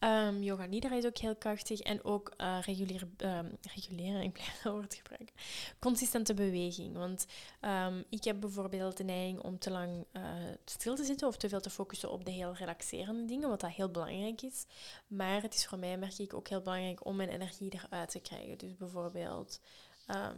Um, 0.00 0.42
yoga 0.42 0.66
Nidra 0.66 0.94
is 0.96 1.04
ook 1.04 1.18
heel 1.18 1.36
krachtig. 1.36 1.80
En 1.80 2.04
ook 2.04 2.32
uh, 2.36 2.58
regulier, 2.60 3.08
um, 3.16 3.58
reguleren, 3.74 4.22
ik 4.22 4.32
blijf 4.32 4.60
dat 4.62 4.72
woord 4.72 4.94
gebruiken. 4.94 5.34
Consistente 5.78 6.34
beweging. 6.34 6.96
Want 6.96 7.26
um, 7.60 8.04
ik 8.08 8.24
heb 8.24 8.40
bijvoorbeeld 8.40 8.96
de 8.96 9.04
neiging 9.04 9.40
om 9.40 9.58
te 9.58 9.70
lang 9.70 10.04
uh, 10.12 10.22
stil 10.64 10.94
te 10.94 11.04
zitten 11.04 11.28
of 11.28 11.36
te 11.36 11.48
veel 11.48 11.60
te 11.60 11.70
focussen 11.70 12.10
op 12.10 12.24
de 12.24 12.30
heel 12.30 12.54
relaxerende 12.54 13.24
dingen, 13.24 13.48
wat 13.48 13.60
dat 13.60 13.70
heel 13.70 13.90
belangrijk 13.90 14.42
is. 14.42 14.66
Maar 15.06 15.42
het 15.42 15.54
is 15.54 15.66
voor 15.66 15.78
mij, 15.78 15.98
merk 15.98 16.18
ik, 16.18 16.34
ook 16.34 16.48
heel 16.48 16.62
belangrijk 16.62 17.04
om 17.04 17.16
mijn 17.16 17.28
energie 17.28 17.72
eruit 17.72 18.10
te 18.10 18.20
krijgen. 18.20 18.58
Dus 18.58 18.76
bijvoorbeeld, 18.76 19.60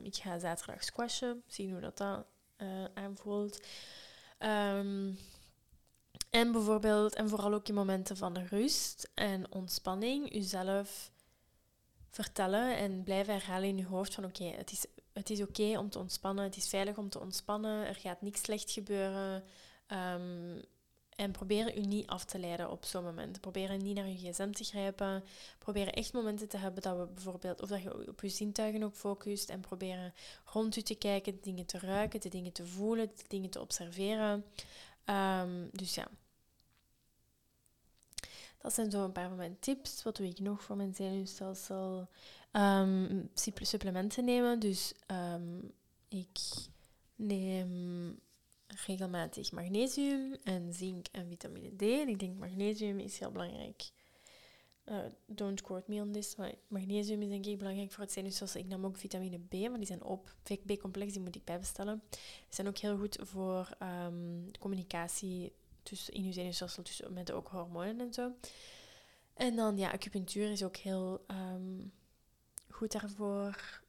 ik 0.02 0.14
ga 0.14 0.38
zaterdag 0.38 0.84
squashen, 0.84 1.42
zien 1.46 1.70
hoe 1.70 1.80
dat, 1.80 1.96
dat 1.96 2.26
uh, 2.58 2.84
aanvoelt. 2.94 3.66
En 6.30 6.52
bijvoorbeeld, 6.52 7.14
en 7.14 7.28
vooral 7.28 7.54
ook 7.54 7.68
in 7.68 7.74
momenten 7.74 8.16
van 8.16 8.38
rust 8.38 9.10
en 9.14 9.52
ontspanning, 9.52 10.32
jezelf 10.32 11.10
vertellen 12.10 12.76
en 12.76 13.02
blijven 13.02 13.34
herhalen 13.34 13.68
in 13.68 13.76
je 13.76 13.86
hoofd 13.86 14.14
van 14.14 14.24
oké, 14.24 14.44
het 14.44 14.72
is, 14.72 14.86
het 15.12 15.30
is 15.30 15.42
oké 15.42 15.78
om 15.78 15.90
te 15.90 15.98
ontspannen, 15.98 16.44
het 16.44 16.56
is 16.56 16.68
veilig 16.68 16.98
om 16.98 17.08
te 17.08 17.20
ontspannen, 17.20 17.86
er 17.86 17.94
gaat 17.94 18.22
niks 18.22 18.40
slecht 18.40 18.70
gebeuren. 18.70 19.44
Um, 19.88 20.62
en 21.16 21.30
probeer 21.30 21.76
u 21.76 21.80
niet 21.80 22.06
af 22.06 22.24
te 22.24 22.38
leiden 22.38 22.70
op 22.70 22.84
zo'n 22.84 23.04
moment. 23.04 23.40
Probeer 23.40 23.76
niet 23.76 23.96
naar 23.96 24.08
je 24.08 24.16
gsm 24.16 24.50
te 24.50 24.64
grijpen. 24.64 25.24
Probeer 25.58 25.88
echt 25.88 26.12
momenten 26.12 26.48
te 26.48 26.56
hebben 26.56 26.82
dat 26.82 26.96
we 26.96 27.06
bijvoorbeeld, 27.06 27.62
of 27.62 27.68
dat 27.68 27.82
je 27.82 28.08
op 28.08 28.20
je 28.20 28.28
zintuigen 28.28 28.82
ook 28.82 28.94
focust. 28.94 29.48
En 29.48 29.60
proberen 29.60 30.14
rond 30.44 30.76
u 30.76 30.82
te 30.82 30.94
kijken, 30.94 31.32
de 31.32 31.40
dingen 31.40 31.66
te 31.66 31.78
ruiken, 31.78 32.20
de 32.20 32.28
dingen 32.28 32.52
te 32.52 32.66
voelen, 32.66 33.10
de 33.16 33.24
dingen 33.28 33.50
te 33.50 33.60
observeren. 33.60 34.44
Um, 35.10 35.68
dus 35.72 35.94
ja. 35.94 36.08
Dat 38.58 38.74
zijn 38.74 38.90
zo 38.90 39.04
een 39.04 39.12
paar 39.12 39.28
van 39.28 39.36
mijn 39.36 39.58
tips. 39.58 40.02
Wat 40.02 40.16
doe 40.16 40.26
ik 40.26 40.38
nog 40.38 40.62
voor 40.62 40.76
mijn 40.76 40.94
zenuwstelsel? 40.94 42.08
Um, 42.52 43.30
supplementen 43.54 44.24
nemen. 44.24 44.58
Dus 44.58 44.94
um, 45.06 45.72
ik 46.08 46.38
neem 47.14 48.18
regelmatig 48.66 49.52
magnesium 49.52 50.36
en 50.44 50.72
zink 50.74 51.06
en 51.12 51.28
vitamine 51.28 51.76
D. 51.76 51.82
En 51.82 52.08
ik 52.08 52.18
denk 52.18 52.38
magnesium 52.38 52.98
is 52.98 53.18
heel 53.18 53.30
belangrijk. 53.30 53.90
Uh, 54.88 54.98
don't 55.26 55.62
quote 55.62 55.90
me 55.90 56.00
on 56.00 56.12
this, 56.12 56.36
maar 56.36 56.52
magnesium 56.68 57.22
is 57.22 57.28
denk 57.28 57.46
ik 57.46 57.58
belangrijk 57.58 57.92
voor 57.92 58.02
het 58.02 58.12
zenuwstelsel. 58.12 58.60
Ik 58.60 58.66
neem 58.66 58.84
ook 58.84 58.96
vitamine 58.96 59.38
B, 59.38 59.52
maar 59.52 59.78
die 59.78 59.86
zijn 59.86 60.02
op. 60.02 60.34
B-complex, 60.66 61.12
die 61.12 61.22
moet 61.22 61.34
ik 61.34 61.44
bijbestellen. 61.44 62.02
Die 62.10 62.20
zijn 62.48 62.66
ook 62.66 62.78
heel 62.78 62.98
goed 62.98 63.18
voor 63.20 63.76
um, 63.82 64.52
de 64.52 64.58
communicatie 64.58 65.52
tussen, 65.82 66.14
in 66.14 66.24
je 66.24 66.32
zenuwstelsel, 66.32 66.82
tussen, 66.82 67.12
met 67.12 67.32
ook 67.32 67.48
hormonen 67.48 68.00
en 68.00 68.12
zo. 68.12 68.32
En 69.34 69.56
dan, 69.56 69.78
ja, 69.78 69.90
acupunctuur 69.90 70.50
is 70.50 70.62
ook 70.62 70.76
heel 70.76 71.24
um, 71.26 71.92
goed 72.70 72.92
daarvoor. 72.92 73.82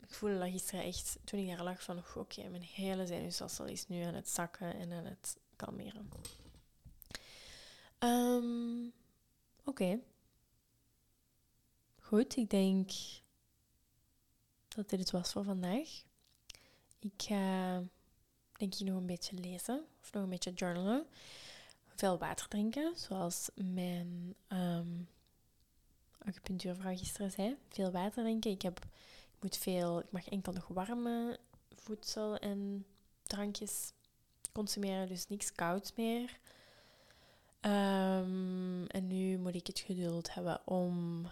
Ik 0.00 0.14
voelde 0.14 0.38
dat 0.38 0.50
gisteren 0.50 0.84
echt, 0.84 1.18
toen 1.24 1.40
ik 1.40 1.48
daar 1.48 1.64
lag, 1.64 1.82
van 1.82 2.02
oké, 2.14 2.48
mijn 2.48 2.62
hele 2.62 3.06
zenuwstelsel 3.06 3.66
is 3.66 3.88
nu 3.88 4.02
aan 4.02 4.14
het 4.14 4.28
zakken 4.28 4.74
en 4.74 4.92
aan 4.92 5.04
het 5.04 5.36
kalmeren. 5.56 6.08
Um, 7.98 8.92
oké. 9.64 10.00
Goed, 12.14 12.36
ik 12.36 12.50
denk 12.50 12.90
dat 14.68 14.88
dit 14.88 14.98
het 14.98 15.10
was 15.10 15.32
voor 15.32 15.44
vandaag. 15.44 15.88
Ik 16.98 17.12
ga 17.16 17.82
denk 18.52 18.74
ik 18.74 18.86
nog 18.86 18.96
een 18.96 19.06
beetje 19.06 19.36
lezen 19.36 19.84
of 20.00 20.12
nog 20.12 20.22
een 20.22 20.28
beetje 20.28 20.52
journalen. 20.52 21.06
Veel 21.94 22.18
water 22.18 22.48
drinken, 22.48 22.92
zoals 22.96 23.50
mijn 23.54 24.34
um, 24.48 25.08
acupunctuurvrouw 26.18 26.96
gisteren 26.96 27.30
zei. 27.30 27.56
Veel 27.68 27.90
water 27.90 28.22
drinken. 28.22 28.50
Ik, 28.50 28.62
heb, 28.62 28.78
ik, 29.30 29.42
moet 29.42 29.56
veel, 29.56 30.00
ik 30.00 30.12
mag 30.12 30.28
enkel 30.28 30.52
nog 30.52 30.68
warme 30.68 31.38
voedsel 31.76 32.36
en 32.36 32.86
drankjes 33.22 33.92
consumeren, 34.52 35.08
dus 35.08 35.28
niks 35.28 35.52
kouds 35.52 35.92
meer. 35.94 36.38
Um, 37.60 38.86
en 38.86 39.06
nu 39.06 39.38
moet 39.38 39.54
ik 39.54 39.66
het 39.66 39.78
geduld 39.78 40.34
hebben 40.34 40.66
om, 40.66 41.26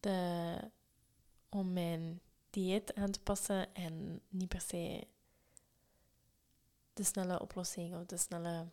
de, 0.00 0.56
om 1.48 1.72
mijn 1.72 2.20
dieet 2.50 2.94
aan 2.94 3.10
te 3.10 3.20
passen 3.20 3.74
en 3.74 4.20
niet 4.28 4.48
per 4.48 4.60
se 4.60 5.06
de 6.92 7.04
snelle 7.04 7.40
oplossing 7.40 7.94
of 7.94 8.06
de 8.06 8.16
snelle 8.16 8.66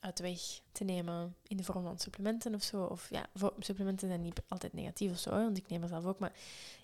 uitweg 0.00 0.40
te 0.72 0.84
nemen 0.84 1.36
in 1.42 1.56
de 1.56 1.64
vorm 1.64 1.82
van 1.82 1.98
supplementen 1.98 2.54
of 2.54 2.62
zo. 2.62 2.84
Of 2.84 3.10
ja, 3.10 3.26
supplementen 3.58 4.08
zijn 4.08 4.22
niet 4.22 4.42
altijd 4.48 4.72
negatief 4.72 5.10
of 5.10 5.18
zo, 5.18 5.30
want 5.30 5.56
ik 5.56 5.68
neem 5.68 5.82
er 5.82 5.88
zelf 5.88 6.04
ook. 6.04 6.18
Maar 6.18 6.32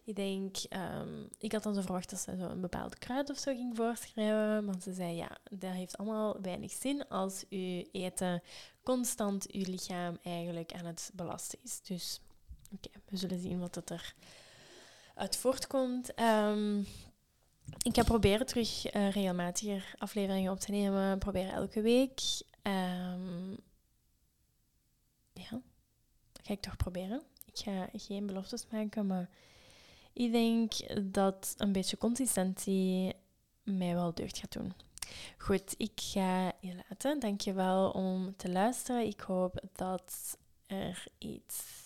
ik 0.05 0.17
denk, 0.17 0.57
um, 0.71 1.29
ik 1.39 1.53
had 1.53 1.63
dan 1.63 1.75
zo 1.75 1.81
verwacht 1.81 2.11
dat 2.11 2.19
ze 2.19 2.37
zo 2.37 2.45
een 2.45 2.61
bepaald 2.61 2.99
kruid 2.99 3.31
of 3.31 3.39
zo 3.39 3.55
ging 3.55 3.77
voorschrijven. 3.77 4.65
Maar 4.65 4.81
ze 4.81 4.93
zei, 4.93 5.17
ja, 5.17 5.39
dat 5.51 5.73
heeft 5.73 5.99
allemaal 5.99 6.41
weinig 6.41 6.73
zin 6.73 7.09
als 7.09 7.45
uw 7.51 7.85
eten 7.93 8.43
constant 8.83 9.51
uw 9.51 9.65
lichaam 9.65 10.19
eigenlijk 10.23 10.73
aan 10.73 10.85
het 10.87 11.11
belasten 11.15 11.59
is. 11.63 11.81
Dus 11.81 12.21
oké, 12.73 12.89
we 13.09 13.17
zullen 13.17 13.41
zien 13.41 13.59
wat 13.59 13.75
het 13.75 13.91
er 13.91 14.15
uit 15.15 15.37
voortkomt. 15.37 16.21
Um, 16.21 16.87
ik 17.83 17.95
ga 17.95 18.03
proberen 18.03 18.47
terug 18.47 18.95
uh, 18.95 19.11
regelmatiger 19.11 19.95
afleveringen 19.99 20.53
op 20.53 20.61
te 20.61 20.71
nemen. 20.71 21.19
Proberen 21.19 21.53
elke 21.53 21.81
week. 21.81 22.21
Um, 22.63 23.59
ja, 25.33 25.51
dat 26.33 26.43
ga 26.43 26.53
ik 26.53 26.61
toch 26.61 26.77
proberen. 26.77 27.23
Ik 27.45 27.59
ga 27.59 27.89
geen 27.93 28.27
beloftes 28.27 28.67
maken, 28.71 29.07
maar 29.07 29.29
ik 30.13 30.33
denk 30.33 30.73
dat 31.13 31.55
een 31.57 31.73
beetje 31.73 31.99
consistentie 31.99 33.15
mij 33.63 33.95
wel 33.95 34.15
deugd 34.15 34.39
gaat 34.39 34.53
doen. 34.53 34.73
Goed, 35.39 35.75
ik 35.77 35.93
ga 35.95 36.53
je 36.61 36.75
laten. 36.89 37.21
Dankjewel 37.21 37.91
om 37.91 38.37
te 38.37 38.51
luisteren. 38.51 39.07
Ik 39.07 39.21
hoop 39.21 39.61
dat 39.73 40.39
er 40.67 41.05
iets 41.19 41.86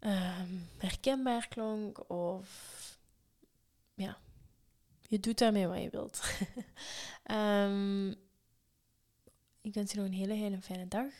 um, 0.00 0.68
herkenbaar 0.78 1.48
klonk 1.48 2.10
of 2.10 2.48
ja, 3.94 4.18
je 5.08 5.20
doet 5.20 5.38
daarmee 5.38 5.66
wat 5.66 5.82
je 5.82 5.90
wilt. 5.90 6.22
um, 7.30 8.08
ik 9.68 9.74
wens 9.74 9.92
je 9.92 9.96
nog 9.96 10.06
een 10.06 10.12
hele, 10.12 10.34
hele 10.34 10.60
fijne 10.60 10.88
dag, 10.88 11.12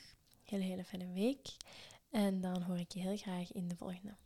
hele, 0.45 0.65
hele 0.65 0.85
fijne 0.85 1.13
week. 1.13 1.57
En 2.11 2.41
dan 2.41 2.63
hoor 2.63 2.79
ik 2.79 2.93
je 2.93 3.01
heel 3.01 3.17
graag 3.17 3.53
in 3.53 3.69
de 3.69 3.77
volgende. 3.77 4.17